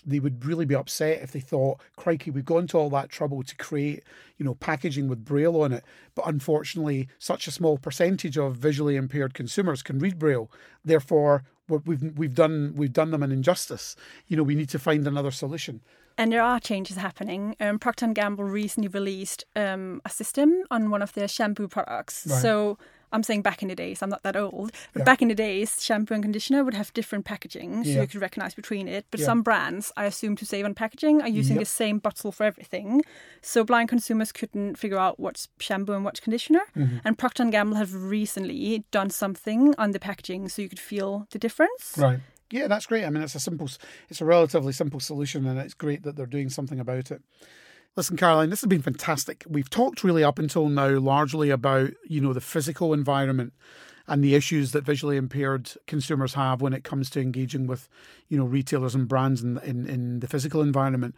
they 0.06 0.20
would 0.20 0.44
really 0.44 0.64
be 0.64 0.74
upset 0.74 1.22
if 1.22 1.32
they 1.32 1.40
thought, 1.40 1.80
crikey, 1.96 2.30
we've 2.30 2.44
gone 2.44 2.66
to 2.68 2.78
all 2.78 2.90
that 2.90 3.08
trouble 3.08 3.42
to 3.42 3.56
create, 3.56 4.02
you 4.36 4.44
know, 4.44 4.54
packaging 4.54 5.08
with 5.08 5.24
Braille 5.24 5.60
on 5.62 5.72
it. 5.72 5.84
But 6.14 6.26
unfortunately, 6.26 7.08
such 7.18 7.46
a 7.46 7.50
small 7.50 7.78
percentage 7.78 8.36
of 8.36 8.56
visually 8.56 8.96
impaired 8.96 9.34
consumers 9.34 9.82
can 9.82 9.98
read 9.98 10.18
Braille. 10.18 10.50
Therefore, 10.84 11.44
we've 11.68 12.16
we've 12.16 12.34
done 12.34 12.74
we've 12.76 12.92
done 12.92 13.10
them 13.10 13.22
an 13.22 13.32
injustice. 13.32 13.96
You 14.26 14.36
know, 14.36 14.42
we 14.42 14.54
need 14.54 14.68
to 14.70 14.78
find 14.78 15.06
another 15.06 15.30
solution. 15.30 15.80
And 16.16 16.32
there 16.32 16.42
are 16.42 16.58
changes 16.58 16.96
happening. 16.96 17.54
Um, 17.60 17.78
Procter 17.78 18.08
& 18.08 18.12
Gamble 18.12 18.42
recently 18.42 18.88
released 18.88 19.44
um, 19.54 20.02
a 20.04 20.10
system 20.10 20.64
on 20.68 20.90
one 20.90 21.00
of 21.00 21.12
their 21.12 21.28
shampoo 21.28 21.68
products. 21.68 22.26
Right. 22.28 22.42
So 22.42 22.76
I'm 23.12 23.22
saying 23.22 23.42
back 23.42 23.62
in 23.62 23.68
the 23.68 23.74
days, 23.74 24.02
I'm 24.02 24.10
not 24.10 24.22
that 24.22 24.36
old, 24.36 24.72
but 24.92 25.00
yeah. 25.00 25.04
back 25.04 25.22
in 25.22 25.28
the 25.28 25.34
days, 25.34 25.82
shampoo 25.82 26.14
and 26.14 26.22
conditioner 26.22 26.64
would 26.64 26.74
have 26.74 26.92
different 26.92 27.24
packaging, 27.24 27.84
so 27.84 27.90
yeah. 27.90 28.02
you 28.02 28.06
could 28.06 28.20
recognize 28.20 28.54
between 28.54 28.88
it. 28.88 29.06
But 29.10 29.20
yeah. 29.20 29.26
some 29.26 29.42
brands, 29.42 29.92
I 29.96 30.04
assume 30.04 30.36
to 30.36 30.46
save 30.46 30.64
on 30.64 30.74
packaging, 30.74 31.22
are 31.22 31.28
using 31.28 31.56
yep. 31.56 31.62
the 31.62 31.66
same 31.66 31.98
bottle 31.98 32.32
for 32.32 32.44
everything. 32.44 33.02
So 33.42 33.64
blind 33.64 33.88
consumers 33.88 34.32
couldn't 34.32 34.76
figure 34.76 34.98
out 34.98 35.18
what's 35.18 35.48
shampoo 35.58 35.92
and 35.92 36.04
what's 36.04 36.20
conditioner. 36.20 36.62
Mm-hmm. 36.76 36.98
And 37.04 37.18
Procter 37.18 37.42
and 37.42 37.52
Gamble 37.52 37.76
have 37.76 37.94
recently 37.94 38.84
done 38.90 39.10
something 39.10 39.74
on 39.78 39.92
the 39.92 40.00
packaging 40.00 40.48
so 40.48 40.62
you 40.62 40.68
could 40.68 40.80
feel 40.80 41.26
the 41.30 41.38
difference. 41.38 41.94
Right. 41.96 42.20
Yeah, 42.50 42.66
that's 42.66 42.86
great. 42.86 43.04
I 43.04 43.10
mean, 43.10 43.22
it's 43.22 43.34
a 43.34 43.40
simple, 43.40 43.68
it's 44.08 44.20
a 44.20 44.24
relatively 44.24 44.72
simple 44.72 45.00
solution, 45.00 45.46
and 45.46 45.58
it's 45.58 45.74
great 45.74 46.02
that 46.04 46.16
they're 46.16 46.26
doing 46.26 46.48
something 46.48 46.80
about 46.80 47.10
it. 47.10 47.22
Listen, 47.98 48.16
Caroline, 48.16 48.50
this 48.50 48.60
has 48.60 48.68
been 48.68 48.80
fantastic. 48.80 49.44
We've 49.48 49.68
talked 49.68 50.04
really 50.04 50.22
up 50.22 50.38
until 50.38 50.68
now 50.68 51.00
largely 51.00 51.50
about, 51.50 51.90
you 52.06 52.20
know, 52.20 52.32
the 52.32 52.40
physical 52.40 52.94
environment 52.94 53.54
and 54.06 54.22
the 54.22 54.36
issues 54.36 54.70
that 54.70 54.84
visually 54.84 55.16
impaired 55.16 55.72
consumers 55.88 56.34
have 56.34 56.62
when 56.62 56.72
it 56.72 56.84
comes 56.84 57.10
to 57.10 57.20
engaging 57.20 57.66
with, 57.66 57.88
you 58.28 58.38
know, 58.38 58.44
retailers 58.44 58.94
and 58.94 59.08
brands 59.08 59.42
in, 59.42 59.58
in, 59.64 59.84
in 59.88 60.20
the 60.20 60.28
physical 60.28 60.62
environment. 60.62 61.16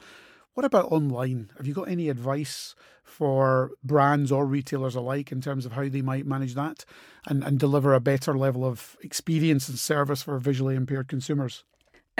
What 0.55 0.65
about 0.65 0.91
online? 0.91 1.51
Have 1.59 1.67
you 1.67 1.75
got 1.75 1.87
any 1.91 2.09
advice 2.09 2.75
for 3.05 3.73
brands 3.85 4.33
or 4.33 4.47
retailers 4.47 4.95
alike 4.95 5.31
in 5.31 5.43
terms 5.43 5.67
of 5.67 5.73
how 5.73 5.87
they 5.87 6.01
might 6.01 6.25
manage 6.25 6.55
that 6.55 6.87
and, 7.27 7.45
and 7.45 7.59
deliver 7.59 7.93
a 7.93 8.01
better 8.01 8.39
level 8.39 8.65
of 8.65 8.97
experience 9.03 9.69
and 9.69 9.79
service 9.79 10.23
for 10.23 10.39
visually 10.39 10.77
impaired 10.77 11.09
consumers? 11.09 11.63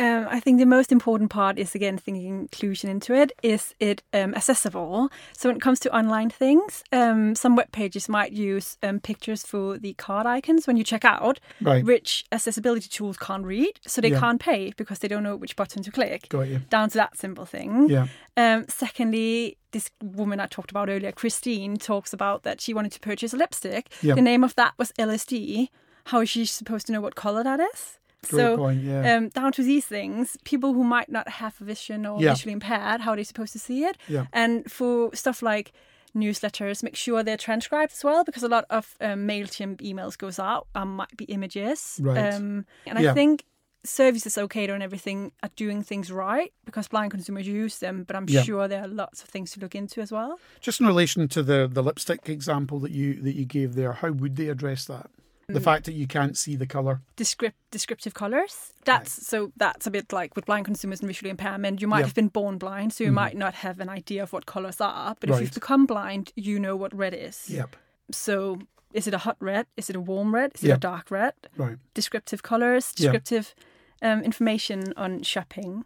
Um, 0.01 0.27
I 0.31 0.41
think 0.41 0.59
the 0.59 0.65
most 0.65 0.93
important 0.93 1.29
part 1.29 1.59
is 1.59 1.75
again 1.75 1.99
thinking 1.99 2.27
inclusion 2.27 2.89
into 2.89 3.15
it. 3.15 3.33
Is 3.43 3.75
it 3.81 4.03
um, 4.15 4.35
accessible? 4.35 5.11
So 5.37 5.51
when 5.51 5.57
it 5.57 5.61
comes 5.61 5.79
to 5.81 5.95
online 5.95 6.31
things, 6.31 6.83
um, 6.91 7.35
some 7.35 7.55
web 7.55 7.71
pages 7.71 8.09
might 8.09 8.33
use 8.33 8.79
um, 8.83 9.01
pictures 9.01 9.43
for 9.45 9.77
the 9.77 9.93
card 9.95 10.25
icons 10.27 10.67
when 10.67 10.79
you 10.79 10.85
check 10.85 11.05
out, 11.05 11.39
right. 11.61 11.85
which 11.85 12.25
accessibility 12.33 12.89
tools 12.89 13.19
can't 13.19 13.45
read, 13.45 13.79
so 13.87 14.01
they 14.01 14.09
yeah. 14.11 14.19
can't 14.19 14.41
pay 14.41 14.73
because 14.79 15.01
they 15.01 15.09
don't 15.09 15.23
know 15.23 15.37
which 15.37 15.55
button 15.55 15.83
to 15.83 15.91
click. 15.91 16.31
Got 16.31 16.49
you. 16.49 16.61
Down 16.71 16.89
to 16.89 16.97
that 16.97 17.19
simple 17.19 17.45
thing. 17.45 17.91
Yeah. 17.91 18.07
Um, 18.39 18.65
secondly, 18.69 19.59
this 19.73 19.91
woman 20.03 20.41
I 20.41 20.47
talked 20.47 20.71
about 20.71 20.89
earlier, 20.89 21.13
Christine, 21.13 21.77
talks 21.77 22.15
about 22.15 22.43
that 22.45 22.63
she 22.63 22.73
wanted 22.73 22.93
to 22.93 23.01
purchase 23.01 23.35
a 23.35 23.37
lipstick. 23.37 23.91
Yeah. 24.01 24.15
The 24.15 24.23
name 24.23 24.45
of 24.45 24.55
that 24.55 24.73
was 24.79 24.93
LSD. 24.93 25.69
How 26.05 26.21
is 26.21 26.31
she 26.31 26.47
supposed 26.47 26.87
to 26.87 26.93
know 26.95 27.03
what 27.03 27.17
color 27.17 27.45
that 27.45 27.61
is? 27.61 27.99
Great 28.29 28.39
so 28.39 28.57
point, 28.57 28.83
yeah. 28.83 29.17
um, 29.17 29.29
down 29.31 29.53
to 29.53 29.63
these 29.63 29.87
things, 29.87 30.37
people 30.45 30.75
who 30.75 30.85
might 30.85 31.09
not 31.09 31.29
have 31.29 31.55
vision 31.57 32.05
or 32.05 32.21
yeah. 32.21 32.35
visually 32.35 32.53
impaired, 32.53 33.01
how 33.01 33.13
are 33.13 33.17
they 33.17 33.25
supposed 33.25 33.53
to 33.53 33.59
see 33.59 33.85
it? 33.85 33.97
Yeah. 34.09 34.27
And 34.33 34.71
for 34.71 35.15
stuff 35.15 35.43
like 35.43 35.73
newsletters, 36.15 36.83
make 36.83 36.97
sure 36.97 37.23
they're 37.23 37.37
transcribed 37.37 37.93
as 37.93 38.05
well, 38.05 38.25
because 38.25 38.43
a 38.43 38.49
lot 38.49 38.67
of 38.69 38.95
um, 39.01 39.27
Mailchimp 39.27 39.81
emails 39.81 40.19
goes 40.19 40.39
out 40.39 40.67
um, 40.75 40.97
might 40.97 41.17
be 41.17 41.25
images. 41.27 41.99
Right. 42.03 42.35
Um, 42.35 42.67
and 42.87 42.99
I 42.99 43.15
think 43.15 43.45
services 43.83 44.37
okay 44.37 44.69
and 44.69 44.83
everything 44.83 45.33
are 45.43 45.51
doing 45.57 45.83
things 45.83 46.13
right 46.13 46.53
because 46.67 46.89
blind 46.89 47.11
consumers 47.11 47.47
use 47.47 47.79
them, 47.79 48.05
but 48.05 48.15
I'm 48.15 48.27
yeah. 48.29 48.43
sure 48.43 48.69
there 48.69 48.83
are 48.83 48.89
lots 48.89 49.23
of 49.23 49.29
things 49.29 49.53
to 49.53 49.61
look 49.61 49.75
into 49.75 50.01
as 50.01 50.13
well. 50.13 50.39
Just 50.61 50.81
in 50.81 50.87
relation 50.87 51.29
to 51.29 51.43
the 51.43 51.69
the 51.71 51.83
lipstick 51.83 52.29
example 52.29 52.79
that 52.81 52.91
you 52.91 53.15
that 53.23 53.35
you 53.35 53.45
gave 53.47 53.75
there, 53.75 53.95
how 53.95 54.11
would 54.11 54.37
they 54.37 54.49
address 54.49 54.85
that? 54.87 55.11
The 55.55 55.61
fact 55.61 55.85
that 55.87 55.93
you 55.93 56.07
can't 56.07 56.37
see 56.37 56.57
the 56.57 56.67
color 56.67 57.01
Descript, 57.17 57.57
descriptive 57.71 58.15
colors 58.15 58.73
that's 58.85 59.19
right. 59.19 59.27
so 59.27 59.53
that's 59.57 59.87
a 59.87 59.91
bit 59.91 60.13
like 60.13 60.35
with 60.37 60.47
blind 60.47 60.65
consumers 60.65 61.01
and 61.01 61.07
visually 61.07 61.31
impairment 61.31 61.81
you 61.81 61.89
might 61.89 62.05
have 62.05 62.15
been 62.15 62.29
born 62.29 62.59
blind 62.59 62.93
so 62.93 63.05
you 63.05 63.09
mm-hmm. 63.09 63.17
might 63.17 63.37
not 63.37 63.55
have 63.55 63.81
an 63.81 63.89
idea 63.89 64.23
of 64.23 64.33
what 64.33 64.47
colors 64.47 64.81
are 64.81 65.17
but 65.21 65.31
right. 65.31 65.37
if 65.37 65.43
you've 65.43 65.55
become 65.55 65.87
blind 65.87 66.33
you 66.35 66.59
know 66.59 66.77
what 66.77 66.95
red 66.95 67.15
is. 67.15 67.49
Yep. 67.49 67.77
So 68.11 68.59
is 68.93 69.07
it 69.07 69.15
a 69.15 69.19
hot 69.19 69.37
red? 69.41 69.67
Is 69.77 69.89
it 69.89 69.97
a 69.97 70.01
warm 70.01 70.35
red? 70.35 70.53
Is 70.55 70.63
yep. 70.65 70.75
it 70.75 70.77
a 70.77 70.81
dark 70.81 71.11
red? 71.11 71.35
Right. 71.57 71.77
Descriptive 71.95 72.43
colors 72.43 72.93
descriptive 72.93 73.55
um, 74.03 74.23
information 74.23 74.93
on 74.97 75.23
shopping. 75.23 75.85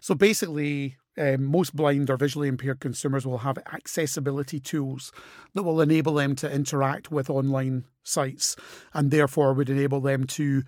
So 0.00 0.14
basically 0.14 0.96
um, 1.18 1.44
most 1.44 1.74
blind 1.74 2.10
or 2.10 2.16
visually 2.16 2.48
impaired 2.48 2.80
consumers 2.80 3.26
will 3.26 3.38
have 3.38 3.58
accessibility 3.72 4.60
tools 4.60 5.12
that 5.54 5.62
will 5.62 5.80
enable 5.80 6.14
them 6.14 6.34
to 6.36 6.52
interact 6.52 7.10
with 7.10 7.30
online 7.30 7.84
sites 8.02 8.56
and 8.92 9.10
therefore 9.10 9.54
would 9.54 9.70
enable 9.70 10.00
them 10.00 10.24
to 10.24 10.62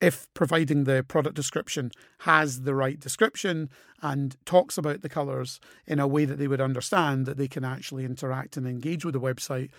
if 0.00 0.32
providing 0.32 0.84
the 0.84 1.02
product 1.02 1.34
description 1.34 1.90
has 2.20 2.62
the 2.62 2.74
right 2.74 3.00
description 3.00 3.68
and 4.00 4.36
talks 4.44 4.78
about 4.78 5.02
the 5.02 5.08
colours 5.08 5.58
in 5.86 5.98
a 5.98 6.06
way 6.06 6.24
that 6.24 6.38
they 6.38 6.46
would 6.46 6.60
understand, 6.60 7.26
that 7.26 7.36
they 7.36 7.48
can 7.48 7.64
actually 7.64 8.04
interact 8.04 8.56
and 8.56 8.66
engage 8.66 9.04
with 9.04 9.14
the 9.14 9.20
website 9.20 9.70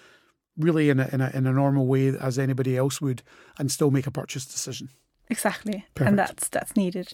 really 0.57 0.89
in 0.89 0.99
a, 0.99 1.07
in 1.13 1.21
a, 1.21 1.31
in 1.33 1.47
a 1.47 1.53
normal 1.53 1.87
way 1.87 2.09
as 2.09 2.37
anybody 2.37 2.75
else 2.75 2.99
would 2.99 3.23
and 3.57 3.71
still 3.71 3.91
make 3.91 4.07
a 4.07 4.11
purchase 4.11 4.45
decision. 4.45 4.89
Exactly. 5.29 5.85
Perfect. 5.95 6.09
And 6.09 6.19
that's 6.19 6.49
that's 6.49 6.75
needed. 6.75 7.13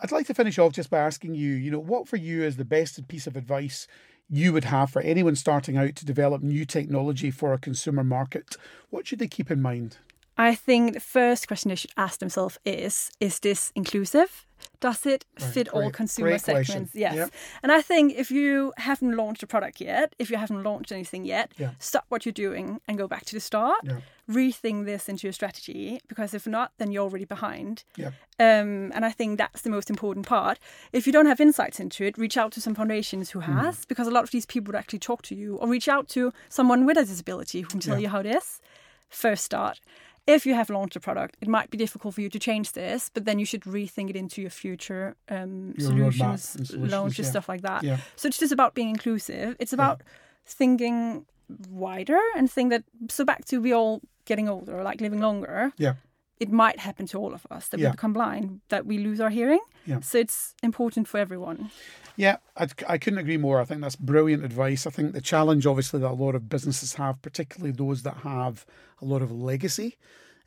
I'd 0.00 0.12
like 0.12 0.26
to 0.26 0.34
finish 0.34 0.58
off 0.58 0.72
just 0.72 0.90
by 0.90 0.98
asking 0.98 1.34
you, 1.34 1.54
you 1.54 1.70
know, 1.70 1.78
what 1.78 2.08
for 2.08 2.16
you 2.16 2.42
is 2.42 2.56
the 2.56 2.64
best 2.64 3.06
piece 3.08 3.26
of 3.26 3.36
advice 3.36 3.86
you 4.28 4.52
would 4.52 4.64
have 4.64 4.90
for 4.90 5.00
anyone 5.02 5.36
starting 5.36 5.76
out 5.76 5.94
to 5.96 6.04
develop 6.04 6.42
new 6.42 6.64
technology 6.64 7.30
for 7.30 7.52
a 7.52 7.58
consumer 7.58 8.04
market? 8.04 8.56
What 8.90 9.06
should 9.06 9.18
they 9.18 9.28
keep 9.28 9.50
in 9.50 9.62
mind? 9.62 9.98
I 10.36 10.54
think 10.54 10.92
the 10.92 11.00
first 11.00 11.48
question 11.48 11.70
they 11.70 11.76
should 11.76 11.92
ask 11.96 12.20
themselves 12.20 12.58
is 12.64 13.10
Is 13.20 13.40
this 13.40 13.72
inclusive? 13.74 14.45
Does 14.80 15.06
it 15.06 15.24
fit 15.38 15.68
all 15.68 15.90
consumer 15.90 16.28
great 16.30 16.40
segments? 16.42 16.94
Yes. 16.94 17.14
Yep. 17.14 17.30
And 17.62 17.72
I 17.72 17.80
think 17.82 18.14
if 18.16 18.30
you 18.30 18.72
haven't 18.76 19.16
launched 19.16 19.42
a 19.42 19.46
product 19.46 19.80
yet, 19.80 20.14
if 20.18 20.30
you 20.30 20.36
haven't 20.36 20.62
launched 20.62 20.92
anything 20.92 21.24
yet, 21.24 21.52
Yeah. 21.56 21.70
stop 21.78 22.04
what 22.08 22.26
you're 22.26 22.32
doing 22.32 22.80
and 22.86 22.98
go 22.98 23.08
back 23.08 23.24
to 23.26 23.34
the 23.34 23.40
start. 23.40 23.80
Yeah. 23.84 24.00
Rethink 24.28 24.84
this 24.86 25.08
into 25.08 25.26
your 25.26 25.32
strategy 25.32 26.00
because 26.08 26.34
if 26.34 26.46
not, 26.46 26.72
then 26.78 26.90
you're 26.92 27.04
already 27.04 27.24
behind. 27.24 27.84
Yeah. 27.96 28.08
Um, 28.38 28.90
and 28.94 29.04
I 29.04 29.12
think 29.12 29.38
that's 29.38 29.62
the 29.62 29.70
most 29.70 29.88
important 29.88 30.26
part. 30.26 30.58
If 30.92 31.06
you 31.06 31.12
don't 31.12 31.26
have 31.26 31.40
insights 31.40 31.78
into 31.80 32.04
it, 32.04 32.18
reach 32.18 32.36
out 32.36 32.52
to 32.52 32.60
some 32.60 32.74
foundations 32.74 33.30
who 33.30 33.40
Hmm. 33.40 33.52
has, 33.58 33.84
because 33.86 34.06
a 34.08 34.10
lot 34.10 34.24
of 34.24 34.30
these 34.30 34.44
people 34.46 34.72
would 34.72 34.78
actually 34.78 34.98
talk 34.98 35.22
to 35.22 35.34
you, 35.34 35.56
or 35.56 35.68
reach 35.68 35.88
out 35.88 36.08
to 36.08 36.32
someone 36.48 36.84
with 36.86 36.96
a 36.98 37.04
disability 37.04 37.60
who 37.62 37.68
can 37.68 37.80
tell 37.80 37.94
Yeah. 37.96 38.02
you 38.02 38.08
how 38.08 38.20
it 38.20 38.26
is. 38.26 38.60
First 39.08 39.44
start. 39.44 39.80
If 40.26 40.44
you 40.44 40.54
have 40.54 40.70
launched 40.70 40.96
a 40.96 41.00
product, 41.00 41.36
it 41.40 41.48
might 41.48 41.70
be 41.70 41.78
difficult 41.78 42.14
for 42.14 42.20
you 42.20 42.28
to 42.30 42.38
change 42.38 42.72
this, 42.72 43.10
but 43.14 43.24
then 43.24 43.38
you 43.38 43.46
should 43.46 43.62
rethink 43.62 44.10
it 44.10 44.16
into 44.16 44.40
your 44.40 44.50
future 44.50 45.14
um, 45.28 45.74
Your 45.78 45.88
solutions, 45.88 46.42
solutions, 46.42 46.92
launches, 46.92 47.26
yeah. 47.26 47.30
stuff 47.30 47.48
like 47.48 47.62
that. 47.62 47.84
Yeah. 47.84 47.98
So 48.16 48.26
it's 48.28 48.38
just 48.38 48.52
about 48.52 48.74
being 48.74 48.90
inclusive. 48.90 49.56
It's 49.60 49.72
about 49.72 50.02
thinking 50.44 51.26
wider 51.70 52.18
and 52.36 52.50
think 52.50 52.70
that. 52.70 52.82
So 53.08 53.24
back 53.24 53.44
to 53.46 53.60
we 53.60 53.72
all 53.72 54.00
getting 54.24 54.48
older, 54.48 54.82
like 54.82 55.00
living 55.00 55.20
longer 55.20 55.72
Yeah. 55.78 55.94
It 56.38 56.50
might 56.50 56.78
happen 56.80 57.06
to 57.06 57.18
all 57.18 57.32
of 57.32 57.46
us 57.50 57.68
that 57.68 57.80
Yeah. 57.80 57.88
we 57.88 57.92
become 57.92 58.12
blind, 58.12 58.60
that 58.68 58.84
we 58.86 58.98
lose 58.98 59.20
our 59.20 59.30
hearing. 59.30 59.60
Yeah. 59.86 60.00
So 60.00 60.18
it's 60.18 60.54
important 60.62 61.08
for 61.08 61.18
everyone. 61.18 61.70
Yeah, 62.16 62.36
I, 62.56 62.68
I 62.88 62.98
couldn't 62.98 63.18
agree 63.18 63.36
more. 63.36 63.60
I 63.60 63.64
think 63.64 63.80
that's 63.80 63.96
brilliant 63.96 64.44
advice. 64.44 64.86
I 64.86 64.90
think 64.90 65.12
the 65.12 65.20
challenge, 65.20 65.66
obviously, 65.66 66.00
that 66.00 66.10
a 66.10 66.12
lot 66.12 66.34
of 66.34 66.48
businesses 66.48 66.94
have, 66.94 67.20
particularly 67.22 67.72
those 67.72 68.02
that 68.02 68.18
have 68.18 68.66
a 69.00 69.04
lot 69.04 69.22
of 69.22 69.30
legacy 69.30 69.96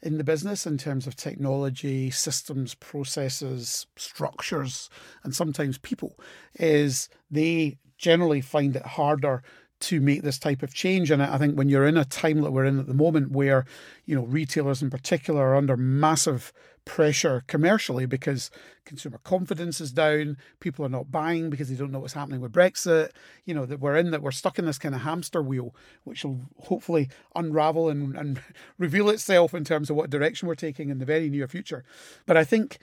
in 0.02 0.18
the 0.18 0.24
business 0.24 0.66
in 0.66 0.78
terms 0.78 1.08
of 1.08 1.16
technology, 1.16 2.10
systems, 2.10 2.74
processes, 2.76 3.86
structures, 3.98 4.90
and 5.24 5.36
sometimes 5.36 5.78
people, 5.78 6.18
is 6.56 7.10
they 7.30 7.78
generally 7.98 8.42
find 8.42 8.76
it 8.76 8.86
harder 8.86 9.44
to 9.80 10.02
make 10.02 10.24
this 10.24 10.38
type 10.40 10.62
of 10.62 10.74
change. 10.74 11.10
And 11.12 11.24
I 11.24 11.38
think 11.38 11.58
when 11.58 11.70
you're 11.70 11.88
in 11.88 11.98
a 11.98 12.06
time 12.06 12.42
that 12.42 12.52
we're 12.52 12.66
in 12.66 12.80
at 12.80 12.88
the 12.88 12.94
moment 12.94 13.32
where, 13.32 13.66
you 14.06 14.16
know, 14.16 14.26
retailers 14.26 14.82
in 14.82 14.90
particular 14.90 15.42
are 15.50 15.56
under 15.56 15.78
massive 15.78 16.52
pressure 16.90 17.44
commercially 17.46 18.08
because 18.08 18.50
consumer 18.84 19.20
confidence 19.24 19.80
is 19.80 19.92
down, 19.92 20.36
people 20.60 20.84
are 20.84 20.90
not 20.90 21.12
buying 21.12 21.52
because 21.52 21.70
they 21.70 21.76
don't 21.76 21.92
know 21.92 22.00
what's 22.00 22.14
happening 22.14 22.42
with 22.42 22.52
Brexit, 22.52 23.12
you 23.46 23.54
know, 23.54 23.66
that 23.68 23.80
we're 23.80 23.96
in, 23.96 24.10
that 24.10 24.24
we're 24.24 24.32
stuck 24.32 24.58
in 24.58 24.66
this 24.66 24.80
kind 24.80 24.96
of 24.96 25.02
hamster 25.02 25.42
wheel, 25.42 25.76
which 26.04 26.26
will 26.26 26.42
hopefully 26.58 27.08
unravel 27.36 27.90
and, 27.90 28.18
and 28.18 28.42
reveal 28.80 29.08
itself 29.10 29.54
in 29.54 29.64
terms 29.64 29.92
of 29.92 29.96
what 29.96 30.10
direction 30.10 30.48
we're 30.48 30.56
taking 30.56 30.90
in 30.90 30.98
the 30.98 31.06
very 31.06 31.30
near 31.30 31.48
future. 31.48 31.84
But 32.26 32.38
I 32.38 32.44
think 32.44 32.80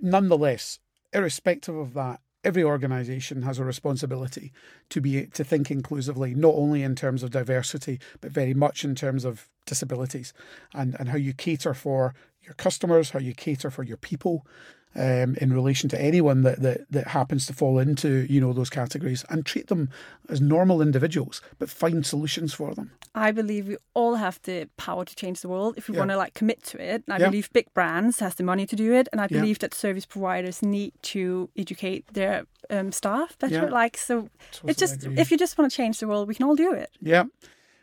nonetheless, 0.00 0.78
irrespective 1.12 1.76
of 1.76 1.92
that, 1.92 2.21
every 2.44 2.64
organization 2.64 3.42
has 3.42 3.58
a 3.58 3.64
responsibility 3.64 4.52
to 4.90 5.00
be 5.00 5.26
to 5.26 5.44
think 5.44 5.70
inclusively 5.70 6.34
not 6.34 6.54
only 6.54 6.82
in 6.82 6.94
terms 6.94 7.22
of 7.22 7.30
diversity 7.30 8.00
but 8.20 8.32
very 8.32 8.54
much 8.54 8.84
in 8.84 8.94
terms 8.94 9.24
of 9.24 9.48
disabilities 9.66 10.32
and 10.74 10.96
and 10.98 11.08
how 11.08 11.16
you 11.16 11.32
cater 11.32 11.74
for 11.74 12.14
your 12.42 12.54
customers 12.54 13.10
how 13.10 13.18
you 13.18 13.34
cater 13.34 13.70
for 13.70 13.82
your 13.82 13.96
people 13.96 14.46
um, 14.94 15.34
in 15.40 15.52
relation 15.52 15.88
to 15.90 16.00
anyone 16.00 16.42
that, 16.42 16.60
that 16.62 16.80
that 16.90 17.06
happens 17.08 17.46
to 17.46 17.52
fall 17.52 17.78
into 17.78 18.26
you 18.28 18.40
know 18.40 18.52
those 18.52 18.70
categories 18.70 19.24
and 19.30 19.44
treat 19.46 19.66
them 19.68 19.88
as 20.28 20.40
normal 20.40 20.82
individuals 20.82 21.40
but 21.58 21.70
find 21.70 22.04
solutions 22.06 22.52
for 22.54 22.74
them 22.74 22.90
I 23.14 23.30
believe 23.30 23.68
we 23.68 23.76
all 23.92 24.14
have 24.14 24.40
the 24.42 24.68
power 24.78 25.04
to 25.04 25.14
change 25.14 25.40
the 25.42 25.48
world 25.48 25.74
if 25.76 25.88
we 25.88 25.94
Yeah. 25.94 25.98
want 26.00 26.10
to 26.12 26.16
like 26.16 26.32
commit 26.32 26.62
to 26.70 26.78
it. 26.80 27.04
And 27.06 27.12
I 27.14 27.18
Yeah. 27.18 27.26
believe 27.28 27.52
big 27.52 27.66
brands 27.74 28.20
has 28.20 28.34
the 28.36 28.42
money 28.42 28.64
to 28.66 28.74
do 28.74 28.94
it, 28.94 29.06
and 29.12 29.20
I 29.20 29.24
Yeah. 29.24 29.40
believe 29.40 29.58
that 29.58 29.74
service 29.74 30.06
providers 30.06 30.62
need 30.62 30.92
to 31.12 31.50
educate 31.54 32.04
their 32.14 32.46
um, 32.70 32.90
staff 32.90 33.38
better. 33.38 33.54
Yeah. 33.66 33.80
Like 33.82 33.98
so, 33.98 34.14
Totally 34.52 34.70
it's 34.70 34.80
just 34.80 35.02
agree. 35.02 35.18
if 35.18 35.30
you 35.30 35.36
just 35.36 35.58
want 35.58 35.70
to 35.70 35.76
change 35.76 35.98
the 35.98 36.06
world, 36.08 36.26
we 36.28 36.34
can 36.34 36.46
all 36.46 36.56
do 36.56 36.72
it. 36.72 36.88
Yeah. 37.02 37.24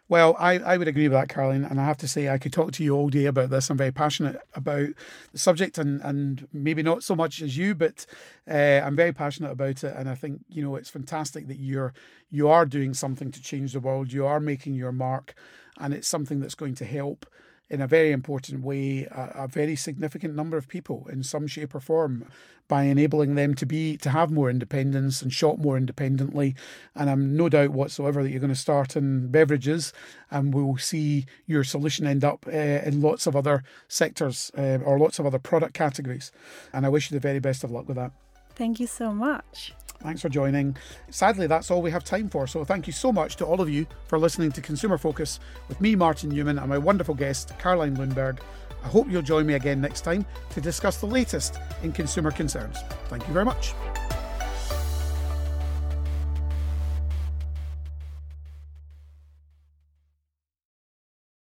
Well, 0.10 0.36
I, 0.40 0.58
I 0.58 0.78
would 0.78 0.88
agree 0.88 1.08
with 1.08 1.12
that, 1.14 1.30
Caroline. 1.30 1.64
And 1.64 1.80
I 1.80 1.86
have 1.86 1.98
to 1.98 2.08
say, 2.08 2.30
I 2.30 2.40
could 2.40 2.52
talk 2.52 2.72
to 2.74 2.84
you 2.84 2.96
all 2.96 3.10
day 3.10 3.26
about 3.26 3.52
this. 3.52 3.70
I'm 3.70 3.78
very 3.78 3.92
passionate 3.92 4.42
about 4.56 4.90
the 5.32 5.38
subject 5.38 5.78
and, 5.78 6.02
and 6.02 6.48
maybe 6.52 6.82
not 6.82 7.04
so 7.04 7.16
much 7.16 7.44
as 7.44 7.56
you, 7.56 7.76
but 7.76 8.08
uh, 8.50 8.82
I'm 8.84 8.96
very 8.96 9.14
passionate 9.14 9.52
about 9.52 9.84
it. 9.84 9.96
And 9.96 10.10
I 10.10 10.16
think, 10.16 10.42
you 10.50 10.64
know, 10.64 10.76
it's 10.76 10.90
fantastic 10.90 11.48
that 11.48 11.60
you're 11.60 11.94
you 12.32 12.48
are 12.50 12.66
doing 12.66 12.94
something 12.94 13.32
to 13.32 13.42
change 13.42 13.74
the 13.74 13.80
world. 13.80 14.12
You 14.12 14.26
are 14.26 14.40
making 14.40 14.74
your 14.74 14.92
mark. 14.92 15.36
And 15.80 15.94
it's 15.94 16.08
something 16.08 16.40
that's 16.40 16.56
going 16.56 16.76
to 16.76 16.86
help 16.86 17.28
in 17.70 17.82
a 17.82 17.88
very 17.88 18.12
important 18.12 18.64
way 18.64 19.06
a, 19.12 19.44
a 19.44 19.48
very 19.48 19.76
significant 19.76 20.36
number 20.36 20.58
of 20.58 20.68
people 20.68 21.08
in 21.12 21.24
some 21.24 21.48
shape 21.48 21.76
or 21.76 21.80
form 21.80 22.26
by 22.68 22.84
enabling 22.84 23.36
them 23.36 23.56
to 23.56 23.66
be 23.66 23.98
to 23.98 24.12
have 24.12 24.32
more 24.32 24.50
independence 24.50 25.22
and 25.22 25.34
shop 25.34 25.58
more 25.58 25.76
independently. 25.78 26.56
And 26.96 27.10
i'm 27.10 27.36
no 27.36 27.50
doubt 27.50 27.72
whatsoever 27.72 28.24
that 28.24 28.30
you're 28.30 28.40
going 28.40 28.54
to 28.54 28.56
start 28.56 28.96
in 28.96 29.30
beverages 29.30 29.92
and 30.32 30.54
we'll 30.54 30.78
see 30.78 31.26
your 31.46 31.64
solution 31.64 32.08
end 32.08 32.24
up 32.24 32.46
uh, 32.48 32.52
in 32.52 33.02
lots 33.02 33.28
of 33.28 33.36
other 33.36 33.64
sectors 33.88 34.52
uh, 34.58 34.80
or 34.86 35.00
lots 35.00 35.20
of 35.20 35.26
other 35.26 35.40
product 35.40 35.74
categories. 35.74 36.32
And 36.74 36.86
i 36.86 36.90
wish 36.90 37.12
you 37.12 37.16
the 37.16 37.22
very 37.22 37.40
best 37.40 37.64
of 37.64 37.72
luck 37.72 37.88
with 37.88 37.98
that. 37.98 38.12
Thank 38.56 38.80
you 38.80 38.88
so 38.88 39.14
much. 39.14 39.74
Thanks 40.02 40.22
for 40.22 40.30
joining. 40.30 40.78
Sadly, 41.10 41.46
that's 41.48 41.70
all 41.70 41.82
we 41.82 41.92
have 41.92 42.04
time 42.04 42.30
for. 42.30 42.48
So, 42.48 42.64
thank 42.64 42.88
you 42.88 42.94
so 42.94 43.12
much 43.12 43.36
to 43.38 43.46
all 43.46 43.60
of 43.60 43.70
you 43.70 43.86
for 44.08 44.18
listening 44.18 44.52
to 44.54 44.62
Consumer 44.62 44.98
Focus 44.98 45.40
with 45.68 45.82
me, 45.82 45.96
Martin 45.96 46.30
Newman, 46.30 46.58
and 46.58 46.70
my 46.70 46.78
wonderful 46.78 47.16
guest, 47.16 47.58
Caroline 47.60 47.98
Lundberg. 47.98 48.40
I 48.84 48.88
hope 48.88 49.10
you'll 49.10 49.22
join 49.22 49.46
me 49.46 49.56
again 49.56 49.82
next 49.82 50.02
time 50.02 50.26
to 50.52 50.62
discuss 50.62 50.98
the 50.98 51.06
latest 51.06 51.58
in 51.84 51.92
consumer 51.92 52.32
concerns. 52.32 52.78
Thank 53.10 53.28
you 53.28 53.34
very 53.34 53.46
much. 53.46 53.74